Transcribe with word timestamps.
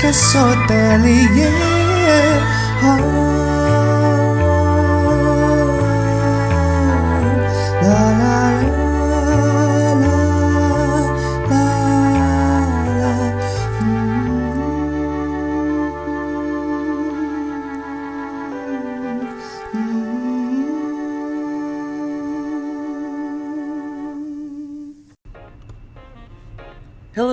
Hotelier 0.00 0.12
podcast 0.12 0.34
Hotelier 0.34 1.52
ah. 2.08 2.96
La 2.96 3.59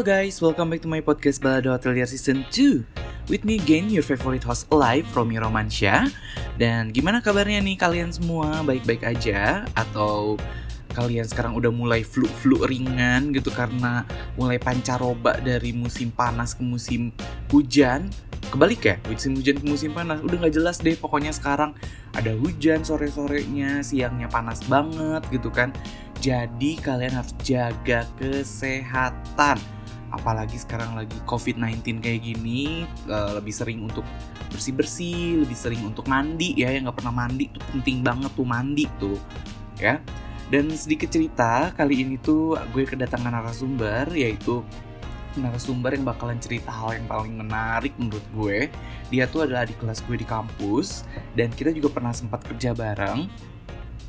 guys, 0.07 0.39
welcome 0.39 0.71
back 0.71 0.79
to 0.79 0.87
my 0.87 1.03
podcast 1.03 1.43
Balado 1.43 1.75
Hotelier 1.75 2.07
Season 2.07 2.47
2 2.55 3.27
With 3.27 3.43
me 3.43 3.59
again, 3.59 3.91
your 3.91 4.07
favorite 4.07 4.39
host 4.39 4.71
alive, 4.71 5.03
Romi 5.11 5.35
Romansyah. 5.35 6.07
Dan 6.55 6.95
gimana 6.95 7.19
kabarnya 7.19 7.59
nih 7.59 7.75
kalian 7.75 8.15
semua? 8.15 8.63
Baik-baik 8.63 9.03
aja? 9.03 9.67
Atau 9.75 10.39
kalian 10.95 11.27
sekarang 11.27 11.59
udah 11.59 11.75
mulai 11.75 12.07
flu-flu 12.07 12.63
ringan 12.63 13.35
gitu 13.35 13.51
karena 13.51 14.07
mulai 14.39 14.55
pancaroba 14.55 15.43
dari 15.43 15.75
musim 15.75 16.07
panas 16.15 16.55
ke 16.55 16.63
musim 16.63 17.11
hujan? 17.51 18.07
Kebalik 18.47 18.87
ya, 18.87 18.95
musim 19.11 19.35
hujan 19.35 19.59
ke 19.59 19.67
musim 19.67 19.91
panas. 19.91 20.23
Udah 20.23 20.47
gak 20.47 20.55
jelas 20.55 20.79
deh 20.79 20.95
pokoknya 20.95 21.35
sekarang 21.35 21.75
ada 22.15 22.31
hujan 22.31 22.79
sore-sorenya, 22.79 23.83
siangnya 23.83 24.31
panas 24.31 24.63
banget 24.71 25.27
gitu 25.35 25.51
kan. 25.51 25.75
Jadi 26.23 26.79
kalian 26.79 27.19
harus 27.19 27.35
jaga 27.43 28.07
kesehatan 28.15 29.75
apalagi 30.11 30.55
sekarang 30.55 30.95
lagi 30.95 31.17
COVID-19 31.27 31.99
kayak 31.99 32.21
gini 32.23 32.87
eh, 32.87 33.31
lebih 33.35 33.53
sering 33.53 33.83
untuk 33.83 34.07
bersih-bersih, 34.51 35.43
lebih 35.43 35.57
sering 35.57 35.83
untuk 35.83 36.07
mandi 36.07 36.55
ya 36.55 36.71
yang 36.71 36.87
nggak 36.87 37.03
pernah 37.03 37.15
mandi 37.25 37.51
tuh 37.51 37.63
penting 37.75 38.01
banget 38.01 38.31
tuh 38.33 38.47
mandi 38.47 38.85
tuh 38.99 39.17
ya. 39.79 39.99
Dan 40.47 40.71
sedikit 40.71 41.11
cerita 41.11 41.75
kali 41.75 42.07
ini 42.07 42.15
tuh 42.23 42.55
gue 42.71 42.87
kedatangan 42.87 43.35
narasumber 43.35 44.07
yaitu 44.15 44.63
narasumber 45.35 45.93
yang 45.93 46.07
bakalan 46.07 46.39
cerita 46.41 46.73
hal 46.73 46.97
yang 46.97 47.05
paling 47.05 47.35
menarik 47.35 47.91
menurut 47.99 48.23
gue. 48.31 48.59
Dia 49.11 49.27
tuh 49.27 49.43
adalah 49.43 49.67
di 49.67 49.75
kelas 49.75 50.03
gue 50.07 50.17
di 50.19 50.27
kampus 50.27 51.03
dan 51.35 51.53
kita 51.53 51.75
juga 51.75 51.93
pernah 51.93 52.15
sempat 52.15 52.43
kerja 52.47 52.71
bareng. 52.71 53.27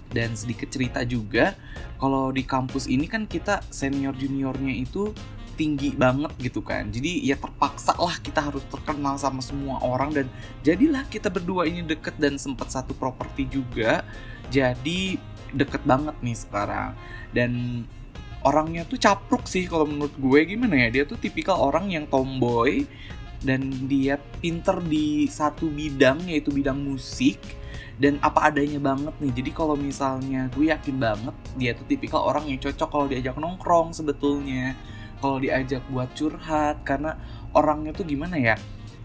Dan 0.09 0.33
sedikit 0.33 0.73
cerita 0.73 1.05
juga, 1.05 1.53
kalau 2.01 2.33
di 2.33 2.41
kampus 2.41 2.89
ini 2.89 3.05
kan 3.05 3.29
kita 3.29 3.61
senior 3.69 4.17
juniornya 4.17 4.73
itu 4.73 5.13
tinggi 5.59 5.91
banget 5.99 6.31
gitu 6.39 6.63
kan. 6.63 6.87
Jadi 6.95 7.27
ya 7.27 7.35
terpaksa 7.35 7.99
lah 7.99 8.15
kita 8.23 8.39
harus 8.39 8.63
terkenal 8.71 9.19
sama 9.19 9.43
semua 9.43 9.83
orang 9.83 10.15
dan 10.15 10.27
jadilah 10.63 11.03
kita 11.11 11.27
berdua 11.27 11.67
ini 11.67 11.83
deket 11.83 12.15
dan 12.23 12.39
sempat 12.39 12.71
satu 12.71 12.95
properti 12.95 13.51
juga 13.51 14.07
jadi 14.55 15.19
deket 15.51 15.83
banget 15.83 16.15
nih 16.23 16.39
sekarang. 16.39 16.95
Dan 17.35 17.83
orangnya 18.47 18.87
tuh 18.87 19.03
capruk 19.03 19.51
sih 19.51 19.67
kalau 19.67 19.91
menurut 19.91 20.15
gue 20.15 20.41
gimana 20.55 20.87
ya 20.87 20.89
dia 20.89 21.05
tuh 21.05 21.19
tipikal 21.19 21.59
orang 21.59 21.91
yang 21.91 22.07
tomboy 22.07 22.87
dan 23.43 23.71
dia 23.91 24.19
pinter 24.39 24.79
di 24.83 25.27
satu 25.27 25.71
bidang 25.71 26.27
yaitu 26.27 26.51
bidang 26.51 26.79
musik 26.79 27.39
dan 27.99 28.19
apa 28.23 28.51
adanya 28.51 28.79
banget 28.79 29.15
nih. 29.19 29.33
Jadi 29.43 29.51
kalau 29.51 29.75
misalnya 29.75 30.47
gue 30.55 30.71
yakin 30.71 30.97
banget 30.99 31.35
dia 31.59 31.75
tuh 31.75 31.87
tipikal 31.87 32.23
orang 32.23 32.47
yang 32.47 32.59
cocok 32.63 32.89
kalau 32.89 33.07
diajak 33.11 33.35
nongkrong 33.35 33.91
sebetulnya 33.91 34.79
kalau 35.19 35.43
diajak 35.43 35.83
buat 35.91 36.11
curhat 36.15 36.83
karena 36.87 37.19
orangnya 37.53 37.95
tuh 37.95 38.07
gimana 38.07 38.39
ya 38.39 38.55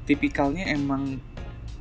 tipikalnya 0.06 0.70
emang 0.72 1.20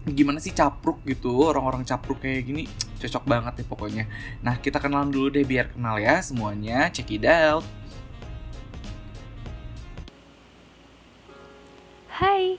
gimana 0.02 0.42
sih 0.42 0.50
capruk 0.50 0.98
gitu 1.06 1.30
orang-orang 1.46 1.86
capruk 1.86 2.18
kayak 2.18 2.42
gini 2.42 2.66
cocok 2.98 3.24
banget 3.26 3.62
nih 3.62 3.66
pokoknya 3.70 4.04
nah 4.42 4.58
kita 4.58 4.82
kenalan 4.82 5.14
dulu 5.14 5.30
deh 5.30 5.46
biar 5.46 5.70
kenal 5.70 5.98
ya 5.98 6.18
semuanya 6.18 6.90
check 6.90 7.10
it 7.14 7.22
out 7.26 7.62
Hai, 12.22 12.54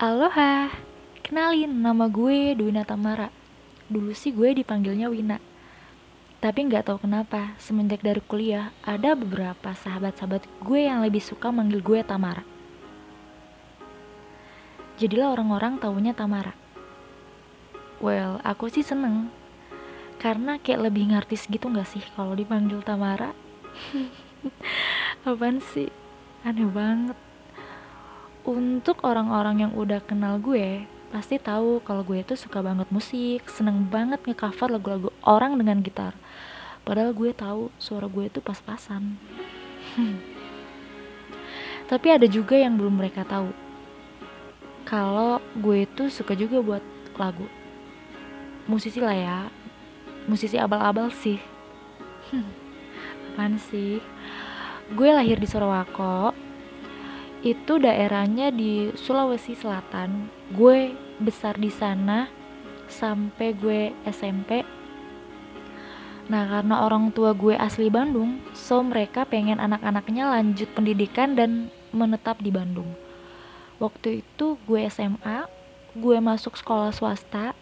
aloha. 0.00 0.72
Kenalin, 1.20 1.84
nama 1.84 2.08
gue 2.08 2.56
Duwina 2.56 2.88
Tamara. 2.88 3.28
Dulu 3.84 4.16
sih 4.16 4.32
gue 4.32 4.56
dipanggilnya 4.56 5.12
Wina. 5.12 5.36
Tapi 6.44 6.68
nggak 6.68 6.92
tahu 6.92 7.08
kenapa, 7.08 7.56
semenjak 7.56 8.04
dari 8.04 8.20
kuliah, 8.20 8.68
ada 8.84 9.16
beberapa 9.16 9.72
sahabat-sahabat 9.72 10.44
gue 10.60 10.80
yang 10.84 11.00
lebih 11.00 11.24
suka 11.24 11.48
manggil 11.48 11.80
gue 11.80 12.04
Tamara. 12.04 12.44
Jadilah 15.00 15.32
orang-orang 15.32 15.80
taunya 15.80 16.12
Tamara. 16.12 16.52
Well, 17.96 18.44
aku 18.44 18.68
sih 18.68 18.84
seneng. 18.84 19.32
Karena 20.20 20.60
kayak 20.60 20.92
lebih 20.92 21.16
ngartis 21.16 21.48
gitu 21.48 21.72
gak 21.72 21.88
sih 21.88 22.04
kalau 22.12 22.36
dipanggil 22.36 22.84
Tamara? 22.84 23.32
Apaan 25.24 25.64
sih? 25.72 25.88
Aneh 26.44 26.68
banget 26.68 27.16
untuk 28.44 29.00
orang-orang 29.00 29.64
yang 29.64 29.72
udah 29.72 30.04
kenal 30.04 30.36
gue 30.36 30.84
pasti 31.08 31.40
tahu 31.40 31.80
kalau 31.80 32.04
gue 32.04 32.20
itu 32.20 32.36
suka 32.36 32.58
banget 32.60 32.90
musik, 32.92 33.48
seneng 33.48 33.88
banget 33.88 34.20
ngecover 34.28 34.76
lagu-lagu 34.76 35.08
orang 35.24 35.56
dengan 35.56 35.80
gitar. 35.80 36.12
Padahal 36.84 37.16
gue 37.16 37.32
tahu 37.32 37.72
suara 37.80 38.04
gue 38.06 38.28
itu 38.28 38.44
pas-pasan. 38.44 39.16
Tapi 41.90 42.06
ada 42.12 42.28
juga 42.28 42.60
yang 42.60 42.76
belum 42.76 43.00
mereka 43.00 43.24
tahu. 43.24 43.52
Kalau 44.84 45.40
gue 45.56 45.88
itu 45.88 46.12
suka 46.12 46.36
juga 46.36 46.60
buat 46.60 46.84
lagu. 47.16 47.48
Musisi 48.68 49.00
lah 49.00 49.16
ya. 49.16 49.40
Musisi 50.28 50.60
abal-abal 50.60 51.08
sih. 51.08 51.40
Apaan 53.34 53.56
sih? 53.56 54.00
Gue 54.92 55.08
lahir 55.10 55.40
di 55.40 55.48
Sorowako, 55.48 56.36
itu 57.44 57.76
daerahnya 57.76 58.48
di 58.48 58.92
Sulawesi 58.96 59.52
Selatan. 59.52 60.32
Gue 60.52 60.96
besar 61.20 61.60
di 61.60 61.68
sana 61.68 62.28
sampai 62.88 63.52
gue 63.52 63.92
SMP. 64.08 64.64
Nah, 66.24 66.48
karena 66.48 66.84
orang 66.88 67.12
tua 67.12 67.36
gue 67.36 67.52
asli 67.52 67.92
Bandung, 67.92 68.40
so 68.56 68.80
mereka 68.80 69.28
pengen 69.28 69.60
anak-anaknya 69.60 70.24
lanjut 70.32 70.72
pendidikan 70.72 71.36
dan 71.36 71.68
menetap 71.92 72.40
di 72.40 72.48
Bandung. 72.48 72.88
Waktu 73.76 74.24
itu 74.24 74.56
gue 74.64 74.80
SMA, 74.88 75.44
gue 75.92 76.16
masuk 76.24 76.56
sekolah 76.56 76.96
swasta, 76.96 77.52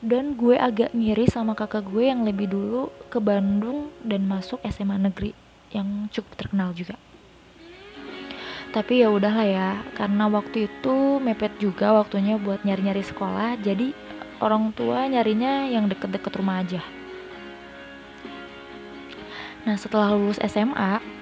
dan 0.00 0.32
gue 0.32 0.56
agak 0.56 0.96
ngiri 0.96 1.28
sama 1.28 1.52
kakak 1.52 1.84
gue 1.84 2.08
yang 2.08 2.24
lebih 2.24 2.48
dulu 2.48 2.88
ke 3.12 3.20
Bandung 3.20 3.92
dan 4.00 4.24
masuk 4.24 4.56
SMA 4.64 4.96
negeri 4.96 5.36
yang 5.76 6.08
cukup 6.08 6.32
terkenal 6.40 6.72
juga 6.72 6.96
tapi 8.70 9.02
ya 9.02 9.10
udahlah 9.10 9.46
ya 9.46 9.70
karena 9.98 10.30
waktu 10.30 10.70
itu 10.70 11.18
mepet 11.18 11.58
juga 11.58 11.90
waktunya 11.90 12.38
buat 12.38 12.62
nyari-nyari 12.62 13.02
sekolah 13.02 13.58
jadi 13.58 13.90
orang 14.38 14.70
tua 14.72 15.10
nyarinya 15.10 15.66
yang 15.68 15.90
deket-deket 15.90 16.32
rumah 16.38 16.62
aja 16.62 16.80
nah 19.68 19.76
setelah 19.76 20.16
lulus 20.16 20.40
SMA 20.40 21.20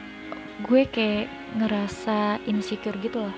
gue 0.59 0.83
kayak 0.91 1.31
ngerasa 1.55 2.43
insecure 2.51 2.99
gitu 2.99 3.23
loh. 3.23 3.37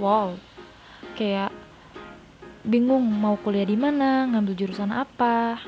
Wow. 0.00 0.40
Kayak 1.12 1.52
bingung 2.64 3.04
mau 3.04 3.36
kuliah 3.40 3.68
di 3.68 3.76
mana 3.76 4.24
ngambil 4.28 4.56
jurusan 4.56 4.92
apa. 4.92 5.60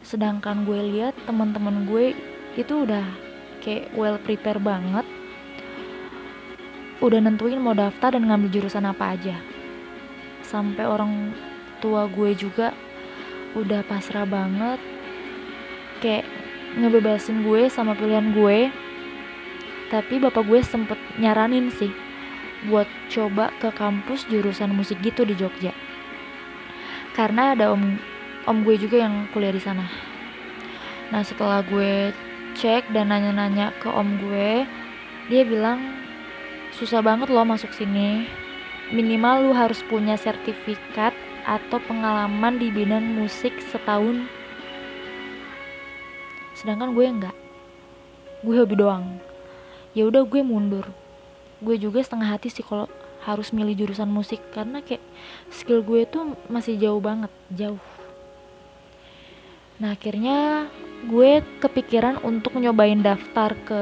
Sedangkan 0.00 0.64
gue 0.64 0.80
lihat 0.96 1.12
teman-teman 1.28 1.84
gue 1.84 2.16
itu 2.56 2.74
udah 2.84 3.04
kayak 3.60 3.92
well 3.92 4.16
prepare 4.20 4.60
banget. 4.60 5.04
Udah 7.04 7.20
nentuin 7.20 7.60
mau 7.60 7.76
daftar 7.76 8.16
dan 8.16 8.24
ngambil 8.24 8.48
jurusan 8.52 8.88
apa 8.88 9.16
aja. 9.16 9.36
Sampai 10.40 10.88
orang 10.88 11.36
tua 11.84 12.08
gue 12.08 12.32
juga 12.32 12.72
udah 13.52 13.84
pasrah 13.84 14.24
banget. 14.24 14.80
Kayak 16.00 16.24
ngebebasin 16.74 17.46
gue 17.46 17.70
sama 17.70 17.94
pilihan 17.94 18.34
gue 18.34 18.70
tapi 19.92 20.18
bapak 20.18 20.42
gue 20.48 20.60
sempet 20.64 20.98
nyaranin 21.22 21.70
sih 21.70 21.92
buat 22.66 22.88
coba 23.12 23.52
ke 23.60 23.68
kampus 23.76 24.24
jurusan 24.32 24.72
musik 24.72 24.96
gitu 25.04 25.22
di 25.28 25.36
Jogja. 25.36 25.76
Karena 27.12 27.52
ada 27.52 27.70
om 27.70 28.00
om 28.48 28.58
gue 28.64 28.74
juga 28.80 29.04
yang 29.04 29.28
kuliah 29.30 29.52
di 29.52 29.62
sana. 29.62 29.86
Nah 31.12 31.20
setelah 31.22 31.60
gue 31.62 32.10
cek 32.56 32.90
dan 32.96 33.12
nanya-nanya 33.12 33.76
ke 33.78 33.88
om 33.92 34.16
gue 34.18 34.64
dia 35.28 35.42
bilang 35.44 35.94
susah 36.74 37.04
banget 37.04 37.28
loh 37.28 37.44
masuk 37.44 37.70
sini. 37.76 38.26
Minimal 38.92 39.48
lu 39.48 39.52
harus 39.56 39.80
punya 39.88 40.16
sertifikat 40.16 41.16
atau 41.44 41.80
pengalaman 41.88 42.56
di 42.56 42.68
bidang 42.72 43.04
musik 43.20 43.52
setahun 43.72 44.28
sedangkan 46.64 46.96
gue 46.96 47.04
enggak. 47.04 47.36
Gue 48.40 48.56
hobi 48.56 48.80
doang. 48.80 49.20
Ya 49.92 50.08
udah 50.08 50.24
gue 50.24 50.40
mundur. 50.40 50.88
Gue 51.60 51.76
juga 51.76 52.00
setengah 52.00 52.32
hati 52.32 52.48
sih 52.48 52.64
kalau 52.64 52.88
harus 53.24 53.52
milih 53.52 53.84
jurusan 53.84 54.08
musik 54.08 54.40
karena 54.56 54.80
kayak 54.80 55.04
skill 55.52 55.84
gue 55.84 56.08
tuh 56.08 56.32
masih 56.48 56.80
jauh 56.80 57.04
banget 57.04 57.28
jauh. 57.52 57.80
Nah 59.76 59.92
akhirnya 59.92 60.72
gue 61.04 61.44
kepikiran 61.60 62.24
untuk 62.24 62.56
nyobain 62.56 63.04
daftar 63.04 63.52
ke 63.68 63.80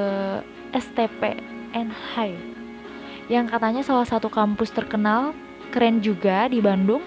STP 0.74 1.38
NHI 1.70 2.34
yang 3.30 3.46
katanya 3.46 3.86
salah 3.86 4.06
satu 4.06 4.26
kampus 4.26 4.74
terkenal 4.74 5.30
keren 5.70 6.02
juga 6.02 6.50
di 6.50 6.58
Bandung. 6.58 7.02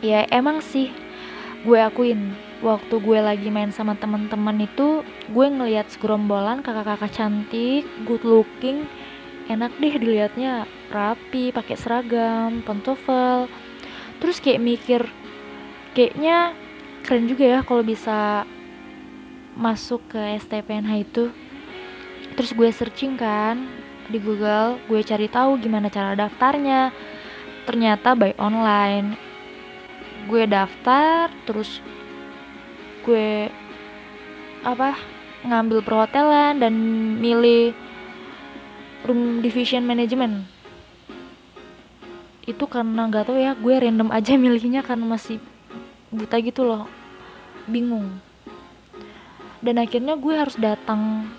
Ya 0.00 0.24
emang 0.32 0.64
sih 0.64 0.88
gue 1.66 1.76
akuin 1.76 2.47
waktu 2.58 2.98
gue 2.98 3.18
lagi 3.22 3.48
main 3.54 3.70
sama 3.70 3.94
teman-teman 3.94 4.66
itu 4.66 5.06
gue 5.30 5.46
ngelihat 5.46 5.86
segerombolan 5.94 6.62
kakak-kakak 6.62 7.14
cantik 7.14 7.86
good 8.02 8.22
looking 8.26 8.86
enak 9.48 9.72
deh 9.80 9.94
dilihatnya. 9.96 10.68
Rapi 10.92 11.50
pakai 11.52 11.76
seragam 11.76 12.60
pantofel. 12.62 13.48
Terus 14.20 14.40
kayak 14.40 14.62
mikir 14.62 15.02
kayaknya 15.96 16.52
keren 17.02 17.26
juga 17.26 17.44
ya 17.44 17.60
kalau 17.64 17.80
bisa 17.80 18.44
masuk 19.56 20.04
ke 20.12 20.20
STPNH 20.44 20.92
itu. 21.02 21.24
Terus 22.36 22.54
gue 22.54 22.68
searching 22.70 23.18
kan 23.18 23.66
di 24.08 24.16
Google 24.20 24.78
gue 24.86 25.00
cari 25.02 25.26
tahu 25.28 25.58
gimana 25.58 25.88
cara 25.88 26.14
daftarnya. 26.14 26.92
Ternyata 27.64 28.16
by 28.16 28.36
online. 28.40 29.16
Gue 30.28 30.44
daftar 30.44 31.32
terus 31.48 31.80
gue 33.08 33.48
apa 34.60 34.92
ngambil 35.48 35.80
perhotelan 35.80 36.60
dan 36.60 36.76
milih 37.16 37.72
room 39.08 39.40
division 39.40 39.88
management. 39.88 40.44
Itu 42.44 42.68
karena 42.68 43.08
nggak 43.08 43.32
tahu 43.32 43.40
ya 43.40 43.56
gue 43.56 43.74
random 43.80 44.12
aja 44.12 44.36
milihnya 44.44 44.84
karena 44.84 45.08
masih 45.08 45.40
buta 46.12 46.36
gitu 46.44 46.68
loh. 46.68 46.84
Bingung. 47.64 48.20
Dan 49.64 49.80
akhirnya 49.80 50.14
gue 50.20 50.34
harus 50.36 50.60
datang 50.60 51.32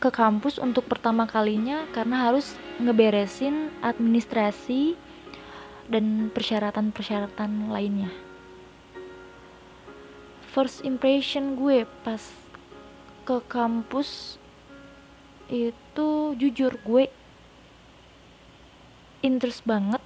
ke 0.00 0.08
kampus 0.08 0.56
untuk 0.56 0.88
pertama 0.88 1.28
kalinya 1.28 1.84
karena 1.92 2.28
harus 2.28 2.56
ngeberesin 2.80 3.68
administrasi 3.84 4.96
dan 5.92 6.32
persyaratan-persyaratan 6.32 7.68
lainnya. 7.68 8.23
First 10.54 10.86
impression 10.86 11.58
gue 11.58 11.82
pas 12.06 12.22
ke 13.26 13.42
kampus 13.50 14.38
itu 15.50 16.38
jujur 16.38 16.78
gue 16.86 17.10
interest 19.18 19.66
banget. 19.66 19.98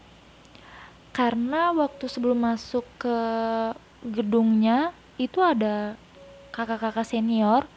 Karena 1.12 1.77
waktu 1.77 2.09
sebelum 2.09 2.49
masuk 2.49 2.89
ke 2.97 3.19
gedungnya 4.00 4.97
itu 5.21 5.37
ada 5.45 6.00
kakak-kakak 6.49 7.05
senior 7.05 7.69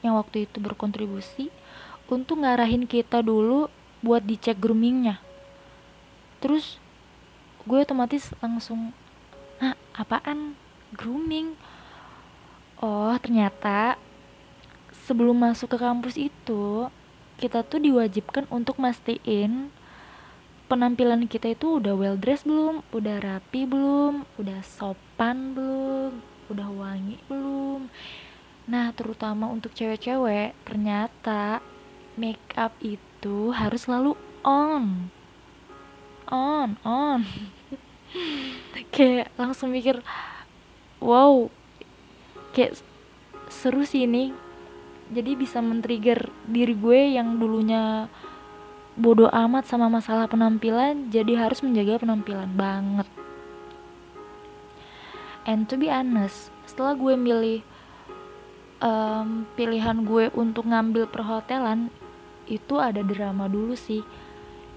yang 0.00 0.16
waktu 0.16 0.48
itu 0.48 0.56
berkontribusi 0.56 1.52
untuk 2.08 2.40
ngarahin 2.48 2.88
kita 2.88 3.20
dulu 3.20 3.68
buat 4.00 4.24
dicek 4.24 4.56
groomingnya. 4.56 5.20
Terus 6.40 6.80
gue 7.68 7.76
otomatis 7.84 8.32
langsung 8.40 8.96
ah 9.60 9.76
apaan 9.92 10.56
grooming 10.94 11.58
oh 12.78 13.16
ternyata 13.18 13.98
sebelum 15.06 15.38
masuk 15.38 15.74
ke 15.74 15.78
kampus 15.80 16.14
itu 16.20 16.90
kita 17.40 17.66
tuh 17.66 17.82
diwajibkan 17.82 18.46
untuk 18.50 18.78
mastiin 18.78 19.70
penampilan 20.66 21.30
kita 21.30 21.54
itu 21.54 21.78
udah 21.78 21.94
well 21.94 22.18
dressed 22.18 22.46
belum, 22.46 22.82
udah 22.90 23.16
rapi 23.22 23.64
belum, 23.64 24.26
udah 24.38 24.60
sopan 24.66 25.54
belum, 25.54 26.18
udah 26.50 26.68
wangi 26.74 27.22
belum. 27.30 27.86
Nah, 28.66 28.90
terutama 28.90 29.46
untuk 29.46 29.70
cewek-cewek, 29.78 30.58
ternyata 30.66 31.62
make 32.18 32.42
up 32.58 32.74
itu 32.82 33.54
harus 33.54 33.86
selalu 33.86 34.18
on. 34.42 35.06
On, 36.26 36.74
on. 36.82 37.22
kayak 38.94 39.30
langsung 39.38 39.70
mikir, 39.70 40.02
wow, 41.06 41.46
kayak 42.50 42.82
seru 43.46 43.86
sih 43.86 44.10
ini. 44.10 44.34
Jadi 45.06 45.38
bisa 45.38 45.62
men-trigger 45.62 46.34
diri 46.50 46.74
gue 46.74 47.14
yang 47.14 47.38
dulunya 47.38 48.10
bodoh 48.98 49.30
amat 49.30 49.70
sama 49.70 49.86
masalah 49.86 50.26
penampilan 50.26 51.14
jadi 51.14 51.46
harus 51.46 51.62
menjaga 51.62 52.02
penampilan 52.02 52.50
banget. 52.58 53.06
And 55.46 55.70
to 55.70 55.78
be 55.78 55.86
honest 55.86 56.50
setelah 56.66 56.98
gue 56.98 57.14
milih 57.14 57.62
um, 58.82 59.46
pilihan 59.54 60.02
gue 60.02 60.34
untuk 60.34 60.66
ngambil 60.66 61.06
perhotelan 61.06 61.94
itu 62.50 62.82
ada 62.82 63.06
drama 63.06 63.46
dulu 63.46 63.78
sih. 63.78 64.02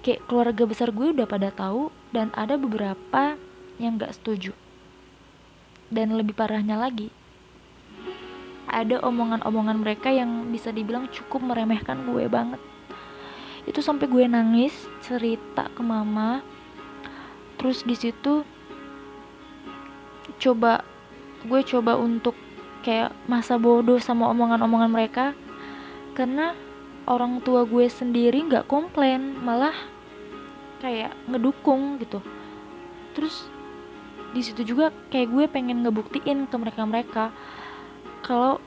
Kayak 0.06 0.30
keluarga 0.30 0.64
besar 0.70 0.94
gue 0.94 1.10
udah 1.10 1.26
pada 1.26 1.50
tahu 1.50 1.90
dan 2.14 2.30
ada 2.38 2.54
beberapa 2.54 3.34
yang 3.82 3.98
gak 3.98 4.14
setuju 4.14 4.54
dan 5.90 6.16
lebih 6.16 6.38
parahnya 6.38 6.78
lagi 6.78 7.10
ada 8.70 9.02
omongan-omongan 9.02 9.82
mereka 9.82 10.14
yang 10.14 10.54
bisa 10.54 10.70
dibilang 10.70 11.10
cukup 11.10 11.42
meremehkan 11.42 12.06
gue 12.06 12.30
banget. 12.30 12.62
Itu 13.66 13.82
sampai 13.82 14.06
gue 14.06 14.30
nangis 14.30 14.74
cerita 15.02 15.68
ke 15.74 15.82
mama. 15.82 16.46
Terus 17.58 17.82
di 17.84 17.98
situ 17.98 18.46
coba 20.40 20.86
gue 21.44 21.62
coba 21.66 21.98
untuk 21.98 22.38
kayak 22.86 23.12
masa 23.26 23.58
bodoh 23.58 23.98
sama 23.98 24.30
omongan-omongan 24.30 24.92
mereka. 24.94 25.26
Karena 26.14 26.54
orang 27.10 27.42
tua 27.42 27.66
gue 27.66 27.90
sendiri 27.90 28.46
nggak 28.46 28.70
komplain 28.70 29.34
malah 29.42 29.74
kayak 30.80 31.12
ngedukung 31.26 31.98
gitu. 31.98 32.22
Terus 33.18 33.50
di 34.36 34.42
situ 34.46 34.62
juga 34.62 34.94
kayak 35.10 35.28
gue 35.30 35.46
pengen 35.50 35.82
ngebuktiin 35.82 36.46
ke 36.46 36.56
mereka 36.60 36.82
mereka 36.86 37.26
kalau 38.22 38.62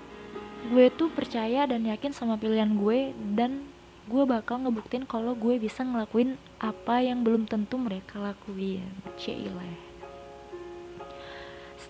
gue 0.73 0.91
tuh 0.95 1.11
percaya 1.11 1.67
dan 1.67 1.87
yakin 1.87 2.15
sama 2.15 2.39
pilihan 2.39 2.75
gue 2.79 3.15
dan 3.35 3.67
gue 4.11 4.23
bakal 4.27 4.59
ngebuktiin 4.63 5.07
kalau 5.07 5.39
gue 5.39 5.63
bisa 5.63 5.87
ngelakuin 5.87 6.35
apa 6.59 7.03
yang 7.03 7.23
belum 7.23 7.47
tentu 7.47 7.79
mereka 7.79 8.19
lakuin. 8.19 8.83
Cile 9.15 9.93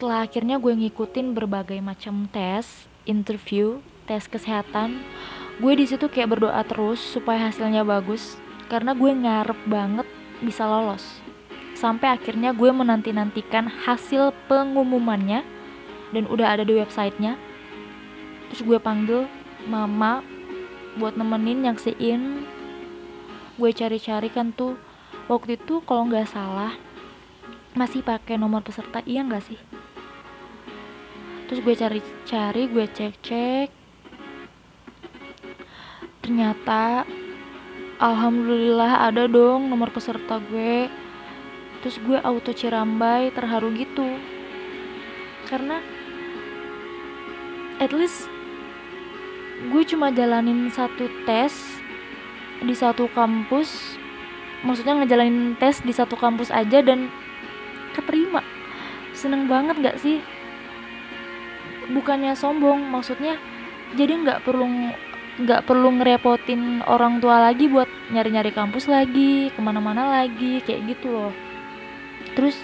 setelah 0.02 0.26
akhirnya 0.26 0.58
gue 0.58 0.74
ngikutin 0.74 1.30
berbagai 1.30 1.78
macam 1.78 2.26
tes 2.26 2.90
interview 3.06 3.78
tes 4.02 4.26
kesehatan 4.26 4.98
gue 5.62 5.72
di 5.78 5.86
situ 5.86 6.10
kayak 6.10 6.34
berdoa 6.34 6.58
terus 6.66 6.98
supaya 6.98 7.46
hasilnya 7.46 7.86
bagus 7.86 8.34
karena 8.66 8.98
gue 8.98 9.14
ngarep 9.14 9.60
banget 9.70 10.08
bisa 10.42 10.66
lolos 10.66 11.21
sampai 11.82 12.14
akhirnya 12.14 12.54
gue 12.54 12.70
menanti-nantikan 12.70 13.66
hasil 13.66 14.30
pengumumannya 14.46 15.42
dan 16.14 16.24
udah 16.30 16.54
ada 16.54 16.62
di 16.62 16.78
websitenya. 16.78 17.34
Terus 18.54 18.62
gue 18.62 18.78
panggil 18.78 19.26
mama 19.66 20.22
buat 20.94 21.18
nemenin 21.18 21.66
nyaksiin. 21.66 22.46
Gue 23.58 23.74
cari-cari 23.74 24.30
kan 24.30 24.54
tuh 24.54 24.78
waktu 25.26 25.58
itu 25.58 25.82
kalau 25.82 26.06
nggak 26.06 26.30
salah 26.30 26.78
masih 27.74 28.06
pakai 28.06 28.38
nomor 28.38 28.62
peserta 28.62 29.02
iya 29.02 29.26
nggak 29.26 29.42
sih? 29.42 29.58
Terus 31.50 31.66
gue 31.66 31.74
cari-cari 31.74 32.62
gue 32.70 32.86
cek-cek. 32.86 33.68
Ternyata 36.22 37.02
alhamdulillah 37.98 39.10
ada 39.10 39.26
dong 39.26 39.66
nomor 39.66 39.90
peserta 39.90 40.38
gue 40.38 41.01
terus 41.82 41.98
gue 41.98 42.16
auto 42.22 42.54
cirambai 42.54 43.34
terharu 43.34 43.74
gitu. 43.74 44.06
Karena 45.50 45.82
at 47.82 47.90
least 47.90 48.30
gue 49.68 49.82
cuma 49.84 50.14
jalanin 50.14 50.70
satu 50.70 51.10
tes 51.26 51.50
di 52.62 52.72
satu 52.72 53.10
kampus. 53.10 53.98
Maksudnya 54.62 55.02
ngejalanin 55.02 55.58
tes 55.58 55.82
di 55.82 55.90
satu 55.90 56.14
kampus 56.14 56.54
aja 56.54 56.78
dan 56.80 57.10
keterima. 57.98 58.46
Seneng 59.10 59.50
banget 59.50 59.82
gak 59.82 59.98
sih? 59.98 60.22
Bukannya 61.90 62.38
sombong 62.38 62.78
maksudnya 62.94 63.36
jadi 63.98 64.22
nggak 64.22 64.46
perlu 64.46 64.64
nggak 65.42 65.64
perlu 65.66 65.88
ngerepotin 65.98 66.84
orang 66.86 67.18
tua 67.18 67.42
lagi 67.50 67.66
buat 67.66 67.88
nyari-nyari 68.12 68.52
kampus 68.54 68.86
lagi 68.86 69.48
ke 69.50 69.60
mana-mana 69.60 70.22
lagi 70.22 70.60
kayak 70.60 70.92
gitu 70.92 71.08
loh 71.08 71.32
terus 72.32 72.56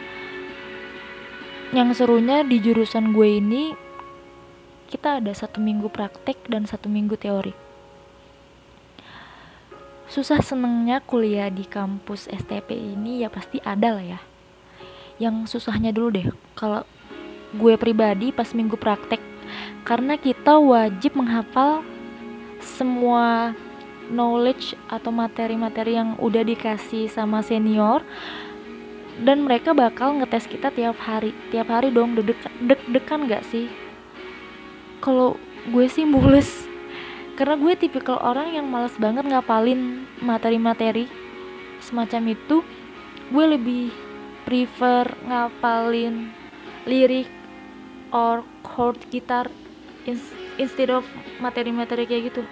yang 1.68 1.92
serunya 1.92 2.40
di 2.44 2.64
jurusan 2.64 3.12
gue 3.12 3.28
ini 3.44 3.76
kita 4.88 5.20
ada 5.20 5.32
satu 5.36 5.60
minggu 5.60 5.92
praktek 5.92 6.48
dan 6.48 6.64
satu 6.64 6.88
minggu 6.88 7.20
teori. 7.20 7.52
Susah 10.08 10.40
senengnya 10.40 11.04
kuliah 11.04 11.52
di 11.52 11.68
kampus 11.68 12.32
STP 12.32 12.72
ini 12.72 13.20
ya 13.20 13.28
pasti 13.28 13.60
ada 13.60 14.00
lah 14.00 14.16
ya. 14.16 14.20
Yang 15.20 15.52
susahnya 15.52 15.92
dulu 15.92 16.08
deh 16.16 16.28
kalau 16.56 16.88
gue 17.52 17.76
pribadi 17.76 18.32
pas 18.32 18.48
minggu 18.56 18.80
praktek. 18.80 19.20
Karena 19.84 20.16
kita 20.16 20.56
wajib 20.56 21.20
menghafal 21.20 21.84
semua 22.64 23.52
knowledge 24.08 24.72
atau 24.88 25.12
materi-materi 25.12 26.00
yang 26.00 26.16
udah 26.16 26.40
dikasih 26.40 27.12
sama 27.12 27.44
senior 27.44 28.00
dan 29.22 29.42
mereka 29.42 29.74
bakal 29.74 30.14
ngetes 30.18 30.46
kita 30.46 30.70
tiap 30.70 30.98
hari. 31.02 31.34
Tiap 31.50 31.68
hari 31.70 31.90
dong 31.90 32.14
deg 32.14 32.34
deg-degan 32.62 33.26
gak 33.26 33.42
sih? 33.48 33.66
Kalau 35.02 35.38
gue 35.68 35.86
sih 35.90 36.06
mulus 36.06 36.66
karena 37.38 37.54
gue 37.54 37.74
tipikal 37.78 38.18
orang 38.18 38.50
yang 38.50 38.66
males 38.66 38.94
banget 38.98 39.26
ngapalin 39.26 40.06
materi-materi. 40.18 41.06
Semacam 41.78 42.34
itu 42.34 42.66
gue 43.30 43.44
lebih 43.46 43.94
prefer 44.42 45.06
ngapalin 45.28 46.32
lirik 46.88 47.28
or 48.10 48.42
chord 48.64 48.96
gitar 49.12 49.46
ins- 50.08 50.34
instead 50.56 50.88
of 50.88 51.04
materi-materi 51.38 52.08
kayak 52.08 52.32
gitu 52.32 52.42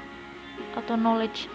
atau 0.76 0.94
knowledge 0.94 1.48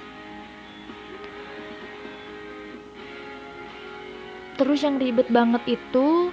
terus 4.61 4.85
yang 4.85 5.01
ribet 5.01 5.25
banget 5.33 5.81
itu 5.81 6.29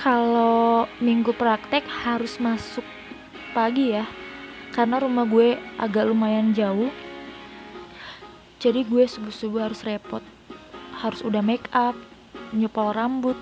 kalau 0.00 0.88
minggu 0.96 1.36
praktek 1.36 1.84
harus 1.84 2.40
masuk 2.40 2.80
pagi 3.52 3.92
ya. 3.92 4.08
Karena 4.72 4.96
rumah 4.96 5.28
gue 5.28 5.60
agak 5.76 6.08
lumayan 6.08 6.56
jauh. 6.56 6.88
Jadi 8.64 8.80
gue 8.88 9.04
subuh-subuh 9.04 9.68
harus 9.68 9.84
repot. 9.84 10.24
Harus 11.04 11.20
udah 11.20 11.44
make 11.44 11.68
up 11.76 11.92
nyepol 12.56 12.96
rambut. 12.96 13.36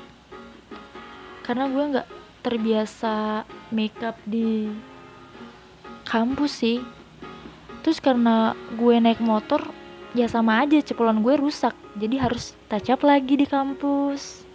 Karena 1.47 1.71
gue 1.71 1.85
nggak 1.95 2.09
terbiasa 2.43 3.47
make 3.71 4.03
up 4.03 4.19
di 4.27 4.67
kampus 6.03 6.67
sih. 6.67 6.83
Terus 7.87 8.03
karena 8.03 8.59
gue 8.75 8.99
naik 8.99 9.23
motor 9.23 9.63
ya 10.17 10.25
sama 10.31 10.65
aja 10.65 10.81
cepolan 10.81 11.21
gue 11.21 11.35
rusak. 11.37 11.77
Jadi 11.99 12.17
harus 12.17 12.57
touch 12.71 12.89
up 12.89 13.05
lagi 13.05 13.37
di 13.37 13.45
kampus. 13.45 14.47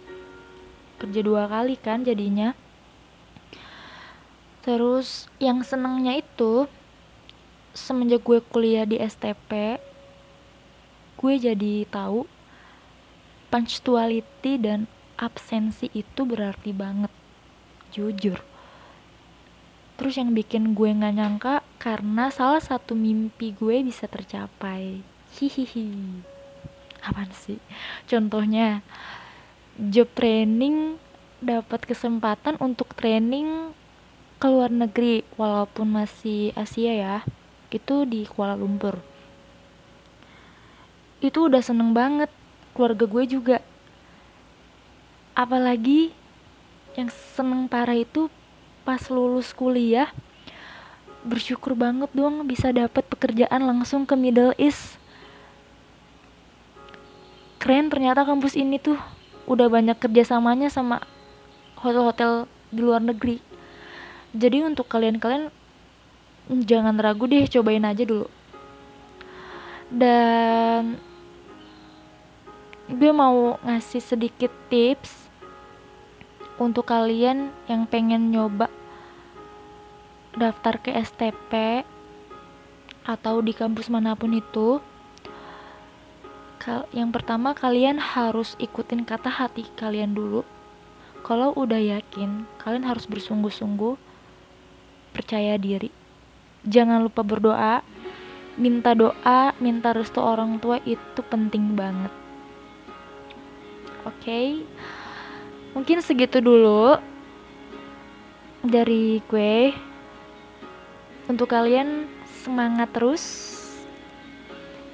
Kerja 0.98 1.20
dua 1.22 1.46
kali 1.46 1.78
kan 1.78 2.02
jadinya. 2.02 2.56
Terus 4.64 5.28
yang 5.38 5.60
senengnya 5.60 6.18
itu 6.18 6.66
semenjak 7.76 8.24
gue 8.24 8.38
kuliah 8.40 8.86
di 8.86 8.96
STP 9.02 9.82
gue 11.14 11.34
jadi 11.40 11.88
tahu 11.88 12.26
punctuality 13.48 14.60
dan 14.60 14.90
absensi 15.14 15.88
itu 15.94 16.26
berarti 16.26 16.74
banget. 16.74 17.12
Jujur. 17.94 18.42
Terus 19.94 20.14
yang 20.18 20.34
bikin 20.34 20.74
gue 20.74 20.90
nggak 20.90 21.14
nyangka 21.14 21.54
karena 21.78 22.28
salah 22.34 22.58
satu 22.58 22.98
mimpi 22.98 23.54
gue 23.54 23.86
bisa 23.86 24.10
tercapai 24.10 25.13
hihihi. 25.34 26.22
Apaan 27.02 27.30
sih? 27.34 27.58
Contohnya 28.06 28.80
job 29.76 30.06
training 30.14 30.96
dapat 31.42 31.84
kesempatan 31.84 32.56
untuk 32.62 32.94
training 32.96 33.74
ke 34.40 34.46
luar 34.48 34.72
negeri 34.72 35.26
walaupun 35.36 35.90
masih 35.98 36.54
Asia 36.56 36.92
ya 36.94 37.16
itu 37.74 38.06
di 38.06 38.22
Kuala 38.24 38.54
Lumpur. 38.54 39.02
Itu 41.18 41.50
udah 41.50 41.60
seneng 41.60 41.90
banget 41.90 42.30
keluarga 42.72 43.04
gue 43.04 43.24
juga. 43.26 43.58
Apalagi 45.34 46.14
yang 46.94 47.10
seneng 47.10 47.66
parah 47.66 47.98
itu 47.98 48.30
pas 48.86 49.02
lulus 49.10 49.50
kuliah 49.50 50.14
bersyukur 51.24 51.72
banget 51.72 52.12
dong 52.12 52.44
bisa 52.44 52.70
dapat 52.70 53.02
pekerjaan 53.08 53.64
langsung 53.64 54.04
ke 54.04 54.12
Middle 54.14 54.52
East 54.60 55.00
keren 57.64 57.88
ternyata 57.88 58.28
kampus 58.28 58.60
ini 58.60 58.76
tuh 58.76 59.00
udah 59.48 59.72
banyak 59.72 59.96
kerjasamanya 59.96 60.68
sama 60.68 61.00
hotel-hotel 61.80 62.44
di 62.68 62.80
luar 62.84 63.00
negeri. 63.00 63.40
Jadi 64.36 64.68
untuk 64.68 64.84
kalian-kalian 64.92 65.48
jangan 66.68 67.00
ragu 67.00 67.24
deh 67.24 67.48
cobain 67.48 67.88
aja 67.88 68.04
dulu. 68.04 68.28
Dan 69.88 71.00
gue 72.92 73.12
mau 73.16 73.56
ngasih 73.64 74.04
sedikit 74.04 74.52
tips 74.68 75.24
untuk 76.60 76.84
kalian 76.84 77.48
yang 77.64 77.88
pengen 77.88 78.28
nyoba 78.28 78.68
daftar 80.36 80.76
ke 80.84 80.92
STP 80.92 81.80
atau 83.08 83.40
di 83.40 83.56
kampus 83.56 83.88
mana 83.88 84.12
pun 84.12 84.36
itu 84.36 84.84
yang 86.96 87.12
pertama 87.12 87.52
kalian 87.52 88.00
harus 88.00 88.56
ikutin 88.56 89.04
kata 89.04 89.28
hati 89.28 89.68
kalian 89.76 90.16
dulu. 90.16 90.40
Kalau 91.24 91.52
udah 91.56 91.80
yakin 91.80 92.48
kalian 92.60 92.84
harus 92.88 93.04
bersungguh-sungguh 93.04 93.96
percaya 95.12 95.60
diri. 95.60 95.92
Jangan 96.64 97.04
lupa 97.04 97.20
berdoa. 97.20 97.84
Minta 98.54 98.94
doa 98.94 99.52
minta 99.58 99.90
restu 99.92 100.22
orang 100.22 100.56
tua 100.62 100.80
itu 100.88 101.20
penting 101.26 101.76
banget. 101.76 102.12
Oke? 104.08 104.64
Mungkin 105.76 106.00
segitu 106.00 106.38
dulu 106.40 106.96
dari 108.64 109.20
gue. 109.28 109.74
Untuk 111.28 111.52
kalian 111.52 112.08
semangat 112.44 112.92
terus. 112.92 113.24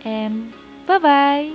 And 0.07 0.60
bye 0.91 0.99
bye 0.99 1.47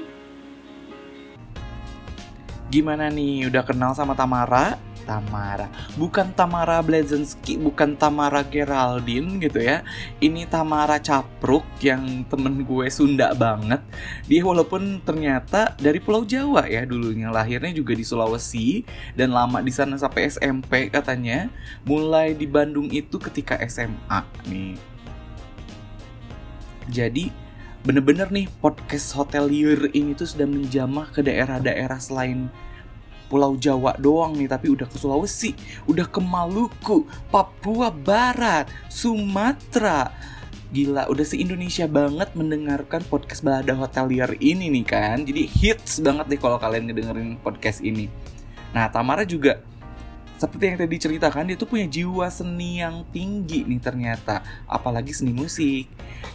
Gimana 2.72 3.14
nih, 3.14 3.48
udah 3.48 3.64
kenal 3.64 3.94
sama 3.94 4.18
Tamara? 4.18 4.76
Tamara, 5.06 5.70
bukan 5.96 6.34
Tamara 6.34 6.82
Blazensky, 6.82 7.62
bukan 7.62 7.94
Tamara 7.94 8.42
Geraldine 8.42 9.38
gitu 9.38 9.62
ya. 9.62 9.86
Ini 10.18 10.50
Tamara 10.50 10.98
Capruk 10.98 11.62
yang 11.80 12.26
temen 12.26 12.66
gue 12.66 12.90
Sunda 12.90 13.38
banget. 13.38 13.86
Dia 14.26 14.42
walaupun 14.42 14.98
ternyata 15.06 15.78
dari 15.78 16.02
Pulau 16.02 16.26
Jawa 16.26 16.66
ya 16.66 16.90
dulunya, 16.90 17.30
lahirnya 17.30 17.70
juga 17.70 17.94
di 17.94 18.02
Sulawesi 18.02 18.82
dan 19.14 19.30
lama 19.30 19.62
di 19.62 19.70
sana 19.70 19.94
sampai 19.96 20.26
SMP 20.26 20.90
katanya. 20.90 21.54
Mulai 21.86 22.34
di 22.34 22.50
Bandung 22.50 22.90
itu 22.90 23.22
ketika 23.22 23.62
SMA 23.70 24.26
nih. 24.50 24.74
Jadi 26.90 27.45
bener-bener 27.86 28.26
nih 28.34 28.50
podcast 28.66 29.14
hotelier 29.14 29.94
ini 29.94 30.18
tuh 30.18 30.26
sudah 30.26 30.50
menjamah 30.50 31.06
ke 31.14 31.22
daerah-daerah 31.22 32.02
selain 32.02 32.50
Pulau 33.30 33.54
Jawa 33.62 33.94
doang 34.02 34.34
nih 34.34 34.50
tapi 34.50 34.74
udah 34.74 34.90
ke 34.90 34.98
Sulawesi, 34.98 35.54
udah 35.86 36.10
ke 36.10 36.18
Maluku, 36.18 37.06
Papua 37.30 37.94
Barat, 37.94 38.66
Sumatera. 38.90 40.10
Gila, 40.74 41.06
udah 41.14 41.26
se-Indonesia 41.26 41.86
banget 41.86 42.34
mendengarkan 42.34 43.06
podcast 43.06 43.46
Balada 43.46 43.78
Hotelier 43.78 44.34
ini 44.42 44.74
nih 44.74 44.86
kan. 44.86 45.22
Jadi 45.22 45.46
hits 45.46 46.02
banget 46.02 46.26
deh 46.26 46.42
kalau 46.42 46.58
kalian 46.58 46.90
ngedengerin 46.90 47.38
podcast 47.38 47.86
ini. 47.86 48.10
Nah, 48.74 48.90
Tamara 48.90 49.30
juga 49.30 49.62
seperti 50.36 50.64
yang 50.68 50.78
tadi 50.80 50.96
ceritakan 51.00 51.48
dia 51.48 51.56
tuh 51.56 51.70
punya 51.72 51.88
jiwa 51.88 52.28
seni 52.28 52.84
yang 52.84 53.08
tinggi 53.16 53.64
nih 53.64 53.80
ternyata. 53.80 54.44
Apalagi 54.68 55.16
seni 55.16 55.32
musik. 55.32 55.88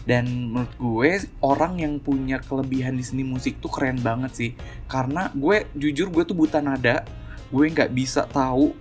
Dan 0.08 0.52
menurut 0.52 0.72
gue 0.80 1.10
orang 1.44 1.84
yang 1.84 2.00
punya 2.00 2.40
kelebihan 2.40 2.96
di 2.96 3.04
seni 3.04 3.22
musik 3.22 3.60
tuh 3.60 3.68
keren 3.68 4.00
banget 4.00 4.32
sih. 4.32 4.50
Karena 4.88 5.28
gue 5.36 5.68
jujur 5.76 6.08
gue 6.08 6.24
tuh 6.24 6.36
buta 6.36 6.64
nada. 6.64 7.04
Gue 7.52 7.68
nggak 7.68 7.92
bisa 7.92 8.24
tahu 8.24 8.72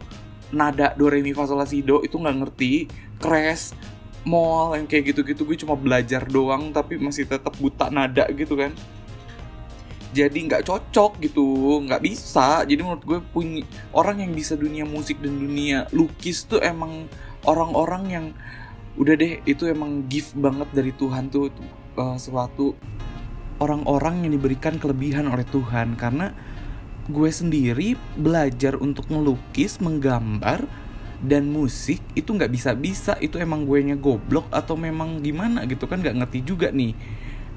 nada 0.50 0.98
do 0.98 1.06
re 1.12 1.22
mi 1.22 1.36
fa 1.36 1.46
sol 1.46 1.62
la 1.62 1.68
si 1.68 1.84
do 1.84 2.00
itu 2.00 2.16
nggak 2.16 2.38
ngerti. 2.40 2.74
Crash 3.20 3.76
mall 4.24 4.80
yang 4.80 4.88
kayak 4.88 5.12
gitu-gitu. 5.12 5.44
Gue 5.44 5.60
cuma 5.60 5.76
belajar 5.76 6.24
doang 6.24 6.72
tapi 6.72 6.96
masih 6.96 7.28
tetap 7.28 7.52
buta 7.60 7.92
nada 7.92 8.24
gitu 8.32 8.56
kan 8.56 8.72
jadi 10.10 10.34
nggak 10.34 10.66
cocok 10.66 11.22
gitu 11.22 11.46
nggak 11.86 12.02
bisa. 12.02 12.66
Jadi 12.66 12.82
menurut 12.82 13.04
gue 13.06 13.20
punya 13.22 13.62
orang 13.94 14.26
yang 14.26 14.32
bisa 14.34 14.58
dunia 14.58 14.84
musik 14.84 15.22
dan 15.22 15.38
dunia 15.38 15.86
lukis 15.94 16.50
tuh 16.50 16.62
emang 16.62 17.06
orang-orang 17.46 18.04
yang 18.10 18.26
udah 18.98 19.16
deh 19.16 19.40
itu 19.46 19.70
emang 19.70 20.10
gift 20.10 20.36
banget 20.36 20.68
dari 20.74 20.92
Tuhan 20.92 21.30
tuh 21.32 21.54
uh, 21.96 22.18
suatu 22.18 22.74
orang-orang 23.62 24.26
yang 24.28 24.34
diberikan 24.34 24.82
kelebihan 24.82 25.30
oleh 25.30 25.46
Tuhan. 25.46 25.94
Karena 25.94 26.34
gue 27.10 27.30
sendiri 27.30 27.98
belajar 28.18 28.78
untuk 28.78 29.10
melukis 29.14 29.78
menggambar 29.78 30.66
dan 31.20 31.52
musik 31.52 32.00
itu 32.16 32.32
nggak 32.32 32.52
bisa 32.54 32.72
bisa 32.78 33.14
itu 33.20 33.36
emang 33.42 33.68
gue 33.68 33.84
nya 33.84 34.00
goblok 34.00 34.48
atau 34.56 34.80
memang 34.80 35.20
gimana 35.20 35.68
gitu 35.68 35.84
kan 35.84 36.00
nggak 36.00 36.16
ngerti 36.16 36.40
juga 36.48 36.72
nih 36.72 36.96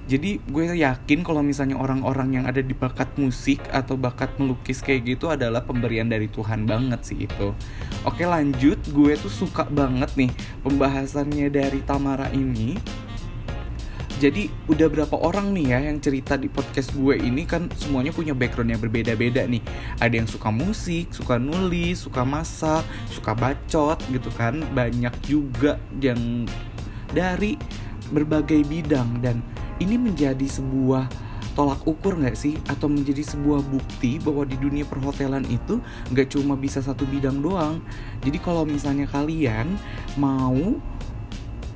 jadi 0.03 0.43
gue 0.43 0.65
yakin 0.83 1.23
kalau 1.23 1.47
misalnya 1.47 1.79
orang-orang 1.79 2.43
yang 2.43 2.45
ada 2.51 2.59
di 2.59 2.75
bakat 2.75 3.07
musik 3.15 3.63
atau 3.71 3.95
bakat 3.95 4.35
melukis 4.35 4.83
kayak 4.83 5.15
gitu 5.15 5.31
adalah 5.31 5.63
pemberian 5.63 6.11
dari 6.11 6.27
Tuhan 6.27 6.67
banget 6.67 7.07
sih 7.07 7.19
itu. 7.31 7.55
Oke 8.03 8.27
lanjut, 8.27 8.83
gue 8.91 9.15
tuh 9.15 9.31
suka 9.31 9.63
banget 9.71 10.11
nih 10.19 10.31
pembahasannya 10.67 11.47
dari 11.55 11.81
Tamara 11.87 12.27
ini. 12.35 12.75
Jadi 14.19 14.51
udah 14.71 14.87
berapa 14.87 15.19
orang 15.19 15.51
nih 15.51 15.75
ya 15.75 15.79
yang 15.91 15.99
cerita 15.99 16.39
di 16.39 16.47
podcast 16.47 16.95
gue 16.95 17.19
ini 17.19 17.43
kan 17.43 17.67
semuanya 17.75 18.15
punya 18.15 18.35
background 18.35 18.75
yang 18.75 18.83
berbeda-beda 18.83 19.47
nih. 19.47 19.63
Ada 19.99 20.15
yang 20.23 20.29
suka 20.31 20.51
musik, 20.51 21.11
suka 21.15 21.39
nulis, 21.39 22.07
suka 22.07 22.23
masak, 22.23 22.87
suka 23.11 23.35
bacot 23.35 23.99
gitu 24.11 24.31
kan. 24.35 24.63
Banyak 24.75 25.15
juga 25.27 25.79
yang 25.99 26.47
dari 27.11 27.59
berbagai 28.15 28.63
bidang 28.67 29.25
dan 29.25 29.43
ini 29.81 29.97
menjadi 29.97 30.45
sebuah 30.45 31.09
tolak 31.53 31.85
ukur 31.85 32.17
nggak 32.17 32.37
sih? 32.37 32.57
Atau 32.69 32.89
menjadi 32.89 33.23
sebuah 33.25 33.61
bukti 33.65 34.19
bahwa 34.21 34.45
di 34.49 34.57
dunia 34.57 34.85
perhotelan 34.89 35.45
itu 35.49 35.81
nggak 36.13 36.29
cuma 36.33 36.57
bisa 36.57 36.81
satu 36.81 37.05
bidang 37.09 37.41
doang. 37.41 37.81
Jadi 38.25 38.39
kalau 38.41 38.65
misalnya 38.65 39.09
kalian 39.09 39.77
mau 40.17 40.77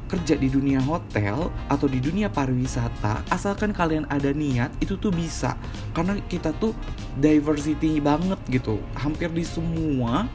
kerja 0.07 0.39
di 0.39 0.47
dunia 0.47 0.79
hotel 0.87 1.51
atau 1.67 1.91
di 1.91 1.99
dunia 1.99 2.31
pariwisata 2.31 3.27
asalkan 3.27 3.75
kalian 3.75 4.07
ada 4.07 4.31
niat 4.31 4.71
itu 4.79 4.95
tuh 4.97 5.11
bisa. 5.11 5.59
Karena 5.93 6.17
kita 6.31 6.55
tuh 6.57 6.73
diversity 7.19 7.99
banget 7.99 8.39
gitu. 8.49 8.79
Hampir 8.95 9.35
di 9.35 9.43
semua 9.43 10.31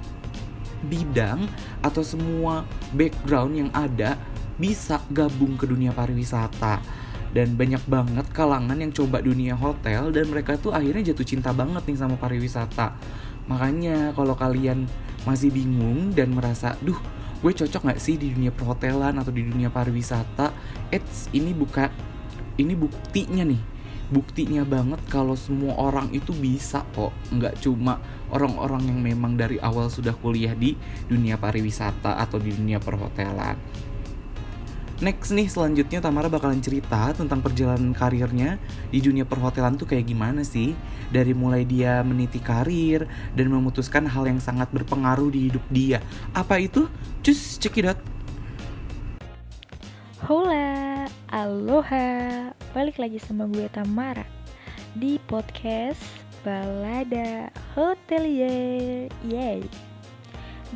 bidang 0.82 1.46
atau 1.86 2.02
semua 2.02 2.66
background 2.98 3.54
yang 3.54 3.70
ada 3.72 4.18
bisa 4.58 5.02
gabung 5.10 5.58
ke 5.58 5.66
dunia 5.70 5.94
pariwisata 5.94 6.82
dan 7.32 7.56
banyak 7.56 7.82
banget 7.88 8.28
kalangan 8.36 8.76
yang 8.76 8.92
coba 8.92 9.24
dunia 9.24 9.56
hotel 9.56 10.12
dan 10.12 10.28
mereka 10.28 10.60
tuh 10.60 10.76
akhirnya 10.76 11.12
jatuh 11.12 11.28
cinta 11.28 11.56
banget 11.56 11.84
nih 11.88 11.98
sama 12.00 12.16
pariwisata. 12.20 12.96
Makanya 13.48 14.12
kalau 14.12 14.36
kalian 14.36 14.86
masih 15.24 15.54
bingung 15.54 16.12
dan 16.12 16.34
merasa 16.36 16.76
duh 16.84 16.98
gue 17.42 17.52
cocok 17.58 17.90
nggak 17.90 18.02
sih 18.02 18.22
di 18.22 18.30
dunia 18.38 18.54
perhotelan 18.54 19.18
atau 19.18 19.34
di 19.34 19.48
dunia 19.48 19.72
pariwisata? 19.72 20.54
It's 20.94 21.32
ini 21.34 21.56
buka 21.56 21.90
ini 22.60 22.76
buktinya 22.76 23.48
nih. 23.48 23.64
Buktinya 24.12 24.68
banget 24.68 25.00
kalau 25.08 25.40
semua 25.40 25.80
orang 25.80 26.12
itu 26.12 26.36
bisa 26.36 26.84
kok. 26.92 27.16
Nggak 27.32 27.64
cuma 27.64 27.98
orang-orang 28.28 28.92
yang 28.92 29.00
memang 29.00 29.40
dari 29.40 29.56
awal 29.64 29.88
sudah 29.88 30.12
kuliah 30.20 30.52
di 30.52 30.76
dunia 31.08 31.40
pariwisata 31.40 32.20
atau 32.20 32.36
di 32.36 32.52
dunia 32.52 32.78
perhotelan 32.78 33.56
Next 35.02 35.34
nih 35.34 35.50
selanjutnya 35.50 35.98
Tamara 35.98 36.30
bakalan 36.30 36.62
cerita 36.62 37.10
tentang 37.18 37.42
perjalanan 37.42 37.90
karirnya 37.90 38.62
di 38.94 39.02
dunia 39.02 39.26
perhotelan 39.26 39.74
tuh 39.74 39.90
kayak 39.90 40.06
gimana 40.06 40.46
sih? 40.46 40.78
Dari 41.10 41.34
mulai 41.34 41.66
dia 41.66 42.06
meniti 42.06 42.38
karir 42.38 43.10
dan 43.34 43.50
memutuskan 43.50 44.06
hal 44.06 44.30
yang 44.30 44.38
sangat 44.38 44.70
berpengaruh 44.70 45.34
di 45.34 45.50
hidup 45.50 45.66
dia. 45.74 46.06
Apa 46.38 46.62
itu? 46.62 46.86
Cus, 47.26 47.58
out. 47.82 47.98
Hola, 50.30 51.10
aloha. 51.34 52.54
Balik 52.70 53.02
lagi 53.02 53.18
sama 53.18 53.50
gue 53.50 53.66
Tamara. 53.74 54.30
Di 54.94 55.18
podcast 55.26 56.06
Balada 56.46 57.50
Hotelier. 57.74 59.10
Yay. 59.26 59.66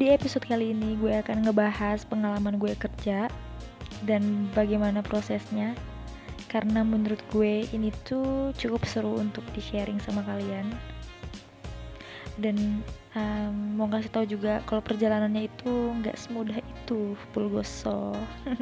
Di 0.01 0.09
episode 0.09 0.49
kali 0.49 0.73
ini 0.73 0.97
gue 0.97 1.13
akan 1.13 1.45
ngebahas 1.45 2.09
pengalaman 2.09 2.57
gue 2.57 2.73
kerja 2.73 3.29
dan 4.03 4.51
bagaimana 4.51 4.99
prosesnya. 4.99 5.71
Karena 6.51 6.83
menurut 6.83 7.19
gue 7.31 7.67
ini 7.71 7.91
tuh 8.03 8.51
cukup 8.55 8.83
seru 8.83 9.15
untuk 9.19 9.43
di 9.55 9.63
sharing 9.63 9.99
sama 10.03 10.23
kalian. 10.27 10.67
Dan 12.35 12.83
um, 13.15 13.55
mau 13.79 13.87
kasih 13.87 14.11
tahu 14.11 14.25
juga 14.27 14.59
kalau 14.67 14.83
perjalanannya 14.83 15.47
itu 15.47 15.71
nggak 16.03 16.19
semudah 16.19 16.59
itu 16.59 17.15
pulgoso 17.31 18.11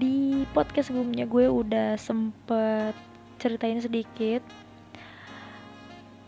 di 0.00 0.46
podcast 0.54 0.90
sebelumnya 0.90 1.26
gue 1.26 1.46
udah 1.46 1.98
sempet 1.98 2.94
ceritain 3.38 3.78
sedikit 3.78 4.42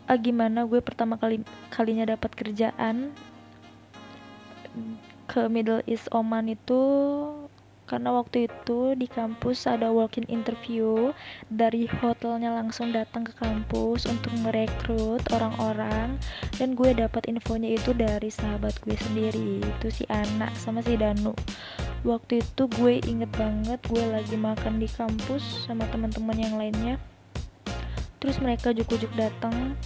uh, 0.07 0.19
gimana 0.19 0.67
gue 0.67 0.79
pertama 0.83 1.19
kali 1.19 1.43
kalinya 1.75 2.15
dapat 2.15 2.31
kerjaan 2.35 3.15
ke 5.29 5.45
Middle 5.53 5.85
East 5.85 6.09
Oman 6.11 6.49
itu 6.49 6.81
karena 7.89 8.13
waktu 8.13 8.53
itu 8.53 8.93
di 9.01 9.09
kampus 9.09 9.65
ada 9.65 9.89
walk-in 9.89 10.29
interview 10.29 11.09
dari 11.49 11.89
hotelnya 11.89 12.53
langsung 12.53 12.93
datang 12.93 13.25
ke 13.25 13.33
kampus 13.41 14.05
untuk 14.05 14.29
merekrut 14.45 15.25
orang-orang 15.33 16.21
dan 16.61 16.77
gue 16.77 16.93
dapat 16.93 17.25
infonya 17.33 17.81
itu 17.81 17.97
dari 17.97 18.29
sahabat 18.29 18.77
gue 18.85 18.93
sendiri 18.93 19.65
itu 19.65 19.89
si 19.89 20.05
anak 20.13 20.53
sama 20.61 20.85
si 20.85 21.01
Danu. 21.01 21.33
Waktu 22.05 22.45
itu 22.45 22.69
gue 22.77 23.01
inget 23.09 23.33
banget 23.33 23.81
gue 23.89 24.05
lagi 24.05 24.37
makan 24.37 24.81
di 24.81 24.89
kampus 24.89 25.65
sama 25.65 25.89
teman-teman 25.89 26.37
yang 26.37 26.61
lainnya. 26.61 27.01
Terus 28.21 28.37
mereka 28.37 28.77
juk-juk 28.77 29.11
datang 29.17 29.81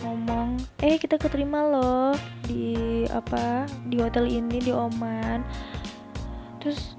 ngomong 0.00 0.56
eh 0.80 0.96
kita 0.96 1.20
keterima 1.20 1.64
loh 1.68 2.16
di 2.48 3.04
apa 3.12 3.68
di 3.88 4.00
hotel 4.00 4.26
ini 4.26 4.60
di 4.60 4.72
Oman. 4.72 5.44
Terus 6.60 6.96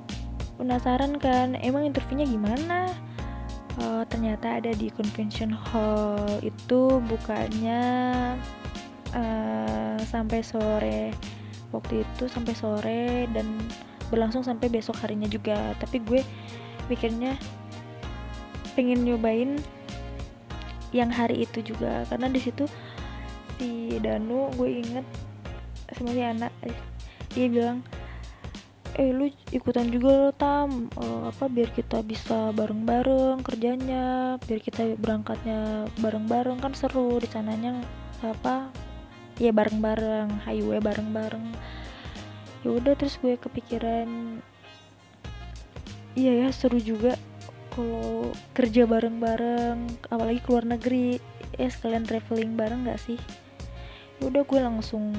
penasaran 0.58 1.18
kan 1.18 1.58
emang 1.62 1.90
interviewnya 1.90 2.30
gimana? 2.30 2.90
Oh, 3.80 4.04
ternyata 4.04 4.60
ada 4.60 4.76
di 4.76 4.92
convention 4.92 5.50
hall. 5.56 6.20
Itu 6.44 7.00
bukanya 7.08 7.82
uh, 9.16 9.98
sampai 10.04 10.44
sore. 10.44 11.16
Waktu 11.72 12.04
itu 12.04 12.28
sampai 12.28 12.54
sore 12.54 13.32
dan 13.32 13.48
berlangsung 14.12 14.44
sampai 14.44 14.68
besok 14.68 15.00
harinya 15.00 15.26
juga. 15.26 15.72
Tapi 15.80 16.04
gue 16.04 16.22
mikirnya 16.92 17.40
pengen 18.76 19.08
nyobain 19.08 19.56
yang 20.92 21.08
hari 21.08 21.48
itu 21.48 21.64
juga. 21.64 22.04
Karena 22.12 22.28
di 22.28 22.44
situ 22.44 22.68
si 23.62 24.02
Danu 24.02 24.50
gue 24.58 24.82
inget 24.82 25.06
sama 25.94 26.18
si 26.18 26.26
anak 26.26 26.50
dia 27.30 27.46
bilang 27.46 27.86
eh 28.98 29.14
lu 29.14 29.30
ikutan 29.56 29.88
juga 29.88 30.10
lo 30.10 30.32
tam. 30.36 30.92
Uh, 31.00 31.32
apa 31.32 31.48
biar 31.48 31.72
kita 31.72 32.04
bisa 32.04 32.52
bareng-bareng 32.52 33.40
kerjanya 33.40 34.36
biar 34.44 34.60
kita 34.60 34.98
berangkatnya 35.00 35.88
bareng-bareng 36.02 36.60
kan 36.60 36.74
seru 36.76 37.16
di 37.22 37.30
sananya 37.30 37.80
apa 38.20 38.68
ya 39.40 39.56
bareng-bareng 39.56 40.44
highway 40.44 40.82
bareng-bareng. 40.84 41.56
Ya 42.66 42.70
udah 42.74 42.94
terus 42.98 43.16
gue 43.22 43.40
kepikiran 43.40 44.42
iya 46.18 46.44
ya 46.44 46.48
seru 46.52 46.82
juga 46.82 47.16
kalau 47.72 48.36
kerja 48.52 48.84
bareng-bareng 48.84 50.10
apalagi 50.12 50.42
keluar 50.44 50.66
negeri. 50.68 51.22
Ya 51.60 51.68
sekalian 51.68 52.08
traveling 52.08 52.56
bareng 52.56 52.88
gak 52.88 53.00
sih 53.00 53.20
udah 54.22 54.44
gue 54.46 54.60
langsung 54.62 55.14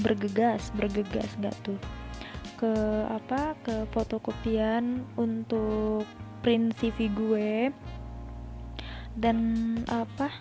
bergegas 0.00 0.72
bergegas 0.74 1.28
nggak 1.38 1.56
tuh? 1.62 1.78
Ke 2.56 2.72
apa? 3.10 3.54
Ke 3.60 3.84
fotokopian 3.90 5.04
untuk 5.18 6.06
print 6.40 6.74
CV 6.78 7.12
gue. 7.12 7.52
Dan 9.14 9.38
apa? 9.86 10.32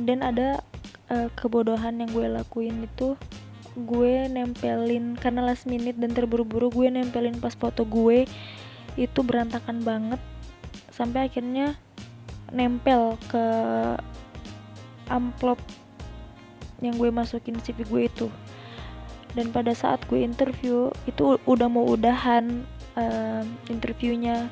Dan 0.00 0.24
ada 0.24 0.60
uh, 1.12 1.28
kebodohan 1.36 2.02
yang 2.02 2.10
gue 2.10 2.26
lakuin 2.26 2.88
itu 2.88 3.14
gue 3.72 4.28
nempelin 4.28 5.16
karena 5.16 5.48
last 5.48 5.64
minute 5.64 5.96
dan 5.96 6.12
terburu-buru 6.12 6.68
gue 6.68 6.92
nempelin 6.92 7.40
pas 7.40 7.56
foto 7.56 7.88
gue 7.88 8.28
itu 9.00 9.20
berantakan 9.24 9.80
banget. 9.80 10.20
Sampai 10.92 11.28
akhirnya 11.28 11.76
nempel 12.52 13.16
ke 13.32 13.44
amplop 15.08 15.60
yang 16.82 16.98
gue 16.98 17.08
masukin 17.08 17.56
CV 17.62 17.86
gue 17.86 18.02
itu. 18.10 18.26
Dan 19.32 19.48
pada 19.54 19.72
saat 19.72 20.04
gue 20.10 20.20
interview 20.20 20.92
itu 21.08 21.40
udah 21.48 21.70
mau 21.70 21.86
udahan 21.88 22.66
uh, 22.98 23.46
interviewnya. 23.72 24.50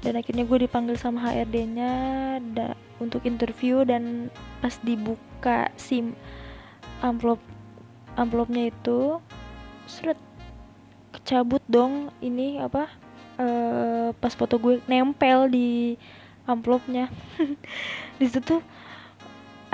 Dan 0.00 0.16
akhirnya 0.16 0.46
gue 0.46 0.64
dipanggil 0.64 0.96
sama 0.96 1.20
HRD-nya 1.28 1.92
da, 2.54 2.78
untuk 3.02 3.26
interview 3.26 3.82
dan 3.82 4.30
pas 4.62 4.78
dibuka 4.80 5.68
sim 5.76 6.14
amplop 7.04 7.42
amplopnya 8.16 8.72
itu 8.72 9.20
seret 9.84 10.16
kecabut 11.12 11.60
dong 11.68 12.08
ini 12.24 12.56
apa 12.62 12.88
uh, 13.36 14.08
pas 14.16 14.32
foto 14.32 14.56
gue 14.56 14.80
nempel 14.88 15.50
di 15.50 15.96
amplopnya. 16.46 17.10
Di 18.20 18.26
situ 18.30 18.62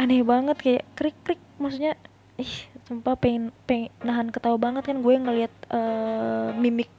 aneh 0.02 0.26
banget 0.26 0.58
kayak 0.58 0.84
krik 0.98 1.14
krik 1.22 1.42
maksudnya 1.62 1.94
ih 2.42 2.66
sumpah 2.90 3.14
pengen, 3.14 3.54
pengen 3.70 3.94
nahan 4.02 4.34
ketawa 4.34 4.58
banget 4.58 4.82
kan 4.90 4.98
gue 4.98 5.14
ngeliat 5.14 5.52
eh, 5.70 6.48
mimik 6.58 6.90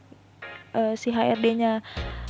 eh, 0.72 0.96
si 0.96 1.12
HRD-nya 1.12 1.84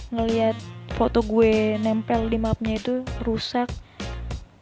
ngeliat 0.10 0.58
foto 0.98 1.22
gue 1.22 1.78
nempel 1.82 2.30
di 2.30 2.38
mapnya 2.42 2.78
itu 2.78 3.06
rusak. 3.26 3.70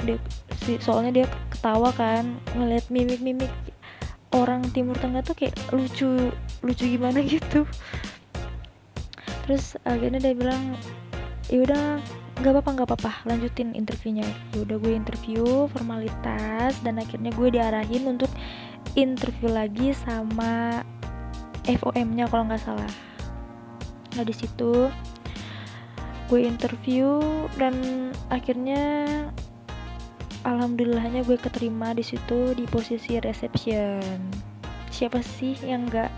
Dia 0.01 0.17
si, 0.63 0.79
soalnya 0.79 1.23
dia 1.23 1.25
ketawa 1.51 1.91
kan 1.95 2.39
ngeliat 2.55 2.87
mimik-mimik 2.87 3.51
orang 4.31 4.63
Timur 4.71 4.95
Tengah 4.95 5.21
tuh 5.23 5.35
kayak 5.35 5.55
lucu 5.75 6.31
lucu 6.63 6.83
gimana 6.87 7.19
gitu. 7.31 7.67
Terus 9.47 9.75
akhirnya 9.83 10.19
dia 10.23 10.35
bilang 10.35 10.75
yaudah 11.51 11.99
nggak 12.41 12.57
apa-apa 12.57 12.69
nggak 12.73 12.89
apa-apa. 12.89 13.11
Lanjutin 13.29 13.77
interviewnya. 13.77 14.25
Yaudah 14.57 14.81
gue 14.81 14.93
interview 14.97 15.69
formalitas 15.69 16.73
dan 16.81 16.97
akhirnya 16.97 17.29
gue 17.37 17.47
diarahin 17.53 18.09
untuk 18.09 18.33
interview 18.97 19.53
lagi 19.53 19.93
sama 19.93 20.81
FOM-nya 21.69 22.25
kalau 22.27 22.49
nggak 22.49 22.65
salah. 22.65 22.89
Nah 24.17 24.25
di 24.25 24.33
situ 24.33 24.89
gue 26.27 26.41
interview 26.41 27.21
dan 27.59 27.75
akhirnya 28.31 29.07
alhamdulillahnya 30.41 31.21
gue 31.27 31.37
keterima 31.37 31.93
di 31.93 32.01
situ 32.01 32.57
di 32.57 32.65
posisi 32.65 33.21
reception. 33.21 34.17
Siapa 34.89 35.21
sih 35.21 35.53
yang 35.61 35.85
nggak 35.87 36.09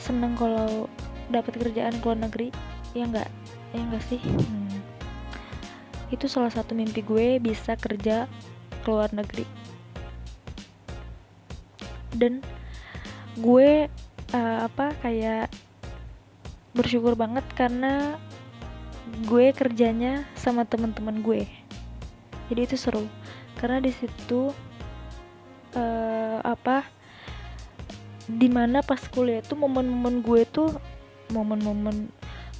seneng 0.00 0.32
kalau 0.38 0.88
dapat 1.28 1.60
kerjaan 1.60 1.98
ke 2.00 2.04
luar 2.06 2.18
negeri? 2.24 2.48
Ya 2.96 3.04
nggak? 3.04 3.28
Ya 3.76 3.80
nggak 3.84 4.04
sih? 4.08 4.22
Hmm. 4.22 4.75
Itu 6.10 6.30
salah 6.30 6.50
satu 6.50 6.78
mimpi 6.78 7.02
gue 7.02 7.42
bisa 7.42 7.74
kerja 7.74 8.30
ke 8.82 8.86
luar 8.86 9.10
negeri. 9.10 9.46
Dan 12.14 12.40
gue 13.36 13.90
eh, 14.32 14.58
apa 14.62 14.94
kayak 15.02 15.50
bersyukur 16.76 17.16
banget 17.18 17.44
karena 17.56 18.20
gue 19.26 19.50
kerjanya 19.56 20.28
sama 20.38 20.62
teman-teman 20.68 21.24
gue. 21.24 21.48
Jadi 22.52 22.60
itu 22.62 22.76
seru. 22.78 23.04
Karena 23.58 23.82
di 23.82 23.90
situ 23.90 24.54
eh, 25.74 26.38
apa 26.40 26.86
di 28.26 28.50
mana 28.50 28.82
pas 28.82 29.02
kuliah 29.06 29.42
tuh 29.42 29.54
momen-momen 29.54 30.18
gue 30.18 30.42
tuh 30.50 30.74
momen-momen 31.30 32.10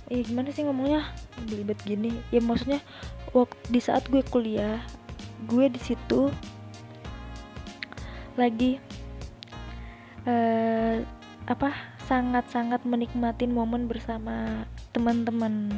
ya 0.07 0.23
gimana 0.23 0.55
sih 0.55 0.63
ngomongnya? 0.67 1.07
Belibet 1.47 1.79
gini. 1.83 2.15
Ya 2.35 2.43
maksudnya 2.43 2.83
waktu 3.37 3.57
di 3.69 3.81
saat 3.85 4.09
gue 4.09 4.25
kuliah 4.25 4.81
gue 5.45 5.69
di 5.69 5.77
situ 5.77 6.33
lagi 8.41 8.81
eh 10.25 11.05
apa 11.47 11.71
sangat-sangat 12.07 12.83
menikmatin 12.83 13.55
momen 13.55 13.87
bersama 13.87 14.67
teman-teman. 14.91 15.71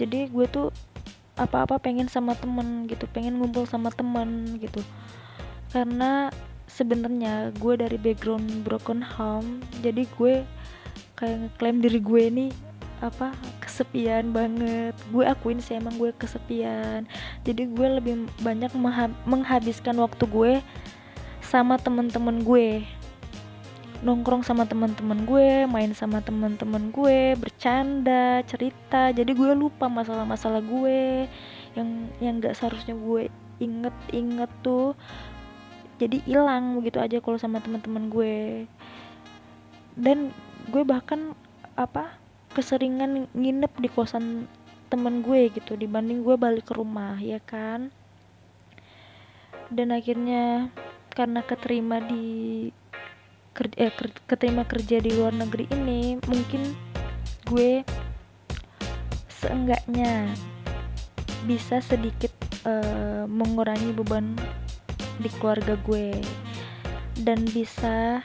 Jadi 0.00 0.32
gue 0.32 0.46
tuh 0.48 0.68
apa-apa 1.36 1.76
pengen 1.76 2.08
sama 2.08 2.32
temen 2.32 2.88
gitu 2.88 3.04
pengen 3.12 3.36
ngumpul 3.36 3.68
sama 3.68 3.92
temen 3.92 4.56
gitu. 4.56 4.80
Karena 5.68 6.32
sebenarnya 6.64 7.52
gue 7.56 7.74
dari 7.76 7.96
background 8.00 8.64
broken 8.64 9.00
home 9.00 9.64
jadi 9.80 10.04
gue 10.18 10.44
kayak 11.16 11.36
ngeklaim 11.48 11.78
diri 11.80 12.00
gue 12.00 12.24
nih 12.28 12.50
apa 13.04 13.36
kesepian 13.60 14.32
banget 14.32 14.96
gue 15.12 15.24
akuin 15.28 15.60
sih 15.60 15.76
emang 15.76 16.00
gue 16.00 16.16
kesepian 16.16 17.04
jadi 17.44 17.68
gue 17.68 17.88
lebih 18.00 18.24
banyak 18.40 18.72
mengha- 18.72 19.18
menghabiskan 19.28 20.00
waktu 20.00 20.24
gue 20.24 20.52
sama 21.44 21.76
temen-temen 21.76 22.40
gue 22.40 22.88
nongkrong 24.04 24.44
sama 24.44 24.68
teman-teman 24.68 25.24
gue, 25.24 25.64
main 25.64 25.88
sama 25.96 26.20
teman-teman 26.20 26.92
gue, 26.92 27.32
bercanda, 27.40 28.44
cerita. 28.44 29.08
Jadi 29.08 29.32
gue 29.32 29.56
lupa 29.56 29.88
masalah-masalah 29.88 30.60
gue 30.60 31.24
yang 31.72 31.88
yang 32.20 32.34
gak 32.42 32.60
seharusnya 32.60 32.92
gue 32.92 33.32
inget-inget 33.56 34.52
tuh. 34.60 34.92
Jadi 35.96 36.20
hilang 36.28 36.76
begitu 36.76 37.00
aja 37.00 37.16
kalau 37.24 37.40
sama 37.40 37.64
teman-teman 37.64 38.12
gue. 38.12 38.68
Dan 39.96 40.28
gue 40.68 40.82
bahkan 40.84 41.32
apa 41.72 42.25
keseringan 42.56 43.28
nginep 43.36 43.72
di 43.76 43.88
kosan 43.92 44.48
temen 44.88 45.20
gue 45.20 45.52
gitu 45.52 45.76
dibanding 45.76 46.24
gue 46.24 46.40
balik 46.40 46.72
ke 46.72 46.72
rumah 46.72 47.20
ya 47.20 47.36
kan? 47.44 47.92
Dan 49.68 49.92
akhirnya 49.92 50.72
karena 51.12 51.44
keterima 51.44 52.00
di 52.00 52.68
ker- 53.52 53.76
eh, 53.76 53.92
keterima 54.24 54.64
kerja 54.64 54.96
di 55.04 55.12
luar 55.12 55.36
negeri 55.36 55.68
ini 55.68 56.16
mungkin 56.24 56.72
gue 57.44 57.84
seenggaknya 59.28 60.32
bisa 61.44 61.84
sedikit 61.84 62.32
eh, 62.64 63.28
mengurangi 63.28 63.92
beban 63.92 64.32
di 65.20 65.28
keluarga 65.36 65.76
gue. 65.84 66.16
Dan 67.16 67.44
bisa 67.48 68.24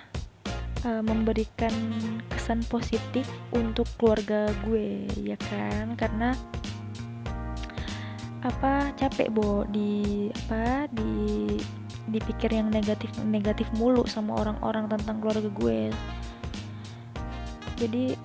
eh, 0.86 1.04
memberikan 1.04 1.74
kesan 2.32 2.66
positif 2.68 3.30
untuk 3.54 3.88
keluarga 3.98 4.50
gue 4.66 5.06
ya 5.20 5.38
kan? 5.38 5.94
Karena 5.98 6.34
apa 8.42 8.94
capek 8.98 9.30
bo. 9.30 9.64
Di 9.70 10.30
apa 10.34 10.90
di 10.90 11.48
dipikir 12.12 12.52
yang 12.52 12.74
negatif 12.74 13.14
negatif 13.24 13.70
mulu 13.78 14.04
sama 14.10 14.36
orang-orang 14.42 14.90
tentang 14.90 15.22
keluarga 15.22 15.50
gue. 15.54 15.82
Jadi 17.78 18.18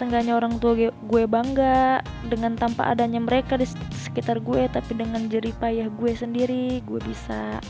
seenggaknya 0.00 0.32
orang 0.32 0.56
tua 0.56 0.72
gue 0.88 1.24
bangga 1.28 2.00
dengan 2.24 2.56
tanpa 2.56 2.88
adanya 2.88 3.20
mereka 3.20 3.60
di 3.60 3.68
sekitar 3.92 4.40
gue 4.40 4.64
tapi 4.72 4.96
dengan 4.96 5.28
jerih 5.28 5.52
payah 5.60 5.92
gue 5.92 6.16
sendiri 6.16 6.80
gue 6.88 7.00
bisa 7.04 7.60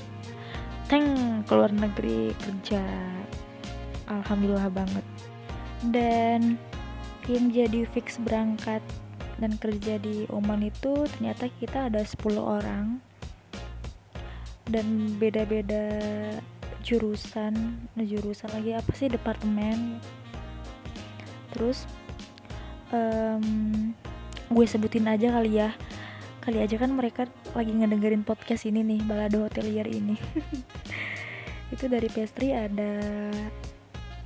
teng 0.86 1.42
keluar 1.50 1.74
negeri 1.74 2.30
kerja 2.38 2.86
alhamdulillah 4.11 4.68
banget. 4.75 5.07
Dan 5.87 6.59
yang 7.31 7.46
jadi 7.55 7.87
fix 7.88 8.18
berangkat 8.18 8.83
dan 9.40 9.57
kerja 9.57 9.96
di 10.03 10.27
Oman 10.29 10.66
itu 10.66 11.07
ternyata 11.16 11.49
kita 11.62 11.88
ada 11.88 12.03
10 12.03 12.37
orang. 12.37 12.99
Dan 14.70 15.16
beda-beda 15.18 15.88
jurusan 16.81 17.53
nah, 17.92 18.07
jurusan 18.07 18.51
lagi 18.53 18.77
apa 18.77 18.90
sih 18.92 19.09
departemen. 19.09 20.03
Terus 21.55 21.87
em, 22.92 23.94
gue 24.51 24.66
sebutin 24.66 25.09
aja 25.09 25.33
kali 25.33 25.59
ya. 25.62 25.70
Kali 26.40 26.59
aja 26.61 26.77
kan 26.81 26.92
mereka 26.92 27.29
lagi 27.53 27.73
ngedengerin 27.73 28.25
podcast 28.25 28.64
ini 28.64 28.81
nih 28.85 29.01
balado 29.05 29.44
hotelier 29.44 29.87
ini. 29.87 30.16
Itu 31.75 31.87
dari 31.87 32.11
pastry 32.11 32.51
ada 32.51 33.31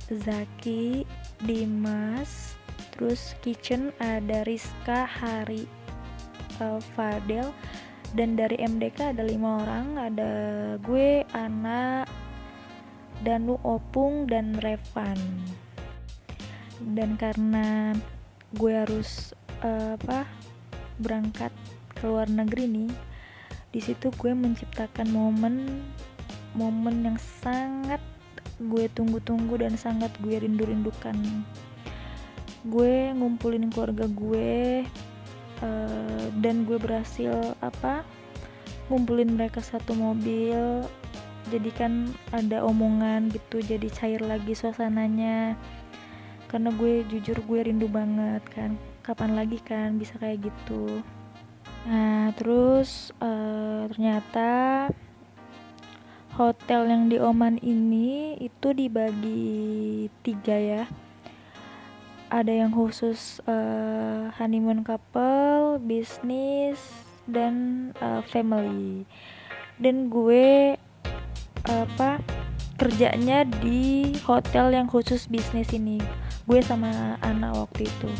Zaki 0.09 1.05
Dimas 1.41 2.55
terus 2.95 3.35
kitchen 3.43 3.91
ada 3.99 4.47
Rizka 4.47 5.03
Hari 5.03 5.67
eh, 6.61 6.81
Fadel 6.95 7.51
dan 8.15 8.39
dari 8.39 8.55
MDK 8.63 9.11
ada 9.11 9.23
lima 9.27 9.65
orang. 9.65 9.87
Ada 9.99 10.31
gue 10.79 11.27
Ana 11.35 12.07
Danu 13.25 13.59
Opung 13.67 14.23
dan 14.29 14.55
Revan. 14.63 15.19
Dan 16.79 17.19
karena 17.19 17.91
gue 18.55 18.71
harus 18.71 19.35
eh, 19.59 19.99
apa 19.99 20.23
berangkat 20.95 21.51
ke 21.91 22.07
luar 22.07 22.31
negeri 22.31 22.71
nih 22.71 22.91
di 23.75 23.83
situ 23.83 24.07
gue 24.15 24.31
menciptakan 24.31 25.11
momen 25.11 25.83
momen 26.55 27.03
yang 27.03 27.19
sangat 27.19 27.99
gue 28.61 28.87
tunggu-tunggu 28.91 29.59
dan 29.59 29.75
sangat 29.75 30.11
gue 30.23 30.39
rindu-rindukan. 30.39 31.15
Gue 32.65 33.11
ngumpulin 33.13 33.67
keluarga 33.69 34.07
gue 34.07 34.83
eh, 35.61 36.25
dan 36.39 36.63
gue 36.63 36.77
berhasil 36.79 37.53
apa 37.59 38.01
ngumpulin 38.87 39.35
mereka 39.35 39.59
satu 39.59 39.91
mobil. 39.93 40.85
Jadi 41.53 41.69
kan 41.77 42.09
ada 42.33 42.65
omongan 42.65 43.29
gitu 43.29 43.61
jadi 43.61 43.85
cair 43.91 44.21
lagi 44.23 44.57
suasananya. 44.57 45.53
Karena 46.49 46.71
gue 46.73 47.03
jujur 47.11 47.37
gue 47.43 47.59
rindu 47.69 47.91
banget 47.91 48.41
kan. 48.49 48.79
Kapan 49.05 49.37
lagi 49.37 49.61
kan 49.61 50.01
bisa 50.01 50.17
kayak 50.17 50.49
gitu. 50.49 51.03
Nah 51.85 52.33
terus 52.33 53.13
eh, 53.21 53.85
ternyata 53.93 54.89
hotel 56.35 56.91
yang 56.91 57.07
di 57.07 57.15
Oman 57.15 57.55
ini 57.63 58.35
itu 58.43 58.75
dibagi 58.75 60.07
tiga 60.19 60.59
ya. 60.59 60.83
Ada 62.27 62.51
yang 62.51 62.75
khusus 62.75 63.39
eh, 63.47 64.27
honeymoon 64.35 64.83
couple, 64.83 65.79
bisnis, 65.79 66.79
dan 67.23 67.89
eh, 68.03 68.21
family. 68.27 69.07
Dan 69.79 70.11
gue 70.11 70.75
apa 71.65 72.19
kerjanya 72.75 73.47
di 73.63 74.11
hotel 74.27 74.75
yang 74.75 74.91
khusus 74.91 75.31
bisnis 75.31 75.71
ini. 75.71 76.03
Gue 76.43 76.59
sama 76.59 77.15
anak 77.23 77.55
waktu 77.55 77.87
itu. 77.87 78.11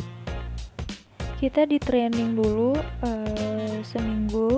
Kita 1.36 1.68
di 1.68 1.78
training 1.78 2.40
dulu 2.40 2.80
uh, 2.80 3.78
seminggu 3.84 4.56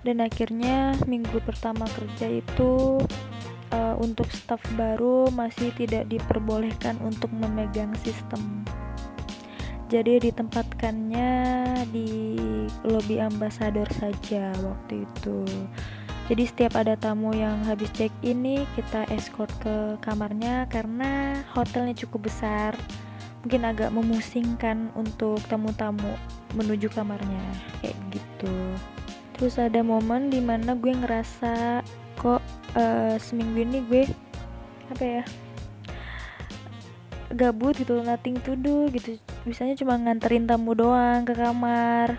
dan 0.00 0.24
akhirnya 0.24 0.96
minggu 1.04 1.44
pertama 1.44 1.84
kerja 1.92 2.40
itu 2.40 3.00
uh, 3.72 3.94
untuk 4.00 4.28
staff 4.32 4.60
baru 4.74 5.28
masih 5.32 5.72
tidak 5.76 6.08
diperbolehkan 6.08 6.96
untuk 7.04 7.28
memegang 7.32 7.92
sistem. 8.00 8.64
Jadi 9.90 10.30
ditempatkannya 10.30 11.30
di 11.90 12.38
lobby 12.86 13.18
ambasador 13.18 13.90
saja 13.90 14.54
waktu 14.62 15.02
itu. 15.02 15.42
Jadi 16.30 16.46
setiap 16.46 16.78
ada 16.78 16.94
tamu 16.94 17.34
yang 17.34 17.66
habis 17.66 17.90
check 17.90 18.14
ini 18.22 18.62
kita 18.78 19.02
escort 19.10 19.50
ke 19.58 19.98
kamarnya 19.98 20.70
karena 20.70 21.42
hotelnya 21.58 21.98
cukup 22.06 22.30
besar. 22.30 22.78
Mungkin 23.42 23.66
agak 23.66 23.90
memusingkan 23.90 24.94
untuk 24.94 25.42
tamu-tamu 25.50 26.14
menuju 26.54 26.86
kamarnya. 26.94 27.42
Kayak 27.82 27.98
gitu 28.14 28.54
terus 29.40 29.56
ada 29.56 29.80
momen 29.80 30.28
di 30.28 30.36
mana 30.36 30.76
gue 30.76 30.92
ngerasa 30.92 31.80
kok 32.20 32.44
uh, 32.76 33.16
seminggu 33.16 33.64
ini 33.64 33.80
gue 33.88 34.04
apa 34.92 35.00
ya 35.00 35.24
gabut 37.32 37.72
gitu 37.78 38.04
nothing 38.04 38.36
to 38.42 38.58
do 38.58 38.90
gitu. 38.92 39.16
Misalnya 39.48 39.78
cuma 39.78 39.96
nganterin 39.96 40.44
tamu 40.44 40.76
doang 40.76 41.24
ke 41.24 41.32
kamar. 41.32 42.18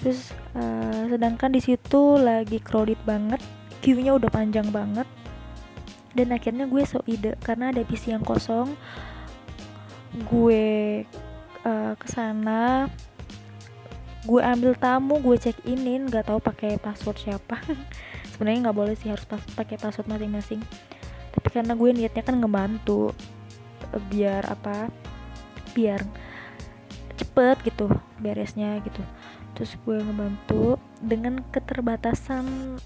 Terus 0.00 0.32
uh, 0.56 1.10
sedangkan 1.12 1.52
di 1.52 1.60
situ 1.60 2.16
lagi 2.16 2.56
crowded 2.62 2.96
banget 3.04 3.42
queue-nya 3.84 4.16
udah 4.16 4.30
panjang 4.32 4.70
banget. 4.72 5.04
Dan 6.16 6.32
akhirnya 6.32 6.64
gue 6.64 6.82
so 6.88 7.04
ide 7.04 7.36
karena 7.44 7.68
ada 7.68 7.84
PC 7.84 8.16
yang 8.16 8.24
kosong 8.24 8.74
gue 10.26 11.04
uh, 11.62 11.92
ke 11.94 12.06
sana 12.10 12.90
gue 14.28 14.40
ambil 14.44 14.76
tamu 14.76 15.16
gue 15.24 15.36
check 15.40 15.56
inin 15.64 16.04
nggak 16.04 16.28
tahu 16.28 16.38
pakai 16.40 16.76
password 16.76 17.18
siapa. 17.20 17.60
Sebenarnya 18.32 18.68
nggak 18.68 18.76
boleh 18.76 18.94
sih 18.96 19.08
harus 19.08 19.24
pas 19.24 19.40
pakai 19.56 19.80
password 19.80 20.08
masing-masing. 20.08 20.60
Tapi 21.30 21.48
karena 21.48 21.72
gue 21.72 21.90
niatnya 21.92 22.24
kan 22.24 22.36
ngebantu 22.36 23.16
biar 24.12 24.46
apa 24.46 24.86
biar 25.74 26.04
cepet 27.16 27.56
gitu 27.64 27.88
beresnya 28.20 28.80
gitu. 28.84 29.02
Terus 29.56 29.76
gue 29.84 29.96
ngebantu 29.98 30.76
dengan 31.00 31.40
keterbatasan 31.48 32.76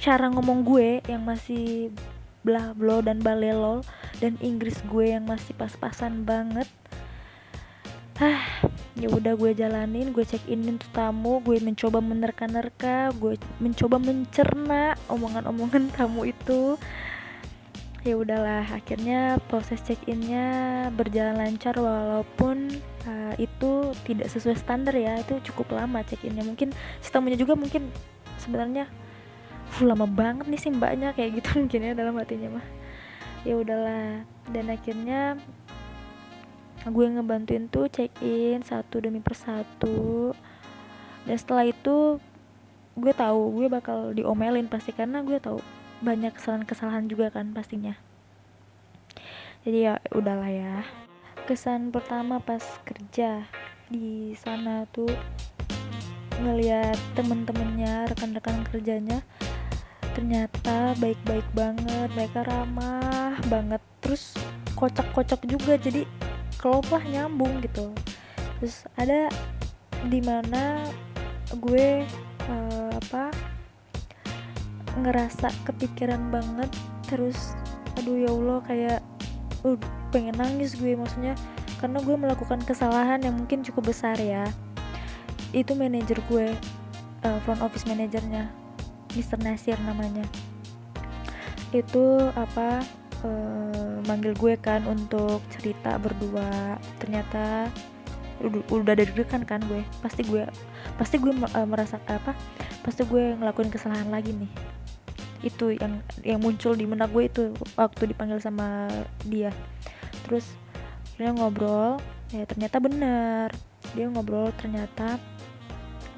cara 0.00 0.32
ngomong 0.32 0.64
gue 0.64 1.04
yang 1.10 1.28
masih 1.28 1.92
blah 2.40 2.72
blo 2.72 3.04
dan 3.04 3.20
balelol 3.20 3.84
dan 4.16 4.40
Inggris 4.40 4.80
gue 4.88 5.12
yang 5.12 5.28
masih 5.28 5.52
pas-pasan 5.52 6.24
banget 6.24 6.64
ah 8.20 8.44
ya 9.00 9.08
udah 9.08 9.32
gue 9.32 9.56
jalanin 9.56 10.12
gue 10.12 10.28
check 10.28 10.44
in 10.44 10.76
tuh 10.76 10.92
tamu 10.92 11.40
gue 11.40 11.56
mencoba 11.56 12.04
menerka-nerka 12.04 13.16
gue 13.16 13.40
mencoba 13.56 13.96
mencerna 13.96 14.92
omongan-omongan 15.08 15.88
tamu 15.96 16.28
itu. 16.28 16.76
Ya 18.00 18.16
udahlah 18.16 18.64
akhirnya 18.64 19.36
proses 19.48 19.84
check 19.84 20.00
innya 20.08 20.88
berjalan 20.96 21.36
lancar 21.36 21.76
walaupun 21.76 22.72
uh, 23.04 23.36
itu 23.36 23.92
tidak 24.08 24.32
sesuai 24.32 24.56
standar 24.56 24.96
ya 24.96 25.20
itu 25.20 25.36
cukup 25.52 25.76
lama 25.76 26.00
check 26.04 26.24
innya 26.24 26.40
mungkin 26.40 26.72
sistemnya 27.04 27.36
juga 27.36 27.60
mungkin 27.60 27.92
sebenarnya 28.40 28.88
uh, 29.68 29.84
lama 29.84 30.08
banget 30.08 30.48
nih 30.48 30.60
sih 30.60 30.72
mbaknya 30.72 31.12
kayak 31.12 31.44
gitu 31.44 31.48
mungkin 31.60 31.80
ya 31.88 31.92
dalam 31.92 32.16
hatinya 32.20 32.60
mah. 32.60 32.66
Ya 33.44 33.56
udahlah 33.56 34.24
dan 34.52 34.68
akhirnya 34.68 35.40
gue 36.88 37.06
ngebantuin 37.12 37.68
tuh 37.68 37.92
check 37.92 38.08
in 38.24 38.64
satu 38.64 39.04
demi 39.04 39.20
persatu. 39.20 40.32
Dan 41.28 41.36
setelah 41.36 41.68
itu 41.68 42.16
gue 42.96 43.12
tahu 43.12 43.60
gue 43.60 43.66
bakal 43.68 44.16
diomelin 44.16 44.68
pasti 44.68 44.96
karena 44.96 45.20
gue 45.20 45.36
tahu 45.36 45.60
banyak 46.00 46.32
kesalahan-kesalahan 46.32 47.04
juga 47.12 47.28
kan 47.28 47.52
pastinya. 47.52 47.92
Jadi 49.60 49.78
ya 49.84 50.00
udahlah 50.16 50.48
ya. 50.48 50.76
Kesan 51.44 51.92
pertama 51.92 52.40
pas 52.40 52.62
kerja 52.88 53.44
di 53.92 54.32
sana 54.38 54.88
tuh 54.88 55.10
ngeliat 56.40 56.96
temen-temennya 57.12 58.08
rekan-rekan 58.08 58.64
kerjanya 58.72 59.20
ternyata 60.16 60.96
baik-baik 60.96 61.44
banget 61.52 62.08
mereka 62.16 62.48
ramah 62.48 63.36
banget 63.52 63.82
terus 64.00 64.32
kocak-kocak 64.74 65.44
juga. 65.44 65.76
Jadi 65.76 66.08
klop 66.60 66.84
lah 66.92 67.00
nyambung 67.08 67.64
gitu 67.64 67.88
terus 68.60 68.84
ada 69.00 69.32
di 70.12 70.20
mana 70.20 70.84
gue 71.56 72.04
uh, 72.44 72.90
apa 72.92 73.32
ngerasa 75.00 75.48
kepikiran 75.64 76.28
banget 76.28 76.68
terus 77.08 77.56
aduh 77.96 78.20
ya 78.20 78.28
Allah 78.28 78.58
kayak 78.68 79.00
uh, 79.64 79.80
pengen 80.12 80.36
nangis 80.36 80.76
gue 80.76 80.92
maksudnya 80.92 81.32
karena 81.80 81.98
gue 82.04 82.12
melakukan 82.12 82.60
kesalahan 82.68 83.24
yang 83.24 83.40
mungkin 83.40 83.64
cukup 83.64 83.96
besar 83.96 84.20
ya 84.20 84.44
itu 85.56 85.72
manajer 85.72 86.20
gue 86.28 86.52
uh, 87.24 87.38
front 87.48 87.64
office 87.64 87.88
manajernya 87.88 88.52
Mr. 89.16 89.40
Nasir 89.40 89.80
namanya 89.82 90.22
itu 91.72 92.04
apa 92.36 92.84
uh, 93.24 93.98
manggil 94.06 94.32
gue 94.36 94.54
kan 94.60 94.84
untuk 94.88 95.40
cerita 95.52 95.96
berdua. 96.00 96.76
Ternyata 96.98 97.68
udah, 98.40 98.62
udah 98.72 98.94
dari 98.96 99.12
kan 99.24 99.44
kan 99.44 99.60
gue. 99.66 99.82
Pasti 100.00 100.24
gue 100.24 100.44
pasti 100.96 101.16
gue 101.20 101.32
uh, 101.32 101.66
merasa 101.68 102.00
apa 102.08 102.36
pasti 102.80 103.04
gue 103.04 103.36
ngelakuin 103.36 103.72
kesalahan 103.72 104.08
lagi 104.08 104.32
nih. 104.36 104.50
Itu 105.40 105.72
yang 105.72 106.00
yang 106.24 106.40
muncul 106.40 106.76
di 106.76 106.84
benak 106.84 107.12
gue 107.12 107.28
itu 107.28 107.42
waktu 107.76 108.12
dipanggil 108.12 108.40
sama 108.40 108.88
dia. 109.24 109.52
Terus 110.28 110.48
dia 111.16 111.32
ngobrol 111.32 112.00
ya 112.32 112.44
ternyata 112.48 112.76
benar. 112.80 113.48
Dia 113.92 114.06
ngobrol 114.08 114.52
ternyata 114.56 115.20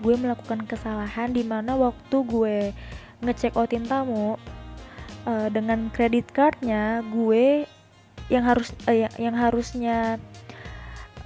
gue 0.03 0.15
melakukan 0.19 0.67
kesalahan 0.67 1.31
di 1.31 1.47
mana 1.47 1.79
waktu 1.79 2.17
gue 2.27 2.75
ngecek 3.23 3.55
outin 3.55 3.87
tamu 3.87 4.35
uh, 5.27 5.49
dengan 5.51 5.91
kredit 5.91 6.31
cardnya 6.31 7.03
gue 7.11 7.67
yang 8.31 8.45
harus 8.47 8.73
uh, 8.87 8.95
yang, 8.95 9.13
yang 9.19 9.37
harusnya 9.37 10.17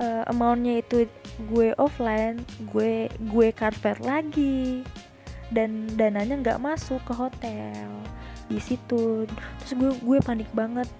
uh, 0.01 0.23
amountnya 0.29 0.81
itu 0.81 1.07
gue 1.53 1.77
offline 1.77 2.41
gue 2.73 3.09
gue 3.13 3.49
card 3.53 3.79
lagi. 4.03 4.83
Dan 5.47 5.87
dananya 5.95 6.43
nggak 6.43 6.59
masuk 6.59 6.99
ke 7.07 7.15
hotel. 7.15 7.87
Di 8.51 8.59
situ. 8.59 9.31
Terus 9.63 9.73
gue 9.79 9.91
gue 10.03 10.19
panik 10.19 10.51
banget. 10.51 10.91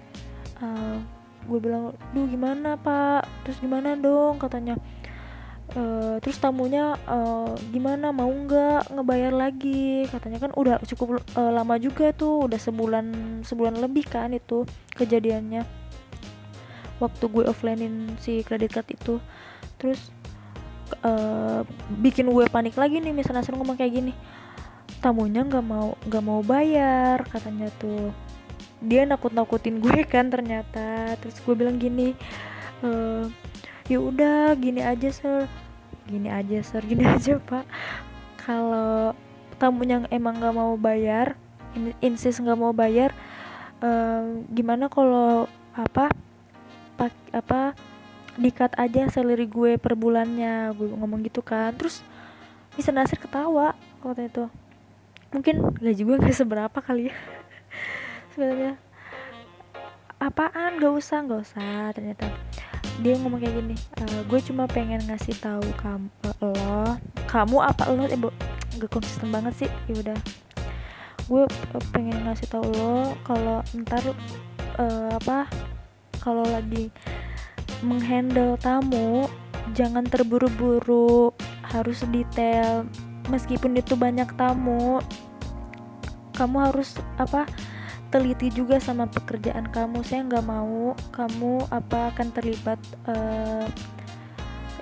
Uh, 0.63 1.03
gue 1.51 1.59
bilang 1.59 1.95
duh 2.15 2.27
gimana 2.31 2.79
pak? 2.79 3.27
Terus 3.43 3.59
gimana 3.59 3.99
dong? 3.99 4.39
Katanya 4.39 4.79
Uh, 5.75 6.23
terus 6.23 6.39
tamunya 6.39 6.95
uh, 7.11 7.53
gimana 7.75 8.15
mau 8.15 8.31
nggak 8.31 8.95
ngebayar 8.95 9.33
lagi? 9.35 10.07
Katanya 10.07 10.39
kan 10.39 10.53
udah 10.55 10.79
cukup 10.87 11.21
uh, 11.35 11.53
lama 11.53 11.75
juga 11.81 12.15
tuh 12.15 12.47
udah 12.47 12.61
sebulan 12.61 13.07
sebulan 13.43 13.83
lebih 13.83 14.07
kan 14.07 14.31
itu 14.31 14.63
kejadiannya. 14.95 15.67
Waktu 17.03 17.25
gue 17.29 17.45
offlinein 17.51 18.15
si 18.23 18.47
kredit 18.47 18.73
card 18.73 18.89
itu. 18.95 19.19
Terus 19.77 20.15
uh, 21.03 21.67
bikin 21.99 22.31
gue 22.31 22.47
panik 22.49 22.79
lagi 22.79 23.03
nih 23.03 23.11
misalnya 23.11 23.43
Nasir 23.43 23.59
ngomong 23.59 23.75
kayak 23.75 23.95
gini 23.99 24.15
tamunya 25.07 25.45
nggak 25.47 25.65
mau 25.67 25.95
nggak 26.03 26.25
mau 26.25 26.41
bayar 26.43 27.23
katanya 27.31 27.71
tuh. 27.79 28.11
Dia 28.83 29.07
nakut 29.09 29.33
nakutin 29.33 29.79
gue 29.79 30.03
kan 30.03 30.29
ternyata. 30.29 31.15
Terus 31.23 31.39
gue 31.41 31.55
bilang 31.55 31.79
gini 31.79 32.13
e, 32.83 32.91
ya 33.87 33.99
udah 34.03 34.55
gini 34.59 34.83
aja 34.83 35.09
sir. 35.11 35.47
Gini 36.07 36.31
aja 36.31 36.59
sir 36.63 36.83
gini 36.83 37.07
aja 37.15 37.39
pak. 37.39 37.67
Kalau 38.43 39.15
tamunya 39.59 40.05
emang 40.11 40.39
nggak 40.39 40.55
mau 40.55 40.75
bayar 40.79 41.35
insist 42.01 42.41
nggak 42.41 42.57
mau 42.57 42.73
bayar 42.73 43.13
uh, 43.85 44.41
gimana 44.49 44.89
kalau 44.89 45.45
apa 45.77 46.09
pak 46.97 47.13
apa 47.37 47.77
dikat 48.37 48.73
aja 48.77 49.09
salary 49.09 49.49
gue 49.49 49.81
per 49.81 49.97
bulannya? 49.97 50.73
Gue 50.77 50.93
ngomong 50.93 51.25
gitu 51.25 51.41
kan. 51.41 51.73
Terus 51.77 52.05
bisa 52.77 52.93
Nasir 52.93 53.17
ketawa 53.17 53.73
waktu 54.05 54.29
itu. 54.29 54.45
Mungkin 55.33 55.77
gaji 55.81 56.03
gue 56.05 56.17
gak 56.21 56.37
seberapa 56.45 56.79
kali 56.81 57.11
ya. 57.11 57.15
Sebenarnya 58.37 58.77
apaan? 60.21 60.81
Gak 60.81 60.95
usah 60.97 61.25
gak 61.25 61.41
usah 61.45 61.93
ternyata 61.97 62.29
dia 63.05 63.15
ngomong 63.21 63.41
kayak 63.41 63.55
gini 63.61 63.77
e, 63.77 64.05
gue 64.25 64.41
cuma 64.41 64.65
pengen 64.65 65.05
ngasih 65.05 65.37
tahu 65.37 65.65
kamu 65.77 66.09
lo 66.41 66.97
kamu 67.27 67.57
apa 67.61 67.91
lo? 67.93 68.07
Eh, 68.07 68.19
gak 68.81 68.91
konsisten 68.93 69.29
banget 69.35 69.67
sih 69.67 69.71
ya 69.91 69.95
udah. 70.01 70.19
Gue 71.27 71.43
eh, 71.51 71.85
pengen 71.93 72.25
ngasih 72.25 72.49
tau 72.49 72.65
lo 72.65 73.13
kalau 73.27 73.61
ntar 73.85 74.03
eh, 74.79 75.11
apa 75.13 75.51
kalau 76.23 76.47
lagi 76.47 76.89
menghandle 77.85 78.57
tamu 78.57 79.29
jangan 79.77 80.07
terburu-buru 80.07 81.35
harus 81.61 82.07
detail 82.09 82.87
meskipun 83.29 83.77
itu 83.77 83.99
banyak 83.99 84.31
tamu 84.39 85.03
kamu 86.33 86.71
harus 86.71 86.97
apa 87.19 87.45
teliti 88.11 88.49
juga 88.55 88.79
sama 88.79 89.11
pekerjaan 89.11 89.69
kamu. 89.71 90.03
Saya 90.07 90.27
nggak 90.27 90.47
mau 90.47 90.95
kamu 91.11 91.67
apa 91.71 92.15
akan 92.15 92.29
terlibat 92.33 92.81
eh, 93.11 93.67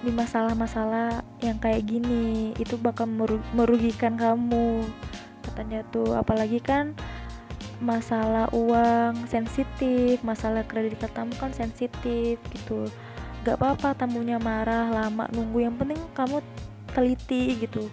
di 0.05 0.13
masalah-masalah 0.13 1.25
yang 1.41 1.57
kayak 1.59 1.89
gini. 1.89 2.53
Itu 2.61 2.77
bakal 2.77 3.09
meru- 3.09 3.45
merugikan 3.57 4.17
kamu 4.21 4.85
katanya 5.45 5.83
tuh. 5.89 6.17
Apalagi 6.17 6.61
kan 6.61 6.93
masalah 7.83 8.49
uang 8.55 9.27
sensitif 9.27 10.23
masalah 10.23 10.63
kredit 10.65 10.97
card 11.03 11.13
tamu 11.13 11.35
kan 11.37 11.53
sensitif 11.53 12.39
gitu. 12.53 12.89
Gak 13.45 13.61
apa-apa 13.61 13.93
tamunya 13.93 14.41
marah 14.41 14.89
lama 14.89 15.29
nunggu. 15.33 15.69
Yang 15.69 15.77
penting 15.85 16.01
kamu 16.17 16.37
teliti 16.95 17.59
gitu 17.59 17.91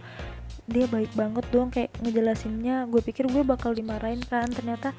dia 0.72 0.88
baik 0.88 1.12
banget 1.14 1.46
dong 1.52 1.70
kayak 1.70 1.92
ngejelasinnya. 2.02 2.88
Gue 2.88 3.04
pikir 3.04 3.28
gue 3.28 3.44
bakal 3.44 3.76
dimarahin 3.76 4.24
kan. 4.26 4.48
Ternyata 4.48 4.96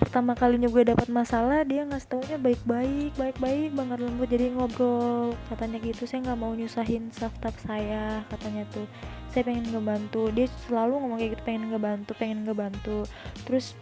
pertama 0.00 0.32
kalinya 0.32 0.64
gue 0.72 0.80
dapat 0.80 1.12
masalah 1.12 1.60
dia 1.62 1.84
ngasih 1.84 2.08
taunya 2.08 2.40
baik-baik 2.40 3.12
baik-baik 3.20 3.70
banget 3.76 3.98
lembut. 4.00 4.28
Jadi 4.30 4.46
ngobrol 4.56 5.36
katanya 5.52 5.78
gitu. 5.84 6.08
Saya 6.08 6.30
nggak 6.30 6.40
mau 6.40 6.56
nyusahin 6.56 7.12
staff 7.12 7.34
staff 7.36 7.56
saya 7.60 8.24
katanya 8.32 8.64
tuh. 8.72 8.88
Saya 9.34 9.44
pengen 9.44 9.68
ngebantu. 9.68 10.32
Dia 10.32 10.48
selalu 10.66 10.92
ngomong 11.04 11.18
kayak 11.20 11.30
gitu 11.36 11.42
pengen 11.44 11.64
ngebantu 11.68 12.10
pengen 12.16 12.38
ngebantu. 12.48 12.98
Terus 13.44 13.76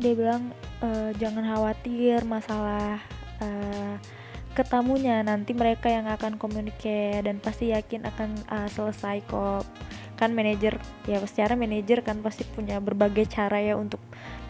dia 0.00 0.14
bilang 0.16 0.54
"Eh, 0.80 1.10
jangan 1.20 1.44
khawatir 1.44 2.24
masalah 2.24 3.02
eh, 3.42 3.96
ketamunya. 4.52 5.24
Nanti 5.24 5.52
mereka 5.56 5.88
yang 5.88 6.08
akan 6.08 6.36
komunikasi 6.36 7.24
dan 7.24 7.40
pasti 7.42 7.72
yakin 7.72 8.06
akan 8.08 8.30
eh, 8.46 8.68
selesai 8.72 9.24
kok 9.26 9.64
kan 10.22 10.30
manajer 10.30 10.78
ya 11.10 11.18
secara 11.26 11.58
manajer 11.58 12.06
kan 12.06 12.22
pasti 12.22 12.46
punya 12.46 12.78
berbagai 12.78 13.26
cara 13.26 13.58
ya 13.58 13.74
untuk 13.74 13.98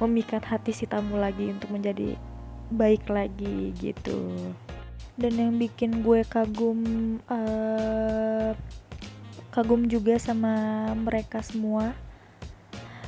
memikat 0.04 0.44
hati 0.44 0.76
si 0.76 0.84
tamu 0.84 1.16
lagi 1.16 1.48
untuk 1.48 1.72
menjadi 1.72 2.20
baik 2.68 3.08
lagi 3.08 3.72
gitu. 3.80 4.52
Dan 5.16 5.32
yang 5.40 5.56
bikin 5.56 6.04
gue 6.04 6.28
kagum 6.28 6.80
eh, 7.24 8.52
kagum 9.48 9.88
juga 9.88 10.20
sama 10.20 10.92
mereka 10.92 11.40
semua 11.40 11.96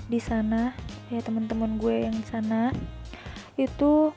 di 0.09 0.21
sana 0.21 0.73
ya 1.13 1.21
teman-teman 1.21 1.77
gue 1.77 2.09
yang 2.09 2.17
di 2.17 2.27
sana 2.29 2.73
itu 3.61 4.09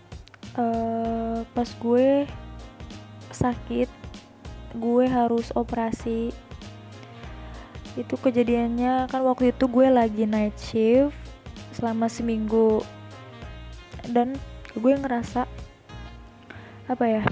eh, 0.55 1.39
pas 1.43 1.69
gue 1.83 2.27
sakit 3.31 3.89
gue 4.75 5.05
harus 5.07 5.51
operasi 5.51 6.31
itu 7.97 8.13
kejadiannya 8.13 9.09
kan 9.09 9.25
waktu 9.25 9.49
itu 9.49 9.65
gue 9.65 9.89
lagi 9.89 10.29
night 10.29 10.53
shift 10.61 11.17
selama 11.73 12.05
seminggu. 12.05 12.85
Dan 14.05 14.37
gue 14.77 14.93
ngerasa 14.93 15.49
apa 16.87 17.05
ya 17.09 17.23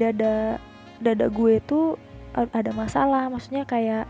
dada 0.00 0.58
dada 0.98 1.26
gue 1.28 1.60
a- 2.32 2.48
ada 2.48 2.72
masalah. 2.72 3.28
Maksudnya 3.28 3.68
kayak 3.68 4.08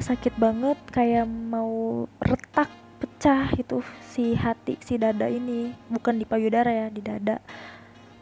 sakit 0.00 0.40
banget 0.40 0.80
kayak 0.88 1.28
mau 1.28 2.08
retak 2.24 2.72
pecah 2.96 3.52
itu 3.60 3.84
si 4.00 4.32
hati 4.32 4.80
si 4.80 4.96
dada 4.96 5.28
ini. 5.28 5.76
Bukan 5.92 6.16
di 6.16 6.24
payudara 6.24 6.72
ya 6.72 6.86
di 6.88 7.04
dada. 7.04 7.44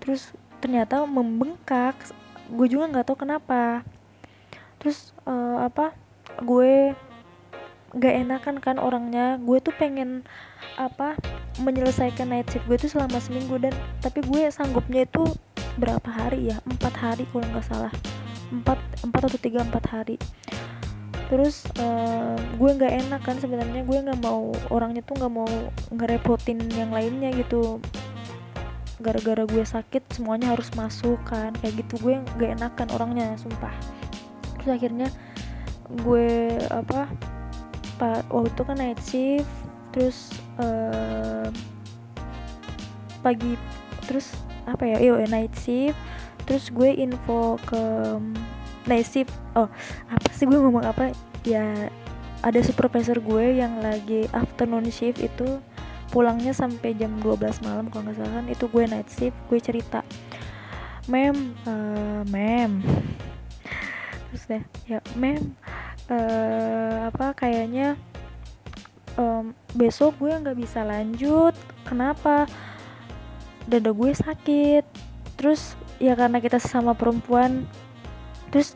Terus 0.03 0.35
ternyata 0.59 1.07
membengkak. 1.07 1.95
Gue 2.51 2.67
juga 2.67 2.91
nggak 2.91 3.07
tahu 3.07 3.23
kenapa. 3.23 3.87
Terus 4.83 5.15
eh, 5.23 5.59
apa 5.63 5.95
gue 6.45 6.97
gak 7.97 8.15
enakan 8.15 8.57
kan 8.63 8.77
orangnya. 8.79 9.37
Gue 9.43 9.59
tuh 9.59 9.75
pengen 9.75 10.23
apa 10.79 11.19
menyelesaikan 11.61 12.31
night 12.31 12.49
shift 12.49 12.65
gue 12.71 12.79
tuh 12.79 12.91
selama 12.91 13.19
seminggu. 13.19 13.59
Dan 13.59 13.75
tapi 14.01 14.23
gue 14.23 14.49
sanggupnya 14.53 15.05
itu 15.07 15.27
berapa 15.79 16.07
hari 16.07 16.55
ya? 16.55 16.57
Empat 16.67 16.95
hari 16.99 17.25
kalau 17.31 17.47
nggak 17.51 17.67
salah. 17.67 17.93
Empat 18.51 18.79
empat 19.03 19.21
atau 19.31 19.41
tiga 19.41 19.63
empat 19.63 19.85
hari. 19.91 20.17
Terus 21.31 21.63
eh, 21.79 22.39
gue 22.59 22.71
nggak 22.75 22.93
enak 23.07 23.21
kan 23.23 23.37
sebenarnya. 23.39 23.83
Gue 23.87 23.99
nggak 24.03 24.21
mau 24.23 24.51
orangnya 24.71 25.03
tuh 25.07 25.19
nggak 25.19 25.33
mau 25.33 25.51
ngerepotin 25.95 26.59
yang 26.75 26.91
lainnya 26.91 27.31
gitu. 27.35 27.79
Gara-gara 29.01 29.49
gue 29.49 29.65
sakit 29.65 30.15
semuanya 30.15 30.53
harus 30.55 30.71
masuk 30.75 31.19
kan. 31.27 31.55
Kayak 31.59 31.87
gitu 31.87 32.03
gue 32.03 32.15
nggak 32.39 32.51
enakan 32.59 32.89
orangnya 32.95 33.27
sumpah. 33.39 33.73
Terus 34.59 34.71
akhirnya 34.77 35.09
gue 36.07 36.55
apa 36.71 37.11
pak 37.99 38.25
waktu 38.33 38.61
kan 38.65 38.77
night 38.79 39.01
shift 39.03 39.51
terus 39.91 40.33
eh, 40.63 41.49
pagi 43.21 43.59
terus 44.07 44.33
apa 44.65 44.87
ya 44.87 44.97
iya 45.03 45.27
night 45.29 45.53
shift 45.59 45.99
terus 46.49 46.73
gue 46.73 46.91
info 46.95 47.59
ke 47.63 47.83
night 48.89 49.07
shift 49.07 49.31
oh 49.55 49.69
apa 50.09 50.29
sih 50.35 50.49
gue 50.49 50.59
ngomong 50.59 50.83
apa? 50.87 51.13
Ya 51.45 51.89
ada 52.41 52.61
supervisor 52.65 53.21
gue 53.21 53.61
yang 53.61 53.79
lagi 53.85 54.29
afternoon 54.33 54.89
shift 54.89 55.21
itu 55.21 55.61
pulangnya 56.11 56.51
sampai 56.51 56.97
jam 56.99 57.15
12 57.23 57.63
malam 57.63 57.87
kalau 57.87 58.11
nggak 58.11 58.19
salah 58.19 58.43
kan 58.43 58.47
itu 58.51 58.65
gue 58.67 58.85
night 58.89 59.09
shift 59.13 59.37
gue 59.47 59.59
cerita. 59.61 60.01
Mem 61.07 61.55
eh, 61.69 62.23
mem. 62.29 62.83
Terus 64.31 64.43
deh 64.47 64.63
ya 64.87 64.99
mem 65.15 65.55
eh, 66.11 66.97
apa 67.07 67.33
kayaknya 67.39 67.95
em, 69.15 69.55
besok 69.73 70.19
gue 70.19 70.35
nggak 70.35 70.59
bisa 70.59 70.83
lanjut. 70.83 71.55
Kenapa? 71.87 72.51
Dada 73.71 73.91
gue 73.95 74.11
sakit. 74.11 74.85
Terus 75.39 75.79
ya 76.03 76.19
karena 76.19 76.43
kita 76.43 76.59
sesama 76.61 76.93
perempuan 76.93 77.65
terus 78.51 78.75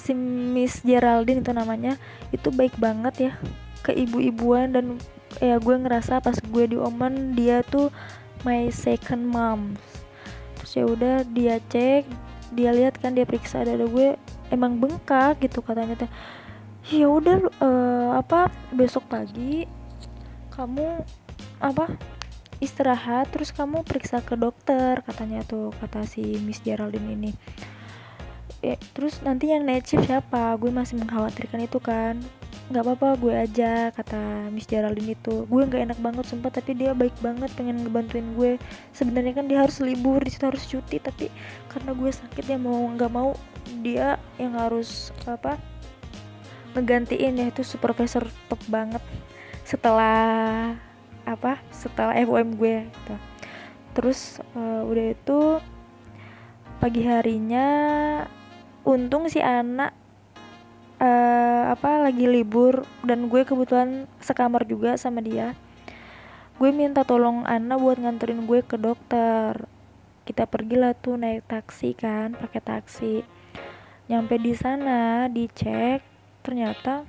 si 0.00 0.16
Miss 0.16 0.80
Geraldine 0.80 1.44
itu 1.44 1.52
namanya 1.52 2.00
itu 2.32 2.48
baik 2.48 2.80
banget 2.80 3.30
ya 3.30 3.32
ke 3.84 3.92
ibu-ibuan. 3.92 4.72
Dan 4.72 4.96
ya 5.38 5.60
gue 5.60 5.76
ngerasa 5.76 6.24
pas 6.24 6.34
gue 6.40 6.64
diomen 6.64 7.36
dia 7.36 7.60
tuh 7.62 7.92
my 8.42 8.72
second 8.72 9.28
mom. 9.28 9.76
Terus 10.58 10.72
ya 10.72 10.84
udah 10.88 11.16
dia 11.28 11.60
cek 11.68 12.26
dia 12.54 12.70
lihat 12.70 13.02
kan 13.02 13.12
dia 13.12 13.26
periksa 13.26 13.66
dada 13.66 13.84
gue 13.84 14.14
emang 14.54 14.78
bengkak 14.78 15.42
gitu 15.42 15.58
katanya 15.60 15.98
teh 15.98 16.10
ya 16.86 17.10
udah 17.10 17.36
eh, 17.50 18.10
apa 18.14 18.46
besok 18.70 19.10
pagi 19.10 19.66
kamu 20.54 21.02
apa 21.58 21.90
istirahat 22.62 23.28
terus 23.34 23.52
kamu 23.52 23.84
periksa 23.84 24.24
ke 24.24 24.38
dokter 24.38 25.02
katanya 25.04 25.44
tuh 25.44 25.74
kata 25.76 26.08
si 26.08 26.40
Miss 26.40 26.62
Geraldine 26.64 27.12
ini. 27.12 27.32
Eh, 28.64 28.80
terus 28.96 29.20
nanti 29.20 29.52
yang 29.52 29.68
night 29.68 29.84
shift 29.84 30.08
siapa? 30.08 30.56
Gue 30.56 30.72
masih 30.72 30.96
mengkhawatirkan 30.96 31.60
itu 31.60 31.76
kan. 31.76 32.16
Nggak 32.72 32.82
apa-apa 32.82 33.08
gue 33.20 33.34
aja 33.36 33.92
kata 33.92 34.48
Miss 34.48 34.64
Geraldine 34.64 35.12
itu. 35.12 35.44
Gue 35.44 35.68
nggak 35.68 35.92
enak 35.92 35.98
banget 36.00 36.24
sumpah 36.24 36.48
tapi 36.48 36.72
dia 36.72 36.96
baik 36.96 37.12
banget 37.20 37.52
pengen 37.52 37.84
ngebantuin 37.84 38.32
gue. 38.32 38.52
Sebenarnya 38.96 39.36
kan 39.36 39.44
dia 39.44 39.60
harus 39.60 39.76
libur 39.84 40.24
di 40.24 40.32
harus 40.40 40.64
cuti 40.64 40.96
tapi 40.96 41.28
karena 41.68 41.92
gue 41.92 42.08
sakit 42.08 42.44
ya 42.48 42.56
mau 42.56 42.88
nggak 42.96 43.12
mau 43.12 43.36
dia 43.84 44.16
yang 44.40 44.56
harus 44.56 45.12
apa 45.28 45.60
ngegantiin 46.76 47.40
ya 47.40 47.48
itu 47.48 47.64
supervisor 47.64 48.28
top 48.52 48.60
banget 48.68 49.00
setelah 49.64 50.76
apa 51.24 51.58
setelah 51.72 52.12
FOM 52.22 52.54
gue 52.60 52.84
gitu. 52.84 53.14
terus 53.96 54.38
eh, 54.52 54.82
udah 54.84 55.06
itu 55.16 55.40
pagi 56.76 57.02
harinya 57.08 57.66
untung 58.84 59.26
si 59.32 59.40
anak 59.40 59.96
eh, 61.00 61.64
apa 61.72 62.04
lagi 62.04 62.28
libur 62.28 62.84
dan 63.02 63.32
gue 63.32 63.42
kebetulan 63.42 64.04
sekamar 64.20 64.68
juga 64.68 64.94
sama 65.00 65.24
dia. 65.24 65.56
Gue 66.56 66.72
minta 66.72 67.04
tolong 67.04 67.44
Ana 67.44 67.76
buat 67.76 68.00
nganterin 68.00 68.48
gue 68.48 68.64
ke 68.64 68.80
dokter. 68.80 69.68
Kita 70.24 70.48
pergilah 70.48 70.96
tuh 70.96 71.20
naik 71.20 71.44
taksi 71.44 71.92
kan 71.92 72.32
pakai 72.32 72.62
taksi. 72.64 73.14
Nyampe 74.08 74.40
di 74.40 74.56
sana 74.56 75.28
dicek 75.28 76.15
ternyata 76.46 77.02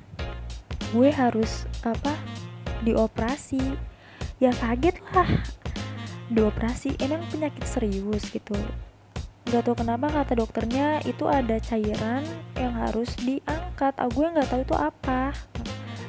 gue 0.97 1.13
harus 1.13 1.69
apa 1.85 2.17
dioperasi. 2.81 3.77
Ya 4.41 4.49
kaget 4.53 4.97
lah 5.13 5.29
dioperasi 6.33 6.97
emang 7.05 7.21
penyakit 7.29 7.65
serius 7.69 8.33
gitu. 8.33 8.57
Nggak 9.47 9.63
tahu 9.63 9.75
kenapa 9.79 10.09
kata 10.11 10.41
dokternya 10.41 10.99
itu 11.05 11.29
ada 11.29 11.61
cairan 11.61 12.25
yang 12.57 12.73
harus 12.73 13.13
diangkat. 13.21 13.93
Ah 13.97 14.09
gue 14.09 14.25
nggak 14.25 14.49
tahu 14.49 14.61
itu 14.65 14.75
apa. 14.75 15.31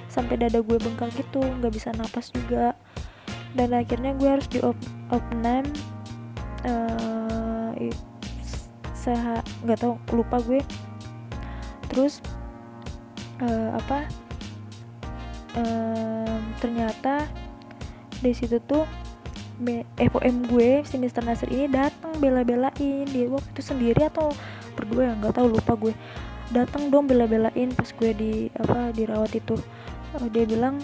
Sampai 0.09 0.41
dada 0.41 0.65
gue 0.65 0.77
bengkak 0.81 1.13
gitu 1.15 1.45
nggak 1.45 1.73
bisa 1.73 1.93
napas 1.95 2.33
juga. 2.33 2.73
Dan 3.53 3.77
akhirnya 3.77 4.17
gue 4.17 4.29
harus 4.29 4.49
di 4.49 4.61
op 4.61 4.77
opnam 5.09 5.65
uh, 6.69 7.73
seha 8.93 9.41
nggak 9.65 9.79
tahu 9.81 9.95
lupa 10.13 10.43
gue. 10.45 10.61
Terus 11.89 12.21
uh, 13.43 13.71
apa? 13.77 14.09
Um, 15.59 16.55
ternyata 16.63 17.27
di 18.23 18.31
situ 18.35 18.63
tuh 18.63 18.87
FOM 19.99 20.37
gue 20.47 20.87
si 20.87 20.95
Mister 21.03 21.25
Nasir 21.27 21.51
ini 21.51 21.67
datang 21.67 22.15
bela-belain. 22.23 23.07
Dia 23.11 23.27
waktu 23.27 23.49
itu 23.59 23.63
sendiri 23.63 24.07
atau 24.07 24.31
berdua 24.79 25.11
ya? 25.11 25.13
Nggak 25.19 25.35
tahu 25.35 25.47
lupa 25.51 25.73
gue. 25.75 25.95
Datang 26.55 26.95
dong 26.95 27.11
bela-belain 27.11 27.75
pas 27.75 27.91
gue 27.91 28.11
di 28.15 28.33
apa 28.55 28.95
dirawat 28.95 29.35
itu. 29.35 29.59
Uh, 30.15 30.29
dia 30.31 30.47
bilang 30.47 30.79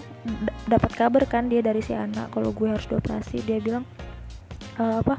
dapat 0.67 0.91
kabar 0.93 1.23
kan 1.25 1.47
dia 1.47 1.63
dari 1.63 1.79
si 1.81 1.95
anak 1.95 2.35
kalau 2.35 2.51
gue 2.51 2.67
harus 2.67 2.83
dioperasi. 2.85 3.41
Dia 3.47 3.63
bilang 3.63 3.87
uh, 4.75 4.99
apa 4.99 5.17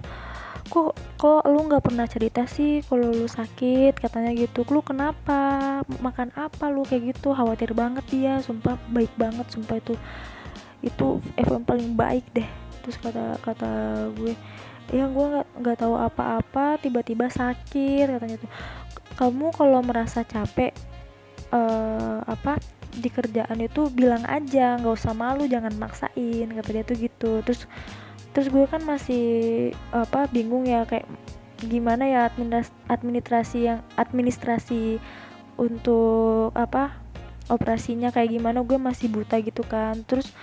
kok 0.66 0.92
kok 1.16 1.42
lu 1.48 1.64
nggak 1.66 1.84
pernah 1.84 2.06
cerita 2.06 2.44
sih 2.44 2.84
kalau 2.84 3.08
lu 3.10 3.26
sakit? 3.26 3.96
Katanya 3.96 4.30
gitu. 4.36 4.66
Lu 4.68 4.82
kenapa? 4.84 5.80
Makan 5.86 6.34
apa 6.36 6.68
lu? 6.68 6.84
Kayak 6.84 7.16
gitu. 7.16 7.32
Khawatir 7.32 7.72
banget 7.72 8.04
dia. 8.12 8.38
Sumpah 8.44 8.76
baik 8.90 9.12
banget. 9.16 9.46
Sumpah 9.48 9.80
itu 9.80 9.94
itu 10.84 11.18
FM 11.38 11.64
paling 11.64 11.96
baik 11.96 12.26
deh. 12.36 12.48
Terus 12.84 12.96
kata 13.00 13.40
kata 13.42 13.72
gue 14.14 14.34
ya 14.94 15.10
gue 15.10 15.26
nggak 15.34 15.48
nggak 15.62 15.76
tahu 15.80 15.94
apa-apa. 15.96 16.78
Tiba-tiba 16.78 17.32
sakit 17.32 18.06
katanya 18.06 18.36
tuh. 18.38 18.50
Kamu 19.16 19.54
kalau 19.56 19.80
merasa 19.80 20.22
capek 20.22 20.76
uh, 21.50 22.20
apa 22.28 22.60
di 22.96 23.08
kerjaan 23.08 23.58
itu 23.64 23.88
bilang 23.88 24.22
aja. 24.28 24.76
Nggak 24.76 24.94
usah 24.94 25.16
malu. 25.16 25.48
Jangan 25.48 25.74
maksain 25.74 26.46
kata 26.52 26.68
dia 26.70 26.84
tuh 26.84 26.96
gitu. 27.00 27.32
Terus 27.40 27.64
terus 28.36 28.52
gue 28.52 28.68
kan 28.68 28.84
masih 28.84 29.24
apa 29.96 30.28
bingung 30.28 30.68
ya 30.68 30.84
kayak 30.84 31.08
gimana 31.56 32.04
ya 32.04 32.28
administrasi 32.84 33.72
yang 33.72 33.80
administrasi 33.96 35.00
untuk 35.56 36.52
apa 36.52 37.00
operasinya 37.48 38.12
kayak 38.12 38.36
gimana 38.36 38.60
gue 38.60 38.76
masih 38.76 39.08
buta 39.08 39.40
gitu 39.40 39.64
kan 39.64 40.04
terus 40.04 40.36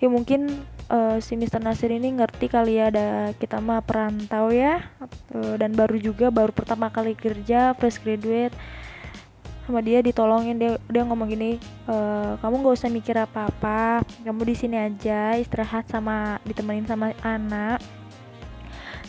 ya 0.00 0.08
mungkin 0.08 0.48
uh, 0.88 1.20
si 1.20 1.36
Mr. 1.36 1.60
Nasir 1.60 1.92
ini 1.92 2.16
ngerti 2.16 2.48
kali 2.48 2.80
ya 2.80 2.88
ada 2.88 3.36
kita 3.36 3.60
mah 3.60 3.84
perantau 3.84 4.48
ya 4.48 4.88
uh, 5.36 5.60
dan 5.60 5.76
baru 5.76 6.00
juga 6.00 6.32
baru 6.32 6.56
pertama 6.56 6.88
kali 6.88 7.12
kerja 7.12 7.76
fresh 7.76 8.00
graduate 8.00 8.56
sama 9.66 9.82
dia 9.82 9.98
ditolongin 9.98 10.56
dia 10.56 10.78
dia 10.86 11.02
ngomong 11.02 11.26
gini 11.26 11.58
e, 11.90 11.96
kamu 12.38 12.62
nggak 12.62 12.76
usah 12.78 12.86
mikir 12.86 13.18
apa 13.18 13.50
apa 13.50 14.06
kamu 14.22 14.46
di 14.46 14.54
sini 14.54 14.78
aja 14.78 15.34
istirahat 15.34 15.90
sama 15.90 16.38
ditemenin 16.46 16.86
sama 16.86 17.10
anak. 17.26 17.82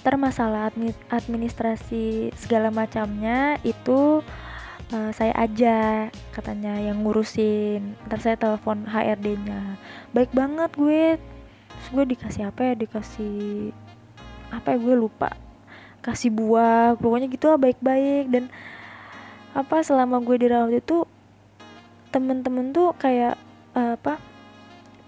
Ntar 0.02 0.18
masalah 0.18 0.72
administrasi 1.12 2.32
segala 2.34 2.72
macamnya 2.72 3.60
itu 3.68 4.24
uh, 4.94 5.12
saya 5.12 5.34
aja 5.36 6.08
katanya 6.32 6.80
yang 6.80 7.04
ngurusin. 7.04 7.96
Ntar 8.08 8.20
saya 8.24 8.36
telepon 8.40 8.88
HRD-nya 8.88 9.76
baik 10.16 10.32
banget 10.32 10.72
gue. 10.80 11.06
Terus 11.20 11.88
gue 11.94 12.06
dikasih 12.16 12.44
apa 12.50 12.72
ya 12.72 12.74
dikasih 12.78 13.72
apa 14.54 14.68
ya 14.76 14.78
gue 14.80 14.96
lupa. 14.96 15.36
Kasih 16.00 16.32
buah 16.32 16.96
pokoknya 16.96 17.28
gitu 17.28 17.52
lah 17.52 17.60
baik-baik. 17.60 18.32
Dan 18.32 18.48
apa 19.54 19.84
selama 19.84 20.20
gue 20.24 20.48
dirawat 20.48 20.80
itu 20.80 21.06
temen-temen 22.12 22.72
tuh 22.72 22.96
kayak 22.96 23.36
uh, 23.76 23.96
apa 24.00 24.20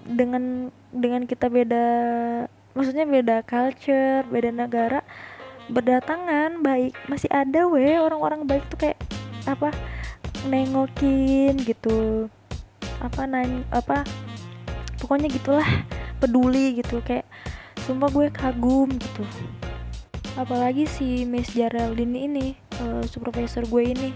dengan 0.03 0.69
dengan 0.91 1.25
kita 1.27 1.47
beda 1.47 1.85
maksudnya 2.73 3.05
beda 3.07 3.43
culture 3.43 4.23
beda 4.29 4.49
negara 4.53 5.01
berdatangan 5.69 6.61
baik 6.65 6.97
masih 7.11 7.29
ada 7.29 7.69
weh 7.69 7.97
orang-orang 7.97 8.45
baik 8.45 8.65
tuh 8.71 8.89
kayak 8.89 8.99
apa 9.45 9.69
nengokin 10.49 11.55
gitu 11.61 12.25
apa 12.99 13.23
nanya 13.27 13.63
apa 13.71 14.03
pokoknya 14.99 15.31
gitulah 15.31 15.67
peduli 16.19 16.83
gitu 16.83 16.99
kayak 17.03 17.25
sumpah 17.89 18.11
gue 18.11 18.27
kagum 18.29 18.91
gitu. 18.91 19.23
Apalagi 20.37 20.85
si 20.85 21.25
Miss 21.25 21.49
Geraldine 21.55 22.29
ini 22.29 22.47
uh, 22.83 23.03
supervisor 23.05 23.63
gue 23.67 23.83
ini. 23.83 24.09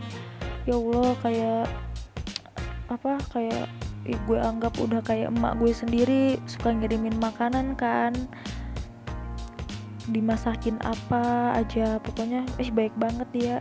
Ya 0.63 0.79
Allah 0.79 1.11
kayak 1.19 1.65
apa 2.91 3.13
kayak 3.31 3.65
eh, 4.07 4.19
gue 4.27 4.39
anggap 4.39 4.75
udah 4.79 5.01
kayak 5.03 5.31
emak 5.31 5.59
gue 5.59 5.71
sendiri 5.71 6.23
suka 6.47 6.71
ngirimin 6.71 7.15
makanan 7.19 7.75
kan. 7.75 8.15
Dimasakin 10.11 10.79
apa 10.83 11.55
aja 11.55 11.99
pokoknya 12.03 12.43
eh 12.59 12.71
baik 12.71 12.95
banget 12.99 13.27
dia. 13.31 13.57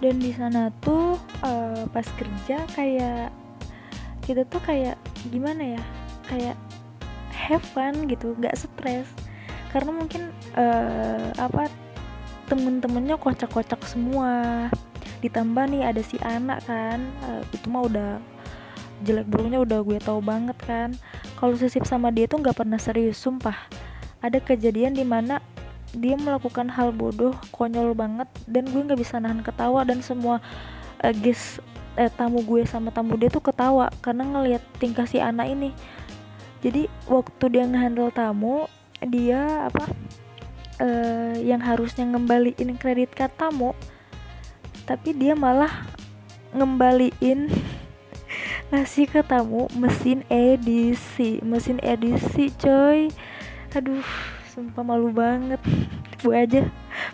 Dan 0.00 0.16
di 0.16 0.32
sana 0.32 0.72
tuh 0.80 1.20
uh, 1.44 1.84
pas 1.92 2.08
kerja 2.16 2.64
kayak 2.72 3.28
kita 4.24 4.48
tuh 4.48 4.62
kayak 4.64 4.96
gimana 5.28 5.76
ya 5.76 5.82
kayak 6.24 6.56
have 7.28 7.64
fun 7.76 8.08
gitu 8.08 8.32
nggak 8.40 8.56
stres. 8.56 9.08
Karena 9.70 9.92
mungkin 9.92 10.32
uh, 10.56 11.30
apa 11.36 11.68
temen-temennya 12.50 13.14
kocak-kocak 13.14 13.78
semua. 13.86 14.66
Ditambah 15.22 15.70
nih 15.70 15.86
ada 15.86 16.02
si 16.02 16.18
anak 16.18 16.66
kan 16.66 16.98
uh, 17.22 17.46
itu 17.54 17.66
mah 17.70 17.86
udah 17.86 18.10
jelek 19.06 19.30
buruknya 19.30 19.62
udah 19.62 19.78
gue 19.86 19.98
tahu 20.02 20.18
banget 20.18 20.58
kan. 20.58 20.90
Kalau 21.38 21.54
sisip 21.54 21.86
sama 21.86 22.10
dia 22.10 22.26
tuh 22.26 22.42
nggak 22.42 22.58
pernah 22.58 22.76
serius 22.82 23.22
sumpah. 23.22 23.54
Ada 24.18 24.42
kejadian 24.42 24.98
di 24.98 25.06
mana 25.06 25.38
dia 25.94 26.18
melakukan 26.18 26.70
hal 26.74 26.90
bodoh 26.90 27.34
konyol 27.54 27.94
banget 27.94 28.26
dan 28.46 28.66
gue 28.68 28.82
nggak 28.82 29.00
bisa 29.00 29.18
nahan 29.18 29.42
ketawa 29.42 29.82
dan 29.82 30.02
semua 30.02 30.38
uh, 31.02 31.14
guys 31.14 31.58
eh, 31.98 32.10
tamu 32.14 32.46
gue 32.46 32.62
sama 32.66 32.94
tamu 32.94 33.18
dia 33.18 33.26
tuh 33.26 33.42
ketawa 33.42 33.90
karena 33.98 34.26
ngelihat 34.26 34.62
tingkah 34.82 35.06
si 35.06 35.22
anak 35.22 35.46
ini. 35.54 35.70
Jadi 36.60 36.90
waktu 37.08 37.44
dia 37.48 37.64
ngehandle 37.64 38.12
tamu 38.12 38.68
dia 39.00 39.70
apa 39.72 39.88
uh, 40.80 41.36
yang 41.38 41.60
harusnya 41.60 42.08
ngembaliin 42.08 42.74
kredit 42.80 43.12
card 43.12 43.30
tamu 43.36 43.76
tapi 44.88 45.14
dia 45.14 45.38
malah 45.38 45.86
ngembaliin 46.50 47.46
ngasih 48.74 49.06
ke 49.06 49.22
tamu 49.22 49.70
mesin 49.78 50.26
edisi 50.26 51.38
mesin 51.46 51.78
edisi 51.78 52.50
coy. 52.58 53.06
Aduh 53.70 54.02
sumpah 54.50 54.82
malu 54.82 55.14
banget. 55.14 55.62
Gue 56.20 56.34
aja 56.34 56.66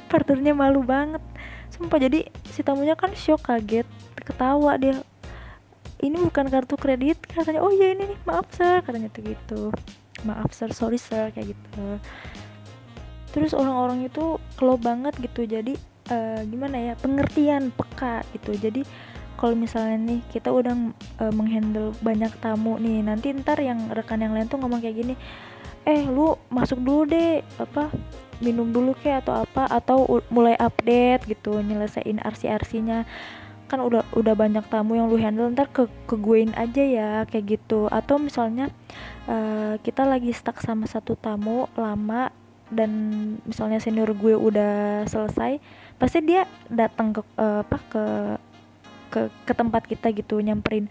partnernya 0.09 0.57
malu 0.57 0.81
banget. 0.81 1.21
Sumpah 1.69 2.01
jadi 2.01 2.33
si 2.49 2.65
tamunya 2.65 2.97
kan 2.97 3.13
shock 3.13 3.45
kaget 3.45 3.85
ketawa 4.25 4.81
dia. 4.81 5.05
Ini 6.01 6.17
bukan 6.17 6.49
kartu 6.49 6.77
kredit? 6.81 7.21
Katanya 7.29 7.61
oh 7.65 7.73
iya 7.73 7.93
ini 7.93 8.09
nih 8.09 8.19
maaf 8.25 8.49
sir. 8.57 8.81
Katanya 8.81 9.13
tuh 9.13 9.23
gitu. 9.25 9.61
Maaf 10.25 10.57
sir 10.57 10.73
sorry 10.73 10.97
sir 10.97 11.29
kayak 11.33 11.53
gitu 11.53 12.01
terus 13.37 13.53
orang-orang 13.53 14.09
itu 14.09 14.41
kelo 14.57 14.81
banget 14.81 15.13
gitu. 15.21 15.45
Jadi 15.45 15.77
uh, 16.09 16.41
gimana 16.49 16.81
ya 16.81 16.93
pengertian 16.97 17.69
peka 17.77 18.25
gitu. 18.33 18.57
Jadi 18.57 18.89
kalau 19.37 19.53
misalnya 19.53 20.01
nih 20.01 20.21
kita 20.33 20.49
udah 20.49 20.73
uh, 21.21 21.33
menghandle 21.37 21.93
banyak 22.01 22.33
tamu 22.41 22.81
nih 22.81 23.05
nanti 23.05 23.37
ntar 23.37 23.61
yang 23.61 23.93
rekan 23.93 24.25
yang 24.25 24.33
lain 24.33 24.49
tuh 24.49 24.57
ngomong 24.57 24.81
kayak 24.81 24.97
gini 24.97 25.15
eh 25.87 26.03
lu 26.09 26.35
masuk 26.49 26.81
dulu 26.83 27.05
deh 27.07 27.45
apa 27.61 27.93
minum 28.41 28.69
dulu 28.73 28.97
kayak 28.99 29.29
atau 29.29 29.45
apa 29.45 29.63
atau 29.71 29.99
mulai 30.33 30.57
update 30.59 31.29
gitu 31.31 31.61
nyelesain 31.63 32.19
RC-RC-nya 32.21 33.07
kan 33.67 33.83
udah 33.83 34.07
udah 34.15 34.35
banyak 34.39 34.63
tamu 34.71 34.95
yang 34.95 35.11
lu 35.11 35.19
handle 35.19 35.51
ntar 35.51 35.67
ke 35.71 35.91
ke 36.07 36.15
guein 36.19 36.55
aja 36.55 36.83
ya 36.83 37.11
kayak 37.27 37.59
gitu. 37.59 37.91
Atau 37.91 38.23
misalnya 38.23 38.71
uh, 39.27 39.75
kita 39.83 40.07
lagi 40.07 40.31
stuck 40.31 40.63
sama 40.63 40.87
satu 40.87 41.19
tamu 41.19 41.67
lama 41.75 42.31
dan 42.71 42.91
misalnya 43.47 43.79
senior 43.79 44.11
gue 44.11 44.35
udah 44.35 45.07
selesai 45.07 45.63
pasti 45.97 46.19
dia 46.27 46.45
datang 46.67 47.15
ke 47.15 47.23
uh, 47.39 47.63
apa 47.63 47.79
ke 47.87 48.05
ke 49.07 49.21
ke 49.47 49.53
tempat 49.55 49.87
kita 49.87 50.11
gitu 50.11 50.43
nyamperin 50.43 50.91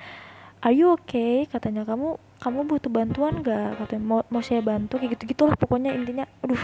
are 0.66 0.74
you 0.74 0.90
okay? 0.98 1.46
Katanya 1.46 1.86
kamu 1.86 2.18
kamu 2.42 2.60
butuh 2.66 2.90
bantuan 2.90 3.46
gak 3.46 3.78
katanya 3.86 4.04
mau 4.04 4.20
mau 4.34 4.42
saya 4.42 4.66
bantu? 4.66 4.98
Kayak 4.98 5.22
gitu 5.22 5.38
gitulah 5.38 5.54
pokoknya 5.54 5.94
intinya. 5.94 6.26
Aduh 6.42 6.60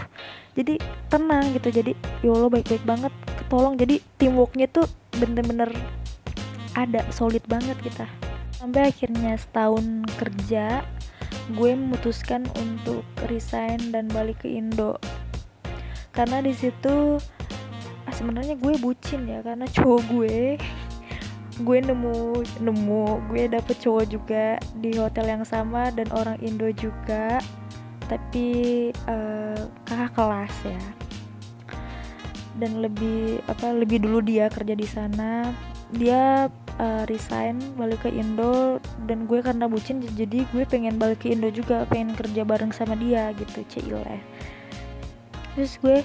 jadi 0.58 0.82
tenang 1.06 1.54
gitu 1.54 1.70
jadi 1.70 1.94
ya 2.20 2.30
Allah 2.34 2.50
baik-baik 2.50 2.82
banget 2.82 3.14
ketolong 3.38 3.78
jadi 3.78 4.02
teamworknya 4.18 4.66
tuh 4.68 4.90
bener-bener 5.14 5.70
ada 6.74 7.06
solid 7.14 7.46
banget 7.46 7.78
kita. 7.78 8.10
Sampai 8.58 8.90
akhirnya 8.90 9.38
setahun 9.38 10.06
kerja 10.18 10.82
gue 11.50 11.74
memutuskan 11.74 12.46
untuk 12.54 13.02
resign 13.26 13.90
dan 13.90 14.06
balik 14.14 14.46
ke 14.46 14.48
Indo. 14.54 14.94
Karena 16.14 16.38
di 16.38 16.54
situ 16.54 17.18
ah, 18.06 18.12
sebenarnya 18.14 18.54
gue 18.60 18.74
bucin 18.78 19.26
ya 19.26 19.42
karena 19.42 19.66
cowok 19.66 20.02
gue 20.12 20.38
gue 21.66 21.78
nemu 21.84 22.46
nemu 22.62 23.04
gue 23.28 23.42
dapet 23.50 23.76
cowok 23.82 24.04
juga 24.08 24.56
di 24.78 24.94
hotel 24.96 25.40
yang 25.40 25.44
sama 25.44 25.90
dan 25.90 26.06
orang 26.14 26.38
Indo 26.38 26.70
juga. 26.70 27.42
Tapi 28.06 28.48
eh, 28.92 29.60
kakak 29.88 30.12
kelas 30.14 30.56
ya. 30.62 30.82
Dan 32.60 32.84
lebih 32.84 33.40
apa 33.48 33.72
lebih 33.74 34.04
dulu 34.04 34.22
dia 34.22 34.46
kerja 34.46 34.76
di 34.76 34.86
sana. 34.86 35.50
Dia 35.92 36.52
eh, 36.78 37.02
resign 37.08 37.58
balik 37.76 38.06
ke 38.06 38.10
Indo 38.12 38.78
dan 39.08 39.26
gue 39.26 39.40
karena 39.42 39.66
bucin 39.68 40.00
jadi 40.00 40.44
gue 40.48 40.64
pengen 40.68 40.96
balik 40.96 41.24
ke 41.24 41.34
Indo 41.34 41.50
juga 41.52 41.84
pengen 41.88 42.14
kerja 42.16 42.46
bareng 42.46 42.72
sama 42.72 42.96
dia 42.96 43.32
gitu 43.36 43.64
cile 43.68 44.20
terus 45.52 45.76
gue 45.80 46.00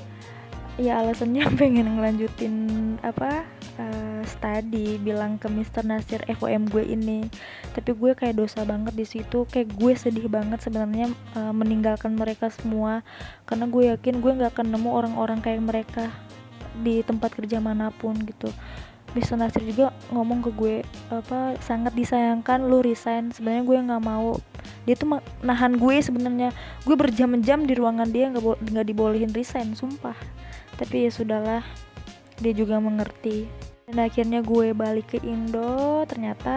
ya 0.77 1.01
alasannya 1.01 1.43
pengen 1.59 1.97
ngelanjutin 1.97 2.55
apa 3.01 3.45
eh, 3.81 4.21
study 4.25 5.01
bilang 5.01 5.41
ke 5.41 5.49
Mr. 5.49 5.85
Nasir 5.85 6.21
FOM 6.37 6.69
gue 6.69 6.85
ini. 6.85 7.25
Tapi 7.73 7.93
gue 7.93 8.13
kayak 8.13 8.37
dosa 8.37 8.61
banget 8.65 8.93
di 8.93 9.05
situ 9.05 9.45
kayak 9.49 9.73
gue 9.73 9.93
sedih 9.97 10.29
banget 10.29 10.61
sebenarnya 10.61 11.09
eh, 11.37 11.53
meninggalkan 11.53 12.13
mereka 12.13 12.53
semua. 12.53 13.01
Karena 13.49 13.65
gue 13.65 13.93
yakin 13.93 14.21
gue 14.21 14.31
nggak 14.37 14.53
akan 14.57 14.67
nemu 14.73 14.89
orang-orang 14.89 15.39
kayak 15.41 15.61
mereka 15.65 16.05
di 16.77 17.01
tempat 17.01 17.33
kerja 17.33 17.57
mana 17.57 17.89
pun 17.89 18.13
gitu 18.21 18.53
Mr. 19.15 19.39
Nasir 19.39 19.63
juga 19.63 19.95
ngomong 20.11 20.43
ke 20.43 20.51
gue 20.51 20.75
apa 21.07 21.55
sangat 21.63 21.95
disayangkan 21.95 22.67
lu 22.67 22.83
resign. 22.83 23.31
Sebenarnya 23.31 23.63
gue 23.63 23.77
nggak 23.87 24.03
mau. 24.03 24.37
Dia 24.83 24.95
tuh 24.99 25.23
nahan 25.41 25.79
gue 25.79 25.95
sebenarnya. 26.03 26.51
Gue 26.83 26.95
berjam-jam 26.99 27.63
di 27.63 27.73
ruangan 27.77 28.09
dia 28.11 28.27
nggak 28.29 28.67
nggak 28.67 28.85
dibolehin 28.85 29.31
resign 29.31 29.73
sumpah. 29.73 30.17
Tapi 30.75 31.07
ya 31.07 31.11
sudahlah 31.13 31.63
dia 32.43 32.53
juga 32.53 32.77
mengerti. 32.83 33.47
Dan 33.87 34.03
akhirnya 34.03 34.43
gue 34.43 34.75
balik 34.75 35.15
ke 35.15 35.19
Indo 35.23 36.03
ternyata 36.03 36.55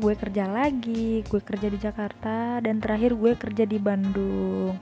gue 0.00 0.14
kerja 0.16 0.48
lagi. 0.48 1.20
Gue 1.28 1.44
kerja 1.44 1.68
di 1.68 1.76
Jakarta 1.76 2.64
dan 2.64 2.80
terakhir 2.80 3.12
gue 3.12 3.36
kerja 3.36 3.68
di 3.68 3.76
Bandung. 3.76 4.72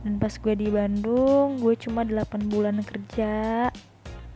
Dan 0.00 0.16
pas 0.16 0.32
gue 0.32 0.54
di 0.54 0.70
Bandung 0.70 1.58
gue 1.60 1.74
cuma 1.76 2.06
8 2.06 2.48
bulan 2.48 2.80
kerja 2.86 3.68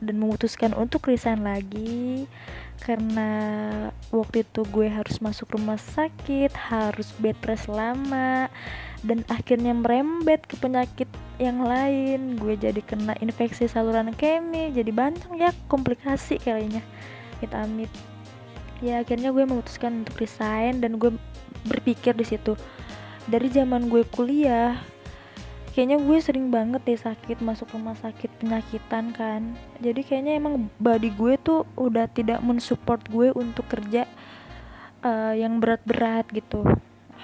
dan 0.04 0.20
memutuskan 0.20 0.76
untuk 0.76 1.08
resign 1.08 1.42
lagi 1.42 2.28
karena 2.84 3.30
waktu 4.12 4.44
itu 4.44 4.60
gue 4.68 4.92
harus 4.92 5.22
masuk 5.24 5.56
rumah 5.56 5.80
sakit 5.80 6.52
harus 6.52 7.16
bed 7.16 7.38
rest 7.48 7.70
lama 7.72 8.52
dan 9.04 9.20
akhirnya 9.28 9.76
merembet 9.76 10.44
ke 10.48 10.56
penyakit 10.56 11.06
yang 11.36 11.60
lain. 11.62 12.40
Gue 12.40 12.56
jadi 12.56 12.80
kena 12.80 13.14
infeksi 13.20 13.68
saluran 13.68 14.16
kemih 14.16 14.72
jadi 14.72 14.90
banyak 14.90 15.28
ya 15.36 15.52
komplikasi 15.68 16.40
kayaknya. 16.40 16.80
Kita 17.38 17.68
amit. 17.68 17.92
Ya 18.80 19.04
akhirnya 19.04 19.30
gue 19.30 19.44
memutuskan 19.44 20.02
untuk 20.02 20.18
resign 20.18 20.80
dan 20.80 20.96
gue 20.96 21.12
berpikir 21.68 22.16
di 22.16 22.24
situ. 22.24 22.56
Dari 23.28 23.48
zaman 23.48 23.88
gue 23.88 24.04
kuliah 24.08 24.76
kayaknya 25.74 25.98
gue 25.98 26.18
sering 26.22 26.54
banget 26.54 26.86
deh 26.86 26.94
sakit 26.94 27.42
masuk 27.42 27.74
rumah 27.74 27.98
sakit 27.98 28.30
penyakitan 28.38 29.10
kan. 29.10 29.58
Jadi 29.82 30.06
kayaknya 30.06 30.38
emang 30.38 30.70
body 30.78 31.10
gue 31.10 31.34
tuh 31.42 31.66
udah 31.74 32.06
tidak 32.06 32.38
mensupport 32.46 33.02
gue 33.10 33.34
untuk 33.34 33.66
kerja 33.66 34.06
eh, 35.02 35.34
yang 35.34 35.58
berat-berat 35.58 36.30
gitu. 36.30 36.62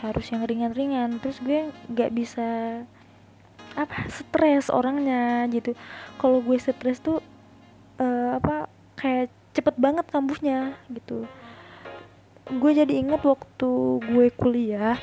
Harus 0.03 0.27
yang 0.35 0.43
ringan-ringan. 0.43 1.23
Terus 1.23 1.39
gue 1.39 1.71
nggak 1.95 2.11
bisa 2.11 2.83
apa 3.79 4.11
stres 4.11 4.67
orangnya 4.67 5.47
gitu. 5.55 5.79
Kalau 6.19 6.43
gue 6.43 6.59
stres 6.59 6.99
tuh 6.99 7.23
eh, 8.03 8.35
apa 8.35 8.67
kayak 8.99 9.31
cepet 9.55 9.79
banget 9.79 10.11
kambuhnya 10.11 10.75
gitu. 10.91 11.23
Gue 12.51 12.75
jadi 12.75 12.99
inget 12.99 13.23
waktu 13.23 13.71
gue 14.03 14.27
kuliah 14.35 14.99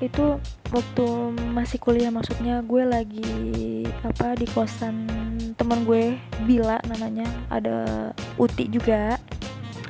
itu 0.00 0.40
waktu 0.72 1.06
masih 1.52 1.76
kuliah 1.82 2.08
maksudnya 2.08 2.64
gue 2.64 2.82
lagi 2.86 3.32
apa 4.00 4.38
di 4.38 4.46
kosan 4.48 5.04
teman 5.54 5.86
gue 5.86 6.18
Bila 6.44 6.80
namanya 6.88 7.24
ada 7.48 8.10
Uti 8.36 8.68
juga. 8.68 9.16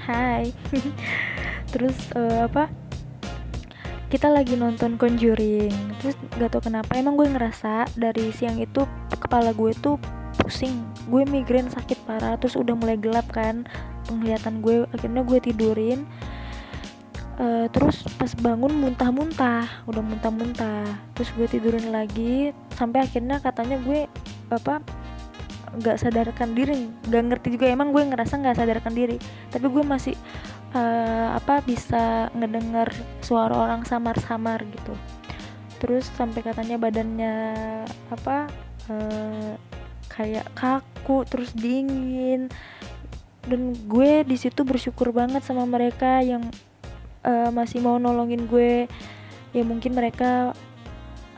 Hai. 0.05 0.53
Terus 1.73 1.97
eh, 2.15 2.47
apa 2.47 2.71
kita 4.13 4.31
lagi 4.31 4.55
nonton 4.55 4.95
Conjuring. 4.95 5.75
Terus 5.99 6.15
gak 6.39 6.55
tau 6.55 6.63
kenapa 6.63 6.95
emang 6.95 7.19
gue 7.19 7.27
ngerasa 7.27 7.91
dari 7.99 8.31
siang 8.31 8.63
itu 8.63 8.87
kepala 9.19 9.51
gue 9.51 9.75
tuh 9.75 9.99
pusing. 10.39 10.85
Gue 11.11 11.27
migrain 11.27 11.67
sakit 11.67 12.07
parah 12.07 12.39
terus 12.39 12.55
udah 12.55 12.77
mulai 12.79 13.01
gelap 13.01 13.27
kan 13.33 13.67
penglihatan 14.07 14.63
gue. 14.63 14.87
Akhirnya 14.95 15.27
gue 15.27 15.39
tidurin 15.43 16.07
Eh, 17.35 17.67
terus 17.75 18.07
pas 18.15 18.31
bangun 18.39 18.71
muntah-muntah 18.71 19.67
udah 19.91 20.03
muntah-muntah. 20.07 20.87
Terus 21.19 21.35
gue 21.35 21.47
tidurin 21.51 21.91
lagi 21.91 22.55
sampai 22.79 23.03
akhirnya 23.03 23.43
katanya 23.43 23.83
gue 23.83 24.07
apa 24.55 24.79
nggak 25.75 25.99
sadarkan 25.99 26.55
diri. 26.55 26.87
Nggak 27.11 27.23
ngerti 27.27 27.49
juga 27.59 27.67
emang 27.75 27.91
gue 27.91 28.07
ngerasa 28.07 28.39
nggak 28.39 28.55
sadarkan 28.55 28.95
diri. 28.95 29.19
Tapi 29.51 29.67
gue 29.67 29.83
masih 29.83 30.15
eh, 30.79 31.29
apa 31.35 31.59
bisa 31.67 32.31
ngedenger 32.39 32.95
suara 33.19 33.67
orang 33.67 33.83
samar-samar 33.83 34.63
gitu. 34.71 34.95
Terus 35.83 36.07
sampai 36.15 36.39
katanya 36.47 36.79
badannya 36.79 37.35
apa 38.15 38.47
eh, 38.95 39.59
kayak 40.07 40.55
kaku 40.55 41.27
terus 41.27 41.51
dingin. 41.51 42.47
Dan 43.43 43.75
gue 43.91 44.23
di 44.23 44.39
situ 44.39 44.63
bersyukur 44.63 45.11
banget 45.11 45.43
sama 45.43 45.67
mereka 45.67 46.23
yang 46.23 46.47
eh, 47.25 47.51
masih 47.51 47.81
mau 47.81 47.97
nolongin 47.97 48.47
gue 48.47 48.87
ya 49.57 49.63
mungkin 49.65 49.97
mereka 49.97 50.53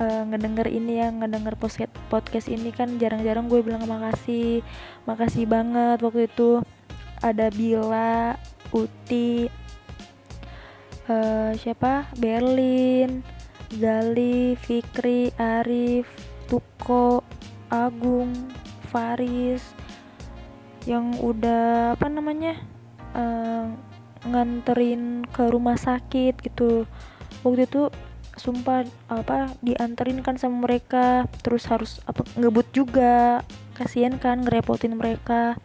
eh, 0.02 0.22
ngedenger 0.28 0.68
ini 0.68 1.00
ya 1.00 1.08
ngedenger 1.14 1.54
podcast 1.56 1.92
podcast 2.12 2.48
ini 2.50 2.74
kan 2.74 2.98
jarang-jarang 2.98 3.46
gue 3.46 3.62
bilang 3.62 3.86
makasih 3.86 4.60
makasih 5.08 5.46
banget 5.48 6.02
waktu 6.02 6.28
itu 6.28 6.60
ada 7.24 7.48
Bila 7.48 8.36
Uti 8.74 9.48
eh, 11.08 11.50
siapa? 11.56 12.10
Berlin 12.18 13.24
Gali 13.78 14.54
Fikri 14.58 15.32
Arif 15.38 16.06
Tuko 16.46 17.22
Agung 17.70 18.30
Faris 18.90 19.62
yang 20.86 21.18
udah 21.18 21.98
apa 21.98 22.06
namanya 22.06 22.54
eh, 23.16 23.66
nganterin 24.24 25.26
ke 25.28 25.50
rumah 25.50 25.76
sakit 25.76 26.40
gitu. 26.40 26.88
Waktu 27.44 27.68
itu 27.68 27.82
sumpah 28.36 28.84
apa 29.12 29.52
dianterin 29.60 30.24
kan 30.24 30.40
sama 30.40 30.64
mereka. 30.64 31.28
Terus 31.44 31.68
harus 31.68 32.00
apa 32.08 32.24
ngebut 32.38 32.70
juga. 32.72 33.44
Kasihan 33.76 34.16
kan 34.16 34.46
ngerepotin 34.46 34.96
mereka. 34.96 35.60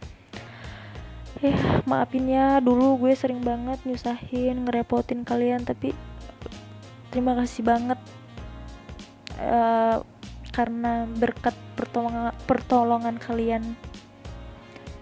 Eh 1.40 1.56
maafin 1.88 2.28
ya 2.28 2.60
dulu 2.60 3.00
gue 3.00 3.16
sering 3.16 3.42
banget 3.42 3.82
nyusahin 3.82 4.62
ngerepotin 4.62 5.26
kalian 5.26 5.66
tapi 5.66 5.90
terima 7.10 7.34
kasih 7.34 7.66
banget 7.66 7.98
Eh, 9.42 9.98
karena 10.52 11.08
berkat 11.08 11.56
pertolongan 11.74 12.36
pertolongan 12.46 13.16
kalian 13.18 13.74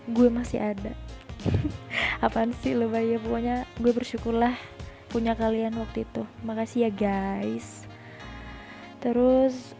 gue 0.08 0.28
masih 0.30 0.62
ada 0.62 0.94
apaan 2.24 2.52
sih 2.60 2.76
lo 2.76 2.90
ya 2.92 3.16
pokoknya 3.20 3.56
gue 3.80 3.92
bersyukurlah 3.92 4.54
punya 5.10 5.34
kalian 5.34 5.74
waktu 5.76 6.06
itu. 6.06 6.22
Makasih 6.46 6.88
ya 6.88 6.90
guys. 6.94 7.84
Terus 9.02 9.74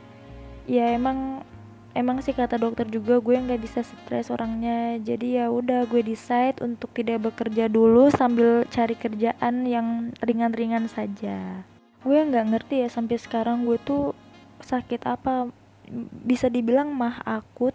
ya 0.66 0.90
emang 0.92 1.46
emang 1.94 2.22
sih 2.22 2.34
kata 2.34 2.58
dokter 2.58 2.86
juga 2.86 3.18
gue 3.22 3.36
nggak 3.38 3.62
bisa 3.62 3.80
stres 3.86 4.28
orangnya. 4.28 4.98
Jadi 4.98 5.38
ya 5.38 5.48
udah 5.48 5.86
gue 5.86 6.02
decide 6.02 6.58
untuk 6.60 6.90
tidak 6.92 7.30
bekerja 7.30 7.70
dulu 7.70 8.10
sambil 8.10 8.66
cari 8.68 8.98
kerjaan 8.98 9.64
yang 9.64 10.10
ringan-ringan 10.18 10.90
saja. 10.90 11.62
Gue 12.02 12.18
nggak 12.18 12.46
ngerti 12.50 12.82
ya 12.84 12.88
sampai 12.90 13.16
sekarang 13.20 13.62
gue 13.64 13.78
tuh 13.80 14.12
sakit 14.60 15.06
apa? 15.06 15.48
Bisa 16.26 16.50
dibilang 16.50 16.90
mah 16.94 17.22
akut 17.26 17.74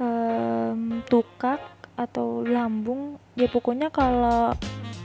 em, 0.00 1.00
tukak 1.08 1.60
atau 1.96 2.44
lambung 2.44 3.16
ya 3.34 3.48
pokoknya 3.48 3.88
kalau 3.88 4.52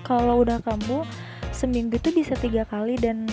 kalau 0.04 0.44
udah 0.44 0.60
kambuh 0.60 1.08
seminggu 1.56 2.00
itu 2.00 2.12
bisa 2.12 2.36
tiga 2.36 2.68
kali 2.68 3.00
dan 3.00 3.28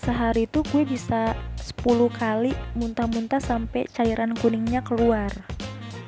sehari 0.00 0.44
itu 0.44 0.60
gue 0.68 0.84
bisa 0.84 1.32
10 1.56 2.12
kali 2.12 2.52
muntah-muntah 2.76 3.40
sampai 3.40 3.88
cairan 3.88 4.36
kuningnya 4.36 4.84
keluar. 4.84 5.32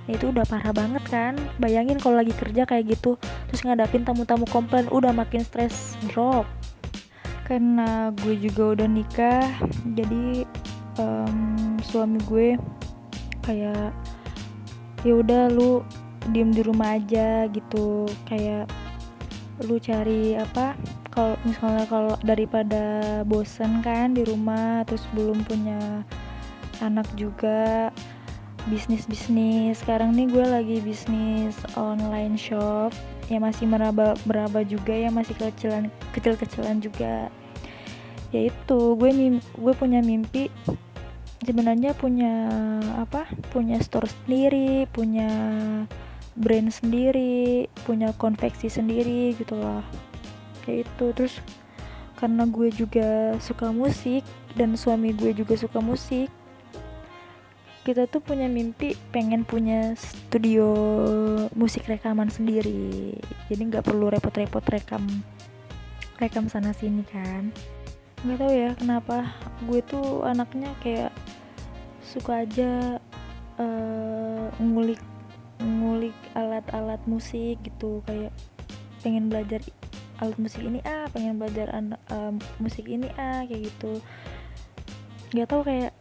Nah, 0.07 0.13
itu 0.15 0.31
udah 0.31 0.47
parah 0.47 0.71
banget 0.71 1.03
kan? 1.09 1.35
Bayangin 1.59 1.99
kalau 1.99 2.21
lagi 2.21 2.37
kerja 2.37 2.69
kayak 2.69 2.97
gitu 2.97 3.17
terus 3.49 3.65
ngadapin 3.65 4.05
tamu-tamu 4.05 4.45
komplain 4.53 4.87
udah 4.93 5.17
makin 5.17 5.43
stres 5.43 5.97
drop. 6.13 6.45
Karena 7.49 8.13
gue 8.25 8.37
juga 8.37 8.77
udah 8.77 8.89
nikah 8.89 9.49
jadi 9.97 10.45
em, 11.01 11.37
suami 11.83 12.21
gue 12.29 12.49
kayak 13.43 13.95
ya 15.07 15.15
udah 15.15 15.49
lu 15.51 15.81
diem 16.33 16.51
di 16.53 16.63
rumah 16.63 16.97
aja 16.99 17.47
gitu. 17.51 18.07
Kayak 18.27 18.71
lu 19.65 19.81
cari 19.81 20.37
apa 20.37 20.77
kalau 21.09 21.35
misalnya 21.49 21.89
kalau 21.89 22.15
daripada 22.21 23.25
bosen 23.25 23.81
kan 23.81 24.13
di 24.13 24.21
rumah 24.29 24.85
terus 24.85 25.05
belum 25.17 25.41
punya 25.49 26.05
anak 26.85 27.09
juga 27.17 27.89
bisnis 28.69 29.09
bisnis 29.09 29.81
sekarang 29.81 30.13
nih 30.13 30.29
gue 30.29 30.45
lagi 30.45 30.77
bisnis 30.85 31.57
online 31.79 32.37
shop. 32.37 32.93
Ya 33.27 33.43
masih 33.43 33.67
meraba 33.67 34.15
meraba 34.23 34.63
juga 34.63 34.95
ya 34.95 35.11
masih 35.11 35.35
kecilan 35.35 35.91
kecil 36.15 36.39
kecilan 36.39 36.79
juga 36.79 37.27
yaitu 38.35 38.99
gue 38.99 39.11
gue 39.39 39.75
punya 39.79 40.03
mimpi 40.03 40.51
sebenarnya 41.47 41.95
punya 41.95 42.49
apa 42.99 43.29
punya 43.55 43.79
store 43.79 44.11
sendiri 44.11 44.91
punya 44.91 45.31
brand 46.37 46.69
sendiri 46.69 47.67
punya 47.89 48.13
konveksi 48.15 48.69
sendiri 48.69 49.33
gitu 49.41 49.57
loh 49.57 49.81
yaitu 50.69 51.13
terus 51.17 51.41
karena 52.17 52.49
gue 52.49 52.69
juga 52.73 53.37
suka 53.41 53.73
musik 53.73 54.25
dan 54.57 54.77
suami 54.77 55.13
gue 55.13 55.37
juga 55.37 55.57
suka 55.57 55.81
musik 55.81 56.29
kita 57.87 58.11
tuh 58.11 58.19
punya 58.19 58.51
mimpi 58.51 58.99
pengen 59.15 59.47
punya 59.47 59.95
studio 59.95 60.67
musik 61.55 61.87
rekaman 61.87 62.27
sendiri. 62.27 63.15
Jadi 63.47 63.63
nggak 63.63 63.87
perlu 63.87 64.11
repot-repot 64.11 64.67
rekam 64.67 65.07
rekam 66.19 66.51
sana 66.51 66.75
sini 66.75 67.07
kan. 67.07 67.55
Nggak 68.27 68.39
tahu 68.43 68.53
ya 68.59 68.71
kenapa 68.75 69.31
gue 69.71 69.87
tuh 69.87 70.27
anaknya 70.27 70.75
kayak 70.83 71.15
suka 72.03 72.43
aja 72.43 72.99
uh, 73.63 74.51
ngulik 74.59 74.99
ngulik 75.61 76.17
alat-alat 76.37 77.01
musik 77.09 77.57
gitu 77.65 78.05
kayak 78.05 78.33
pengen 79.01 79.31
belajar 79.31 79.63
alat 80.21 80.37
musik 80.41 80.65
ini 80.65 80.81
ah 80.89 81.05
pengen 81.13 81.37
belajar 81.37 81.69
uh, 82.11 82.33
musik 82.57 82.89
ini 82.89 83.09
ah 83.21 83.45
kayak 83.45 83.69
gitu. 83.69 84.01
Nggak 85.37 85.49
tahu 85.53 85.63
kayak 85.67 85.93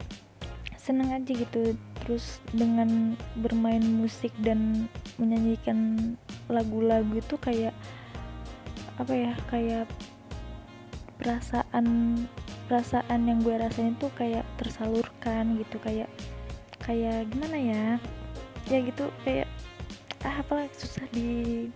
seneng 0.79 1.11
aja 1.11 1.31
gitu. 1.31 1.75
Terus 2.05 2.39
dengan 2.53 3.17
bermain 3.41 3.81
musik 3.81 4.31
dan 4.39 4.87
menyanyikan 5.17 6.13
lagu-lagu 6.47 7.17
itu 7.17 7.35
kayak 7.41 7.73
apa 8.95 9.11
ya 9.11 9.33
kayak 9.51 9.85
perasaan 11.19 12.15
perasaan 12.71 13.27
yang 13.27 13.43
gue 13.43 13.55
rasain 13.57 13.97
tuh 13.99 14.13
kayak 14.15 14.47
tersalurkan 14.55 15.59
gitu. 15.59 15.75
Kayak 15.83 16.07
kayak 16.79 17.27
gimana 17.33 17.57
ya 17.57 17.85
ya 18.65 18.81
gitu 18.81 19.09
kayak 19.21 19.45
ah 20.25 20.41
apalah 20.41 20.65
susah 20.73 21.05
di 21.13 21.69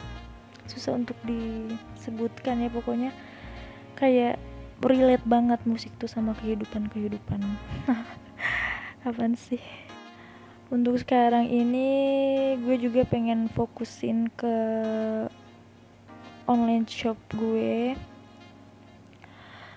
susah 0.66 0.98
untuk 0.98 1.18
disebutkan 1.26 2.66
ya 2.66 2.70
pokoknya. 2.70 3.12
Kayak 3.98 4.42
relate 4.80 5.26
banget 5.28 5.60
musik 5.68 5.92
tuh 6.00 6.08
sama 6.08 6.32
kehidupan 6.40 6.88
kehidupan 6.90 7.42
apaan 9.08 9.36
sih? 9.36 9.62
Untuk 10.70 11.02
sekarang 11.02 11.50
ini 11.50 11.90
gue 12.62 12.78
juga 12.78 13.02
pengen 13.06 13.50
fokusin 13.50 14.30
ke 14.34 14.56
online 16.46 16.86
shop 16.86 17.18
gue. 17.34 17.98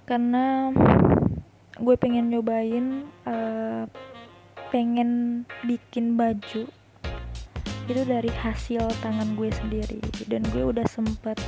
Karena 0.05 0.69
gue 1.81 1.97
pengen 1.97 2.29
nyobain 2.29 3.09
uh, 3.25 3.89
pengen 4.69 5.43
bikin 5.65 6.21
baju 6.21 6.69
itu 7.91 8.03
dari 8.07 8.30
hasil 8.30 8.87
tangan 9.03 9.35
gue 9.35 9.51
sendiri. 9.51 10.01
Dan 10.28 10.43
gue 10.55 10.70
udah 10.70 10.87
sempet 10.87 11.39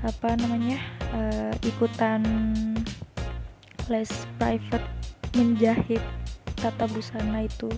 apa 0.00 0.32
namanya 0.40 0.80
uh, 1.12 1.52
ikutan 1.60 2.24
les 3.92 4.08
private 4.40 4.86
menjahit 5.36 6.00
tata 6.56 6.88
busana 6.88 7.44
itu 7.44 7.68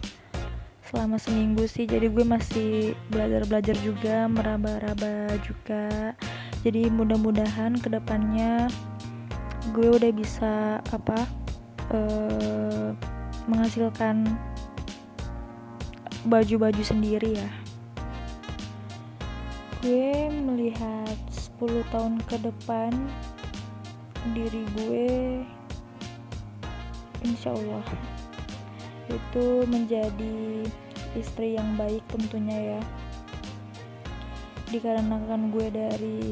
selama 0.86 1.16
seminggu 1.18 1.64
sih. 1.66 1.88
Jadi 1.88 2.12
gue 2.12 2.24
masih 2.26 2.70
belajar-belajar 3.10 3.76
juga 3.80 4.28
meraba-raba 4.28 5.34
juga. 5.42 6.14
Jadi 6.62 6.86
mudah-mudahan 6.92 7.74
ke 7.80 7.90
depannya 7.90 8.70
gue 9.74 9.88
udah 9.94 10.12
bisa 10.14 10.82
apa 10.90 11.18
uh, 11.94 12.94
menghasilkan 13.46 14.26
baju-baju 16.26 16.82
sendiri 16.86 17.34
ya 17.34 17.61
gue 19.82 20.30
melihat 20.30 21.18
10 21.58 21.82
tahun 21.90 22.22
ke 22.30 22.38
depan 22.38 22.94
diri 24.30 24.62
gue 24.78 25.10
insya 27.26 27.50
Allah 27.50 27.82
itu 29.10 29.66
menjadi 29.66 30.62
istri 31.18 31.58
yang 31.58 31.74
baik 31.74 32.02
tentunya 32.08 32.78
ya. 32.78 32.82
Dikarenakan 34.70 35.52
gue 35.52 35.66
dari 35.68 36.22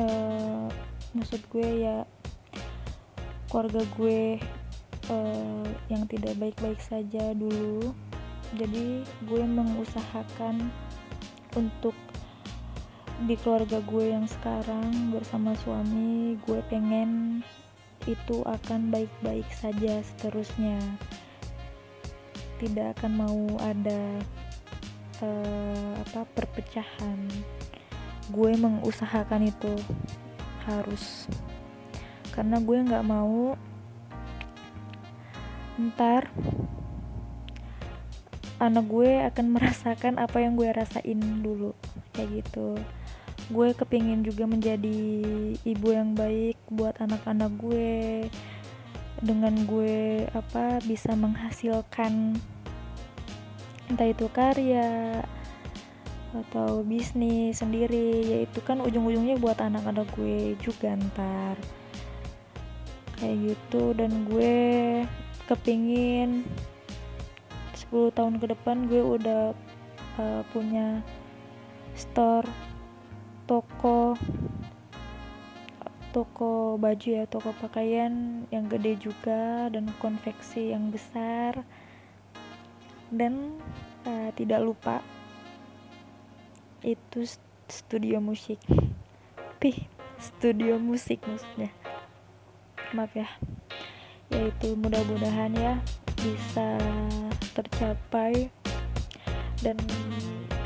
uh, 0.00 0.66
maksud 1.14 1.44
gue 1.52 1.68
ya 1.86 2.02
keluarga 3.52 3.84
gue 4.00 4.40
uh, 5.12 5.66
yang 5.92 6.08
tidak 6.08 6.34
baik-baik 6.40 6.80
saja 6.80 7.36
dulu. 7.36 7.92
Jadi 8.56 9.06
gue 9.28 9.44
mengusahakan 9.44 10.72
untuk 11.56 11.94
di 13.22 13.38
keluarga 13.38 13.78
gue 13.84 14.10
yang 14.10 14.26
sekarang 14.26 15.14
bersama 15.14 15.54
suami 15.54 16.34
gue 16.42 16.58
pengen 16.66 17.42
itu 18.02 18.42
akan 18.42 18.90
baik-baik 18.90 19.46
saja 19.54 20.02
seterusnya. 20.02 20.78
Tidak 22.58 22.98
akan 22.98 23.12
mau 23.14 23.42
ada 23.62 24.18
uh, 25.22 25.92
apa 26.02 26.26
perpecahan. 26.34 27.30
Gue 28.30 28.58
mengusahakan 28.58 29.50
itu 29.50 29.74
harus. 30.66 31.30
Karena 32.34 32.58
gue 32.58 32.78
nggak 32.90 33.06
mau 33.06 33.54
ntar 35.78 36.28
anak 38.62 38.86
gue 38.86 39.26
akan 39.26 39.46
merasakan 39.58 40.22
apa 40.22 40.38
yang 40.38 40.54
gue 40.54 40.70
rasain 40.70 41.18
dulu. 41.42 41.74
Kayak 42.14 42.46
gitu. 42.46 42.78
Gue 43.50 43.74
kepingin 43.74 44.22
juga 44.22 44.46
menjadi 44.46 45.02
ibu 45.66 45.88
yang 45.90 46.14
baik 46.14 46.54
buat 46.70 46.94
anak-anak 47.02 47.50
gue. 47.58 48.30
Dengan 49.18 49.66
gue 49.66 50.26
apa 50.30 50.78
bisa 50.86 51.14
menghasilkan 51.18 52.38
entah 53.90 54.08
itu 54.08 54.30
karya 54.30 55.20
atau 56.32 56.86
bisnis 56.86 57.58
sendiri. 57.58 58.22
Yaitu 58.38 58.62
kan 58.62 58.78
ujung-ujungnya 58.78 59.42
buat 59.42 59.58
anak-anak 59.58 60.06
gue 60.14 60.54
juga 60.62 60.94
ntar. 60.94 61.58
Kayak 63.18 63.58
gitu. 63.58 63.90
Dan 63.98 64.30
gue 64.30 64.54
kepingin 65.50 66.46
10 67.92 68.16
tahun 68.16 68.40
ke 68.40 68.56
depan 68.56 68.88
gue 68.88 69.04
udah 69.04 69.52
uh, 70.16 70.40
punya 70.56 71.04
store 71.92 72.48
toko 73.44 74.16
toko 76.16 76.80
baju 76.80 77.08
ya 77.20 77.28
toko 77.28 77.52
pakaian 77.60 78.44
yang 78.48 78.64
gede 78.64 78.96
juga 78.96 79.68
dan 79.68 79.92
konveksi 80.00 80.72
yang 80.72 80.88
besar. 80.88 81.68
Dan 83.12 83.60
uh, 84.08 84.32
tidak 84.40 84.64
lupa 84.64 85.04
itu 86.80 87.28
studio 87.68 88.24
musik. 88.24 88.56
Pih 89.60 89.84
studio 90.16 90.80
musik 90.80 91.20
maksudnya. 91.28 91.68
Maaf 92.96 93.12
ya 93.12 93.28
yaitu 94.32 94.74
mudah-mudahan 94.80 95.52
ya 95.54 95.74
bisa 96.18 96.80
tercapai. 97.52 98.48
Dan 99.62 99.78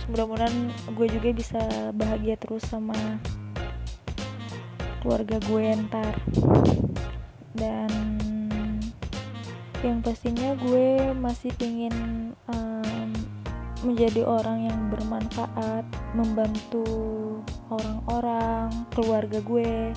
mudah-mudahan 0.09 0.73
gue 0.95 1.07
juga 1.11 1.29
bisa 1.35 1.61
bahagia 1.93 2.39
terus 2.41 2.65
sama 2.65 2.97
keluarga 5.03 5.37
gue 5.45 5.65
ntar. 5.91 6.15
Dan 7.53 7.91
yang 9.85 10.01
pastinya 10.01 10.57
gue 10.57 11.13
masih 11.15 11.53
ingin 11.61 11.95
um, 12.49 13.11
menjadi 13.85 14.25
orang 14.25 14.67
yang 14.67 14.81
bermanfaat 14.89 15.85
membantu 16.17 16.83
orang-orang 17.69 18.73
keluarga 18.97 19.39
gue 19.45 19.93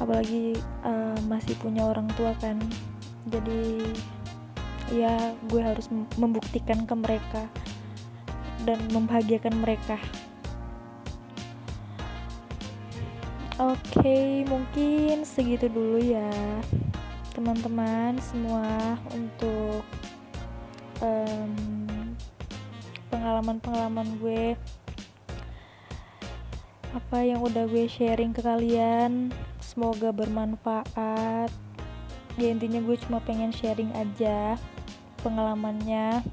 apalagi 0.00 0.56
uh, 0.82 1.20
masih 1.28 1.54
punya 1.60 1.84
orang 1.84 2.08
tua 2.16 2.32
kan. 2.40 2.56
Jadi 3.28 3.84
ya 4.90 5.36
gue 5.46 5.62
harus 5.62 5.86
membuktikan 6.18 6.82
ke 6.88 6.94
mereka 6.96 7.46
dan 8.64 8.80
membahagiakan 8.90 9.60
mereka. 9.60 10.00
Oke, 13.60 14.48
mungkin 14.48 15.20
segitu 15.28 15.68
dulu 15.68 16.00
ya, 16.00 16.32
teman-teman 17.36 18.16
semua 18.24 18.96
untuk 19.12 19.84
em, 21.04 21.52
pengalaman-pengalaman 23.12 24.16
gue. 24.16 24.56
Apa 26.96 27.20
yang 27.20 27.44
udah 27.44 27.68
gue 27.68 27.84
sharing 27.84 28.32
ke 28.32 28.40
kalian 28.40 29.28
semoga 29.70 30.10
bermanfaat. 30.10 31.54
Ya 32.34 32.48
intinya 32.50 32.82
gue 32.82 32.98
cuma 33.06 33.22
pengen 33.22 33.54
sharing 33.54 33.94
aja 33.94 34.58
pengalamannya. 35.22 36.26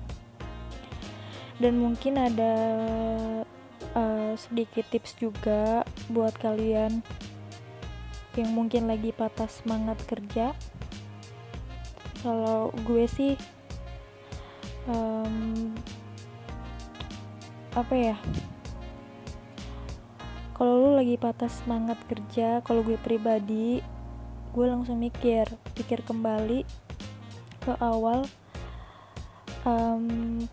Dan 1.61 1.77
mungkin 1.77 2.17
ada 2.17 2.53
uh, 3.93 4.33
sedikit 4.33 4.89
tips 4.89 5.17
juga 5.21 5.85
buat 6.09 6.33
kalian 6.41 7.01
yang 8.38 8.49
mungkin 8.53 8.89
lagi 8.89 9.13
patah 9.13 9.49
semangat 9.49 9.97
kerja. 10.05 10.53
Kalau 12.21 12.73
gue 12.85 13.05
sih 13.05 13.33
em, 14.89 15.73
apa 17.73 17.93
ya 17.93 18.17
kalau 20.58 20.74
lu 20.89 20.91
lagi 20.97 21.16
patah 21.22 21.49
semangat 21.49 22.01
kerja 22.10 22.66
kalau 22.66 22.82
gue 22.82 22.97
pribadi 22.97 23.80
gue 24.51 24.66
langsung 24.66 24.97
mikir 24.97 25.45
pikir 25.78 26.01
kembali 26.01 26.66
ke 27.62 27.78
awal 27.78 28.26
em, 29.68 30.03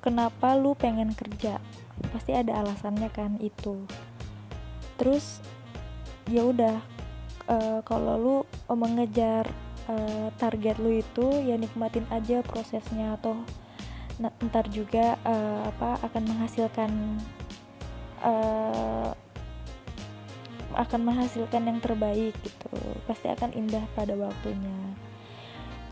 kenapa 0.03 0.59
lu 0.59 0.75
pengen 0.75 1.15
kerja? 1.15 1.63
Pasti 2.11 2.35
ada 2.35 2.59
alasannya 2.59 3.09
kan 3.15 3.39
itu. 3.39 3.87
Terus 4.99 5.39
ya 6.31 6.43
udah 6.47 6.77
eh, 7.47 7.81
kalau 7.87 8.15
lu 8.19 8.37
mengejar 8.75 9.47
eh, 9.87 10.29
target 10.41 10.77
lu 10.83 10.99
itu 10.99 11.27
ya 11.45 11.55
nikmatin 11.55 12.07
aja 12.11 12.43
prosesnya 12.43 13.15
atau 13.21 13.39
ntar 14.19 14.71
juga 14.71 15.19
eh, 15.23 15.61
apa 15.71 15.99
akan 16.07 16.23
menghasilkan 16.35 16.91
eh, 18.23 19.11
akan 20.75 21.01
menghasilkan 21.07 21.65
yang 21.67 21.79
terbaik 21.81 22.35
gitu. 22.43 22.75
Pasti 23.07 23.31
akan 23.31 23.55
indah 23.55 23.83
pada 23.95 24.15
waktunya. 24.19 24.79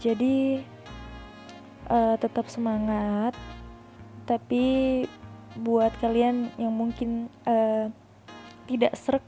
Jadi 0.03 0.62
eh, 1.89 2.16
tetap 2.18 2.51
semangat 2.51 3.35
tapi 4.22 5.05
buat 5.59 5.93
kalian 6.01 6.49
yang 6.57 6.72
mungkin 6.72 7.28
eh, 7.45 7.91
tidak 8.70 8.95
serak 8.97 9.24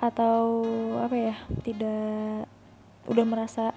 atau 0.00 0.64
apa 1.00 1.16
ya 1.16 1.36
tidak 1.60 2.48
udah 3.08 3.24
merasa 3.28 3.76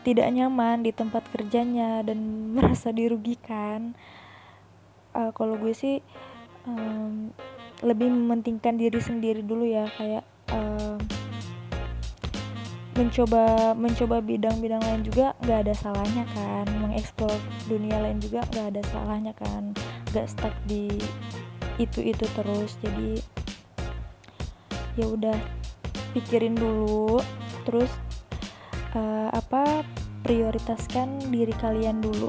tidak 0.00 0.28
nyaman 0.32 0.84
di 0.84 0.92
tempat 0.92 1.24
kerjanya 1.28 2.00
dan 2.04 2.18
merasa 2.56 2.92
dirugikan 2.94 3.92
eh, 5.12 5.30
kalau 5.36 5.60
gue 5.60 5.74
sih 5.76 6.00
em, 6.64 7.32
lebih 7.80 8.12
mementingkan 8.12 8.76
diri 8.76 9.00
sendiri 9.00 9.40
dulu 9.40 9.64
ya 9.64 9.88
kayak 9.96 10.24
em, 10.52 11.00
mencoba 13.00 13.72
mencoba 13.72 14.20
bidang-bidang 14.20 14.82
lain 14.84 15.02
juga 15.06 15.32
nggak 15.40 15.58
ada 15.64 15.74
salahnya 15.74 16.24
kan. 16.36 16.66
Mengeksplor 16.84 17.32
dunia 17.64 17.96
lain 18.02 18.20
juga 18.20 18.44
nggak 18.52 18.66
ada 18.76 18.82
salahnya 18.92 19.32
kan. 19.40 19.72
Nggak 20.12 20.26
stuck 20.28 20.54
di 20.68 20.92
itu 21.80 22.04
itu 22.04 22.24
terus. 22.36 22.76
Jadi 22.84 23.24
ya 25.00 25.06
udah 25.08 25.38
pikirin 26.12 26.52
dulu. 26.58 27.24
Terus 27.64 27.88
eh, 28.92 29.28
apa 29.32 29.80
prioritaskan 30.20 31.32
diri 31.32 31.56
kalian 31.56 32.04
dulu. 32.04 32.28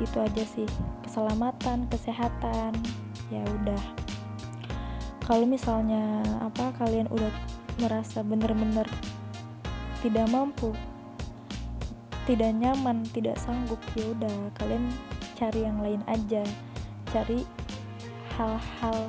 Itu 0.00 0.24
aja 0.24 0.44
sih. 0.48 0.68
Keselamatan 1.04 1.90
kesehatan. 1.92 2.72
Ya 3.28 3.44
udah 3.46 3.99
kalau 5.30 5.46
misalnya 5.46 6.26
apa 6.42 6.74
kalian 6.82 7.06
udah 7.14 7.30
merasa 7.78 8.26
bener-bener 8.26 8.90
tidak 10.02 10.26
mampu 10.26 10.74
tidak 12.26 12.50
nyaman 12.58 13.06
tidak 13.14 13.38
sanggup 13.38 13.78
ya 13.94 14.10
udah 14.10 14.50
kalian 14.58 14.90
cari 15.40 15.64
yang 15.64 15.80
lain 15.80 16.04
aja. 16.04 16.44
Cari 17.08 17.48
hal-hal 18.36 19.08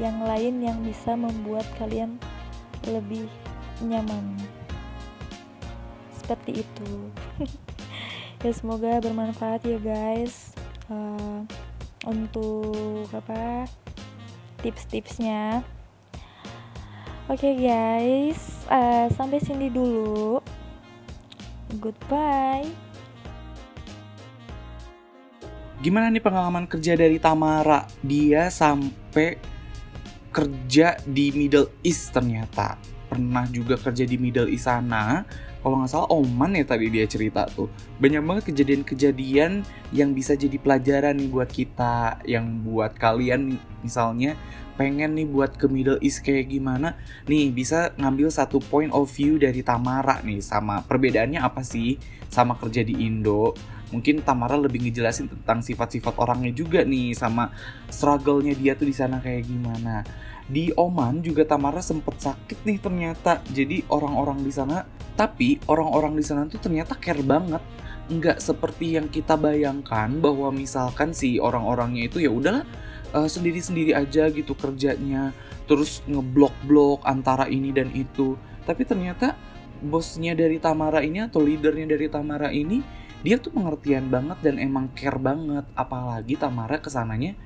yang 0.00 0.24
lain 0.24 0.64
yang 0.64 0.80
bisa 0.80 1.12
membuat 1.12 1.68
kalian 1.76 2.16
lebih 2.88 3.28
nyaman. 3.84 4.40
Seperti 6.16 6.64
itu. 6.64 6.90
Ya 8.40 8.56
semoga 8.56 9.04
bermanfaat 9.04 9.68
ya 9.68 9.76
guys. 9.76 10.56
Eh, 10.88 11.40
untuk 12.08 13.04
apa 13.12 13.68
tips-tipsnya 14.60 15.64
oke 17.26 17.50
guys 17.56 18.64
eh, 18.68 19.08
sampai 19.12 19.40
sini 19.40 19.72
dulu 19.72 20.40
goodbye 21.82 22.90
Gimana 25.80 26.12
nih 26.12 26.20
pengalaman 26.20 26.68
kerja 26.68 26.92
dari 26.92 27.16
Tamara? 27.16 27.88
Dia 28.04 28.52
sampai 28.52 29.40
kerja 30.28 31.00
di 31.08 31.32
Middle 31.32 31.72
East 31.80 32.12
ternyata. 32.12 32.76
Pernah 33.08 33.48
juga 33.48 33.80
kerja 33.80 34.04
di 34.04 34.20
Middle 34.20 34.52
East 34.52 34.68
sana. 34.68 35.24
Kalau 35.60 35.76
nggak 35.76 35.90
salah 35.92 36.08
Oman 36.08 36.56
ya 36.56 36.64
tadi 36.64 36.88
dia 36.88 37.04
cerita 37.04 37.44
tuh. 37.44 37.68
Banyak 38.00 38.22
banget 38.24 38.44
kejadian-kejadian 38.52 39.60
yang 39.92 40.10
bisa 40.16 40.32
jadi 40.32 40.56
pelajaran 40.56 41.20
nih 41.20 41.28
buat 41.28 41.50
kita. 41.52 42.24
Yang 42.24 42.46
buat 42.64 42.92
kalian 42.96 43.60
misalnya 43.84 44.40
pengen 44.80 45.12
nih 45.12 45.28
buat 45.28 45.60
ke 45.60 45.68
Middle 45.68 46.00
East 46.00 46.24
kayak 46.24 46.48
gimana. 46.48 46.96
Nih 47.28 47.52
bisa 47.52 47.92
ngambil 48.00 48.32
satu 48.32 48.56
point 48.58 48.88
of 48.90 49.12
view 49.12 49.36
dari 49.36 49.60
Tamara 49.60 50.24
nih. 50.24 50.40
Sama 50.40 50.80
perbedaannya 50.80 51.44
apa 51.44 51.60
sih 51.60 52.00
sama 52.32 52.56
kerja 52.56 52.80
di 52.80 52.96
Indo 53.04 53.52
mungkin 53.90 54.22
Tamara 54.22 54.54
lebih 54.54 54.86
ngejelasin 54.86 55.26
tentang 55.26 55.60
sifat-sifat 55.60 56.16
orangnya 56.18 56.54
juga 56.54 56.86
nih 56.86 57.12
sama 57.14 57.50
struggle-nya 57.90 58.54
dia 58.54 58.72
tuh 58.78 58.86
di 58.86 58.94
sana 58.94 59.18
kayak 59.18 59.50
gimana. 59.50 60.06
Di 60.50 60.74
Oman 60.74 61.22
juga 61.22 61.46
Tamara 61.46 61.78
sempet 61.78 62.18
sakit 62.18 62.66
nih 62.66 62.82
ternyata. 62.82 63.38
Jadi 63.54 63.86
orang-orang 63.86 64.42
di 64.42 64.50
sana, 64.50 64.82
tapi 65.14 65.62
orang-orang 65.70 66.18
di 66.18 66.24
sana 66.26 66.50
tuh 66.50 66.58
ternyata 66.58 66.98
care 66.98 67.22
banget. 67.22 67.62
Nggak 68.10 68.42
seperti 68.42 68.98
yang 68.98 69.06
kita 69.06 69.38
bayangkan 69.38 70.10
bahwa 70.18 70.50
misalkan 70.50 71.14
si 71.14 71.38
orang-orangnya 71.38 72.10
itu 72.10 72.18
ya 72.18 72.34
udahlah 72.34 72.66
eh, 73.14 73.28
sendiri-sendiri 73.30 73.94
aja 73.94 74.26
gitu 74.26 74.58
kerjanya, 74.58 75.30
terus 75.70 76.02
ngeblok-blok 76.10 77.06
antara 77.06 77.46
ini 77.46 77.70
dan 77.70 77.94
itu. 77.94 78.34
Tapi 78.66 78.82
ternyata 78.82 79.38
bosnya 79.78 80.34
dari 80.34 80.58
Tamara 80.58 81.00
ini 81.00 81.22
atau 81.24 81.40
leadernya 81.40 81.94
dari 81.94 82.10
Tamara 82.10 82.50
ini 82.50 82.82
dia 83.20 83.36
tuh 83.36 83.52
pengertian 83.52 84.08
banget 84.08 84.40
dan 84.40 84.56
emang 84.56 84.88
care 84.96 85.20
banget 85.20 85.64
apalagi 85.76 86.40
Tamara 86.40 86.80
ke 86.80 86.88
sananya 86.88 87.36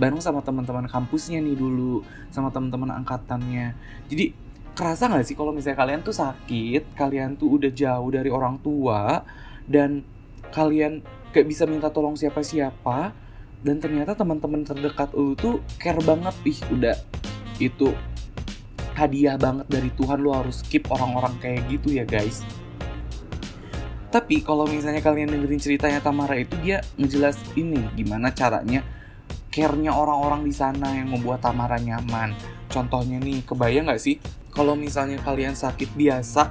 bareng 0.00 0.20
sama 0.20 0.40
teman-teman 0.40 0.88
kampusnya 0.88 1.40
nih 1.44 1.56
dulu 1.56 2.04
sama 2.32 2.48
teman-teman 2.48 2.92
angkatannya. 3.02 3.76
Jadi 4.08 4.32
kerasa 4.72 5.08
nggak 5.08 5.26
sih 5.28 5.36
kalau 5.36 5.52
misalnya 5.52 5.78
kalian 5.84 6.00
tuh 6.00 6.16
sakit 6.16 6.96
kalian 6.96 7.36
tuh 7.36 7.60
udah 7.60 7.68
jauh 7.68 8.08
dari 8.08 8.32
orang 8.32 8.56
tua 8.64 9.20
dan 9.68 10.00
kalian 10.48 11.04
kayak 11.32 11.48
bisa 11.48 11.68
minta 11.68 11.92
tolong 11.92 12.16
siapa-siapa 12.16 13.12
dan 13.62 13.76
ternyata 13.78 14.16
teman-teman 14.16 14.64
terdekat 14.64 15.12
lu 15.12 15.36
tuh 15.36 15.60
care 15.76 16.00
banget 16.00 16.34
ih 16.48 16.58
udah 16.72 16.96
itu 17.60 17.92
hadiah 18.96 19.36
banget 19.36 19.68
dari 19.68 19.88
Tuhan 19.96 20.20
lu 20.20 20.32
harus 20.32 20.64
keep 20.66 20.88
orang-orang 20.88 21.36
kayak 21.40 21.68
gitu 21.68 21.92
ya 21.92 22.04
guys. 22.04 22.44
Tapi 24.12 24.44
kalau 24.44 24.68
misalnya 24.68 25.00
kalian 25.00 25.32
dengerin 25.32 25.56
ceritanya 25.56 26.04
Tamara 26.04 26.36
itu 26.36 26.52
dia 26.60 26.84
ngejelas 27.00 27.40
ini 27.56 27.80
gimana 27.96 28.28
caranya 28.28 28.84
care-nya 29.52 29.92
orang-orang 29.92 30.48
di 30.48 30.54
sana 30.56 30.96
yang 30.96 31.12
membuat 31.12 31.44
Tamara 31.44 31.76
nyaman. 31.76 32.32
Contohnya 32.72 33.20
nih, 33.20 33.44
kebayang 33.44 33.92
nggak 33.92 34.00
sih 34.00 34.16
kalau 34.48 34.72
misalnya 34.72 35.20
kalian 35.20 35.52
sakit 35.52 35.92
biasa, 35.92 36.48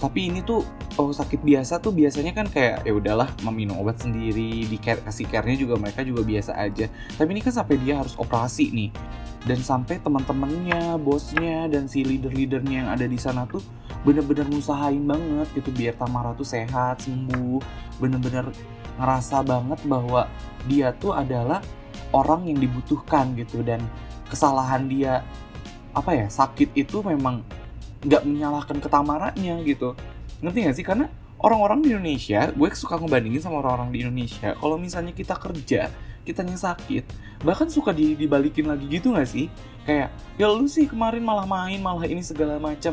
tapi 0.00 0.32
ini 0.32 0.40
tuh 0.40 0.64
oh 0.96 1.12
sakit 1.12 1.44
biasa 1.44 1.76
tuh 1.84 1.92
biasanya 1.92 2.32
kan 2.32 2.48
kayak 2.48 2.88
ya 2.88 2.92
udahlah 2.96 3.28
meminum 3.44 3.76
obat 3.76 4.00
sendiri, 4.00 4.64
di 4.64 4.78
care, 4.80 5.04
kasih 5.04 5.28
care-nya 5.28 5.60
juga 5.60 5.76
mereka 5.76 6.00
juga 6.00 6.24
biasa 6.24 6.56
aja. 6.56 6.88
Tapi 6.88 7.28
ini 7.36 7.44
kan 7.44 7.52
sampai 7.52 7.76
dia 7.76 8.00
harus 8.00 8.16
operasi 8.16 8.72
nih. 8.72 8.90
Dan 9.46 9.62
sampai 9.62 10.02
teman-temannya, 10.02 10.98
bosnya 10.98 11.70
dan 11.70 11.86
si 11.86 12.02
leader-leadernya 12.02 12.82
yang 12.82 12.90
ada 12.90 13.06
di 13.06 13.14
sana 13.14 13.46
tuh 13.46 13.62
bener-bener 14.02 14.42
ngusahain 14.50 15.02
banget 15.06 15.46
gitu 15.54 15.70
biar 15.70 15.94
Tamara 15.94 16.34
tuh 16.34 16.46
sehat, 16.46 17.06
sembuh, 17.06 17.62
bener-bener 18.02 18.50
ngerasa 18.98 19.46
banget 19.46 19.80
bahwa 19.86 20.26
dia 20.66 20.90
tuh 20.98 21.14
adalah 21.14 21.62
orang 22.16 22.48
yang 22.48 22.56
dibutuhkan 22.56 23.36
gitu. 23.36 23.60
Dan 23.60 23.84
kesalahan 24.32 24.88
dia 24.88 25.20
apa 25.92 26.12
ya 26.12 26.26
sakit 26.28 26.76
itu 26.76 27.00
memang 27.04 27.44
nggak 28.04 28.22
menyalahkan 28.24 28.78
ketamaranya 28.80 29.60
gitu. 29.64 29.92
Ngerti 30.40 30.58
gak 30.68 30.76
sih? 30.76 30.84
Karena 30.84 31.06
orang-orang 31.40 31.80
di 31.84 31.88
Indonesia 31.92 32.52
gue 32.52 32.68
suka 32.76 33.00
ngebandingin 33.00 33.40
sama 33.40 33.64
orang-orang 33.64 33.90
di 33.92 33.98
Indonesia. 34.04 34.52
Kalau 34.56 34.76
misalnya 34.76 35.12
kita 35.16 35.36
kerja 35.36 35.88
kitanya 36.26 36.58
sakit 36.58 37.06
bahkan 37.46 37.70
suka 37.70 37.94
di, 37.94 38.18
dibalikin 38.18 38.66
lagi 38.66 38.86
gitu 38.88 39.16
gak 39.16 39.28
sih? 39.28 39.48
Kayak 39.88 40.12
ya 40.36 40.46
lu 40.50 40.66
sih 40.66 40.84
kemarin 40.90 41.22
malah 41.22 41.48
main 41.48 41.80
malah 41.80 42.04
ini 42.04 42.20
segala 42.20 42.60
macam. 42.60 42.92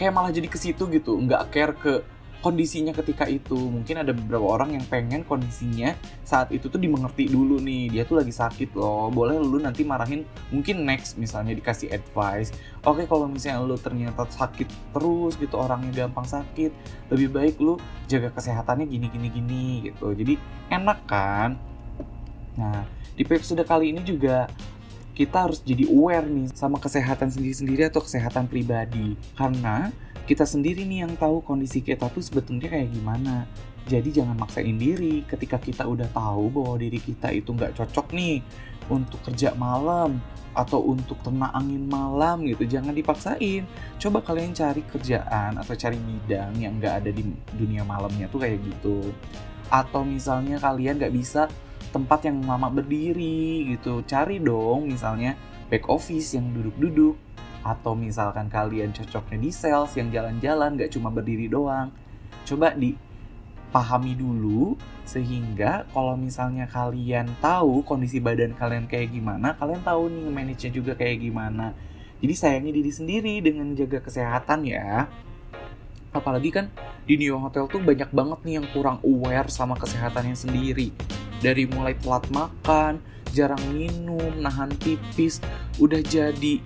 Kayak 0.00 0.12
malah 0.16 0.32
jadi 0.32 0.48
ke 0.48 0.56
situ 0.56 0.88
gitu 0.88 1.12
nggak 1.20 1.42
care 1.52 1.74
ke 1.76 1.92
kondisinya 2.40 2.92
ketika 2.96 3.28
itu. 3.28 3.56
Mungkin 3.56 4.00
ada 4.00 4.12
beberapa 4.12 4.44
orang 4.44 4.76
yang 4.76 4.84
pengen 4.88 5.24
kondisinya 5.24 5.94
saat 6.26 6.52
itu 6.52 6.68
tuh 6.68 6.80
dimengerti 6.80 7.28
dulu 7.30 7.60
nih. 7.60 7.92
Dia 7.92 8.02
tuh 8.04 8.20
lagi 8.20 8.32
sakit 8.32 8.76
loh. 8.76 9.08
Boleh 9.12 9.38
lu 9.38 9.60
nanti 9.60 9.84
marahin 9.86 10.26
mungkin 10.50 10.84
next 10.84 11.16
misalnya 11.16 11.54
dikasih 11.54 11.92
advice 11.92 12.50
oke 12.84 13.04
kalau 13.04 13.28
misalnya 13.28 13.60
lu 13.60 13.76
ternyata 13.76 14.24
sakit 14.24 14.68
terus 14.96 15.36
gitu 15.36 15.56
orangnya 15.60 16.04
gampang 16.04 16.24
sakit 16.24 16.72
lebih 17.12 17.28
baik 17.32 17.54
lu 17.60 17.76
jaga 18.08 18.32
kesehatannya 18.32 18.88
gini 18.88 19.06
gini 19.12 19.28
gini 19.28 19.64
gitu. 19.90 20.12
Jadi 20.16 20.34
enak 20.72 20.98
kan? 21.04 21.60
Nah 22.56 22.84
di 23.14 23.22
episode 23.26 23.60
kali 23.68 23.92
ini 23.92 24.00
juga 24.00 24.48
kita 25.12 25.44
harus 25.44 25.60
jadi 25.60 25.84
aware 25.92 26.24
nih 26.24 26.48
sama 26.56 26.80
kesehatan 26.80 27.28
sendiri-sendiri 27.28 27.92
atau 27.92 28.00
kesehatan 28.00 28.48
pribadi. 28.48 29.12
Karena 29.36 29.92
kita 30.30 30.46
sendiri 30.46 30.86
nih 30.86 31.02
yang 31.02 31.18
tahu 31.18 31.42
kondisi 31.42 31.82
kita 31.82 32.06
tuh 32.06 32.22
sebetulnya 32.22 32.70
kayak 32.70 32.94
gimana. 32.94 33.50
Jadi 33.90 34.14
jangan 34.14 34.38
maksain 34.38 34.78
diri 34.78 35.26
ketika 35.26 35.58
kita 35.58 35.82
udah 35.82 36.06
tahu 36.14 36.54
bahwa 36.54 36.78
diri 36.78 37.02
kita 37.02 37.34
itu 37.34 37.50
nggak 37.50 37.74
cocok 37.74 38.14
nih 38.14 38.38
untuk 38.86 39.18
kerja 39.26 39.50
malam 39.58 40.22
atau 40.54 40.86
untuk 40.86 41.18
ternak 41.26 41.50
angin 41.50 41.82
malam 41.82 42.46
gitu. 42.46 42.62
Jangan 42.62 42.94
dipaksain. 42.94 43.66
Coba 43.98 44.22
kalian 44.22 44.54
cari 44.54 44.86
kerjaan 44.86 45.58
atau 45.58 45.74
cari 45.74 45.98
bidang 45.98 46.54
yang 46.62 46.78
nggak 46.78 46.94
ada 47.02 47.10
di 47.10 47.26
dunia 47.58 47.82
malamnya 47.82 48.30
tuh 48.30 48.46
kayak 48.46 48.62
gitu. 48.62 49.10
Atau 49.66 50.06
misalnya 50.06 50.62
kalian 50.62 51.02
nggak 51.02 51.10
bisa 51.10 51.50
tempat 51.90 52.30
yang 52.30 52.38
lama 52.46 52.70
berdiri 52.70 53.66
gitu. 53.74 54.06
Cari 54.06 54.38
dong 54.38 54.94
misalnya 54.94 55.34
back 55.66 55.90
office 55.90 56.38
yang 56.38 56.54
duduk-duduk 56.54 57.18
atau 57.60 57.92
misalkan 57.92 58.48
kalian 58.48 58.92
cocoknya 58.92 59.38
di 59.38 59.50
sales 59.52 59.92
yang 59.96 60.08
jalan-jalan 60.08 60.80
gak 60.80 60.92
cuma 60.96 61.12
berdiri 61.12 61.46
doang. 61.46 61.92
Coba 62.48 62.72
dipahami 62.72 64.16
dulu 64.16 64.74
sehingga 65.04 65.84
kalau 65.90 66.14
misalnya 66.14 66.70
kalian 66.70 67.28
tahu 67.42 67.82
kondisi 67.82 68.22
badan 68.22 68.54
kalian 68.54 68.86
kayak 68.86 69.10
gimana 69.10 69.58
kalian 69.58 69.82
tahu 69.82 70.06
nih 70.06 70.30
manage 70.30 70.62
nya 70.66 70.70
juga 70.70 70.92
kayak 70.94 71.18
gimana. 71.20 71.74
Jadi 72.20 72.34
sayangi 72.36 72.70
diri 72.70 72.92
sendiri 72.92 73.34
dengan 73.40 73.72
jaga 73.72 74.04
kesehatan 74.04 74.68
ya. 74.68 75.08
Apalagi 76.12 76.52
kan 76.52 76.68
di 77.08 77.16
New 77.16 77.38
Hotel 77.40 77.64
tuh 77.70 77.80
banyak 77.80 78.12
banget 78.12 78.38
nih 78.44 78.54
yang 78.60 78.66
kurang 78.76 79.00
aware 79.00 79.48
sama 79.48 79.78
kesehatannya 79.80 80.36
sendiri. 80.36 80.92
Dari 81.40 81.64
mulai 81.64 81.96
telat 81.96 82.28
makan 82.28 83.00
jarang 83.32 83.62
minum 83.72 84.42
nahan 84.42 84.74
pipis 84.76 85.38
udah 85.78 86.02
jadi 86.02 86.60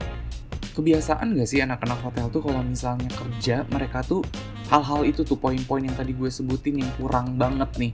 kebiasaan 0.74 1.38
gak 1.38 1.48
sih 1.48 1.62
anak-anak 1.62 2.02
hotel 2.02 2.26
tuh 2.28 2.42
kalau 2.42 2.60
misalnya 2.66 3.06
kerja 3.14 3.62
mereka 3.70 4.02
tuh 4.02 4.26
hal-hal 4.68 5.06
itu 5.06 5.22
tuh 5.22 5.38
poin-poin 5.38 5.86
yang 5.86 5.94
tadi 5.94 6.12
gue 6.12 6.26
sebutin 6.26 6.82
yang 6.82 6.90
kurang 6.98 7.38
banget 7.38 7.70
nih 7.78 7.92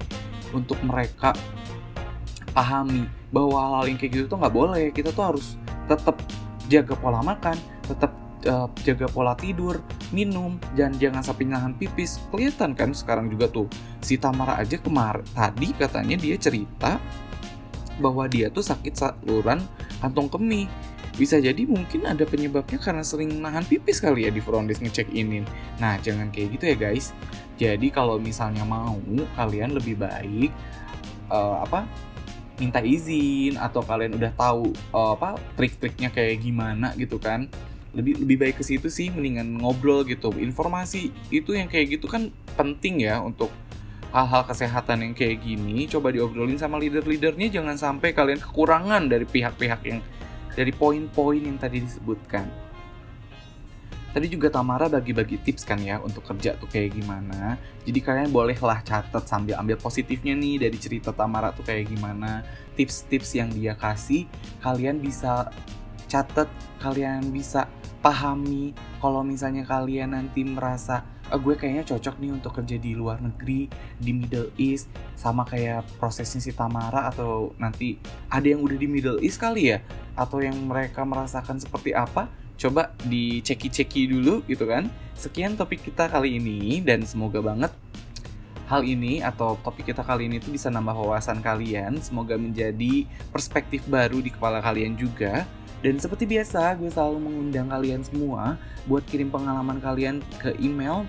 untuk 0.57 0.81
mereka 0.83 1.37
pahami 2.57 3.07
bahwa 3.31 3.57
hal-hal 3.61 3.85
yang 3.95 3.99
kayak 4.01 4.13
gitu 4.17 4.25
tuh 4.27 4.39
nggak 4.41 4.55
boleh. 4.55 4.85
Kita 4.91 5.15
tuh 5.15 5.25
harus 5.35 5.55
tetap 5.87 6.17
jaga 6.71 6.95
pola 6.95 7.19
makan 7.21 7.59
tetap 7.83 8.15
uh, 8.47 8.71
jaga 8.87 9.11
pola 9.11 9.35
tidur 9.35 9.83
minum 10.15 10.63
dan 10.79 10.95
jangan 10.97 11.23
sampai 11.23 11.51
nahan 11.51 11.75
pipis. 11.75 12.23
Kelihatan 12.31 12.79
kan 12.79 12.95
sekarang 12.95 13.31
juga 13.31 13.51
tuh 13.51 13.67
si 14.03 14.19
Tamara 14.19 14.59
aja 14.59 14.79
kemarin 14.79 15.27
tadi 15.35 15.75
katanya 15.75 16.17
dia 16.19 16.39
cerita 16.39 16.99
bahwa 18.01 18.25
dia 18.31 18.49
tuh 18.49 18.65
sakit 18.65 18.95
saluran 18.97 19.61
kantong 20.01 20.33
kemih 20.33 20.65
bisa 21.19 21.43
jadi 21.43 21.67
mungkin 21.67 22.07
ada 22.07 22.23
penyebabnya 22.23 22.79
karena 22.79 23.03
sering 23.03 23.43
nahan 23.43 23.67
pipis 23.67 23.99
kali 23.99 24.27
ya 24.27 24.31
di 24.31 24.39
front 24.39 24.71
desk 24.71 24.85
ngecek 24.85 25.11
ini. 25.11 25.43
Nah, 25.83 25.99
jangan 25.99 26.31
kayak 26.31 26.59
gitu 26.59 26.65
ya 26.71 26.77
guys. 26.79 27.11
Jadi 27.61 27.93
kalau 27.93 28.17
misalnya 28.17 28.65
mau 28.65 28.97
kalian 29.37 29.77
lebih 29.77 30.01
baik 30.01 30.51
uh, 31.29 31.61
apa 31.61 31.85
minta 32.61 32.81
izin 32.85 33.57
atau 33.57 33.81
kalian 33.81 34.17
udah 34.17 34.33
tahu 34.37 34.73
uh, 34.93 35.17
apa 35.17 35.41
trik-triknya 35.57 36.13
kayak 36.13 36.41
gimana 36.41 36.95
gitu 36.97 37.21
kan. 37.21 37.51
Lebih 37.91 38.23
lebih 38.23 38.37
baik 38.39 38.57
ke 38.63 38.65
situ 38.65 38.87
sih 38.87 39.11
mendingan 39.11 39.61
ngobrol 39.61 40.07
gitu. 40.07 40.31
Informasi 40.33 41.11
itu 41.35 41.53
yang 41.53 41.67
kayak 41.67 42.01
gitu 42.01 42.07
kan 42.07 42.31
penting 42.55 43.03
ya 43.03 43.19
untuk 43.19 43.51
hal-hal 44.11 44.43
kesehatan 44.43 45.07
yang 45.07 45.15
kayak 45.15 45.39
gini 45.43 45.87
coba 45.87 46.11
diobrolin 46.11 46.59
sama 46.59 46.83
leader-leadernya 46.83 47.47
jangan 47.47 47.79
sampai 47.79 48.11
kalian 48.11 48.43
kekurangan 48.43 49.07
dari 49.07 49.23
pihak-pihak 49.23 49.81
yang 49.87 50.03
dari 50.61 50.77
poin-poin 50.77 51.41
yang 51.41 51.57
tadi 51.57 51.81
disebutkan. 51.81 52.45
Tadi 54.11 54.27
juga 54.29 54.53
Tamara 54.53 54.91
bagi-bagi 54.93 55.41
tips 55.41 55.65
kan 55.65 55.81
ya 55.81 56.03
untuk 56.05 56.27
kerja 56.27 56.59
tuh 56.61 56.69
kayak 56.69 57.01
gimana. 57.01 57.57
Jadi 57.87 57.99
kalian 58.03 58.29
bolehlah 58.29 58.85
catat 58.85 59.25
sambil 59.25 59.57
ambil 59.57 59.81
positifnya 59.81 60.37
nih 60.37 60.69
dari 60.69 60.77
cerita 60.77 61.17
Tamara 61.17 61.55
tuh 61.57 61.65
kayak 61.65 61.89
gimana. 61.89 62.45
Tips-tips 62.77 63.41
yang 63.41 63.49
dia 63.55 63.73
kasih 63.73 64.29
kalian 64.61 65.01
bisa 65.01 65.49
catat, 66.11 66.51
kalian 66.83 67.31
bisa 67.33 67.71
pahami 68.03 68.77
kalau 68.99 69.23
misalnya 69.23 69.63
kalian 69.65 70.13
nanti 70.13 70.43
merasa 70.43 71.07
oh, 71.33 71.41
gue 71.41 71.55
kayaknya 71.55 71.87
cocok 71.87 72.19
nih 72.19 72.31
untuk 72.35 72.53
kerja 72.59 72.77
di 72.77 72.93
luar 72.93 73.23
negeri 73.23 73.71
di 73.97 74.11
Middle 74.11 74.51
East 74.59 74.91
sama 75.15 75.47
kayak 75.47 75.87
prosesnya 75.99 76.43
si 76.43 76.53
Tamara 76.53 77.11
atau 77.11 77.55
nanti 77.57 77.97
ada 78.29 78.47
yang 78.47 78.61
udah 78.63 78.77
di 78.77 78.87
Middle 78.91 79.23
East 79.23 79.39
kali 79.39 79.75
ya? 79.75 79.79
Atau 80.19 80.43
yang 80.43 80.59
mereka 80.67 81.07
merasakan 81.07 81.63
seperti 81.63 81.95
apa? 81.95 82.29
Coba 82.61 82.93
diceki-ceki 83.07 84.11
dulu 84.11 84.45
gitu 84.45 84.69
kan. 84.69 84.91
Sekian 85.17 85.57
topik 85.57 85.81
kita 85.87 86.11
kali 86.11 86.37
ini 86.37 86.85
dan 86.85 87.07
semoga 87.07 87.41
banget 87.41 87.73
hal 88.71 88.87
ini 88.87 89.19
atau 89.19 89.59
topik 89.59 89.91
kita 89.91 90.07
kali 90.07 90.31
ini 90.31 90.39
tuh 90.39 90.55
bisa 90.55 90.71
nambah 90.71 90.95
wawasan 90.95 91.43
kalian. 91.43 91.99
Semoga 91.99 92.39
menjadi 92.39 93.03
perspektif 93.35 93.83
baru 93.91 94.23
di 94.23 94.31
kepala 94.31 94.63
kalian 94.63 94.95
juga 94.95 95.43
dan 95.81 95.97
seperti 95.97 96.29
biasa, 96.29 96.77
gue 96.77 96.93
selalu 96.93 97.19
mengundang 97.25 97.73
kalian 97.73 98.05
semua 98.05 98.61
buat 98.85 99.01
kirim 99.09 99.33
pengalaman 99.33 99.81
kalian 99.81 100.21
ke 100.37 100.53
email 100.61 101.09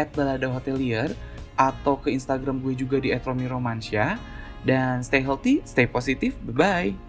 at 0.00 0.08
balada 0.16 0.48
hotelier 0.48 1.12
atau 1.58 2.00
ke 2.00 2.08
Instagram 2.14 2.64
gue 2.64 2.72
juga 2.72 2.96
di 2.96 3.12
@romiromansyah. 3.12 4.16
Dan 4.64 5.06
stay 5.06 5.22
healthy, 5.22 5.62
stay 5.62 5.86
positif, 5.86 6.34
bye-bye. 6.42 7.07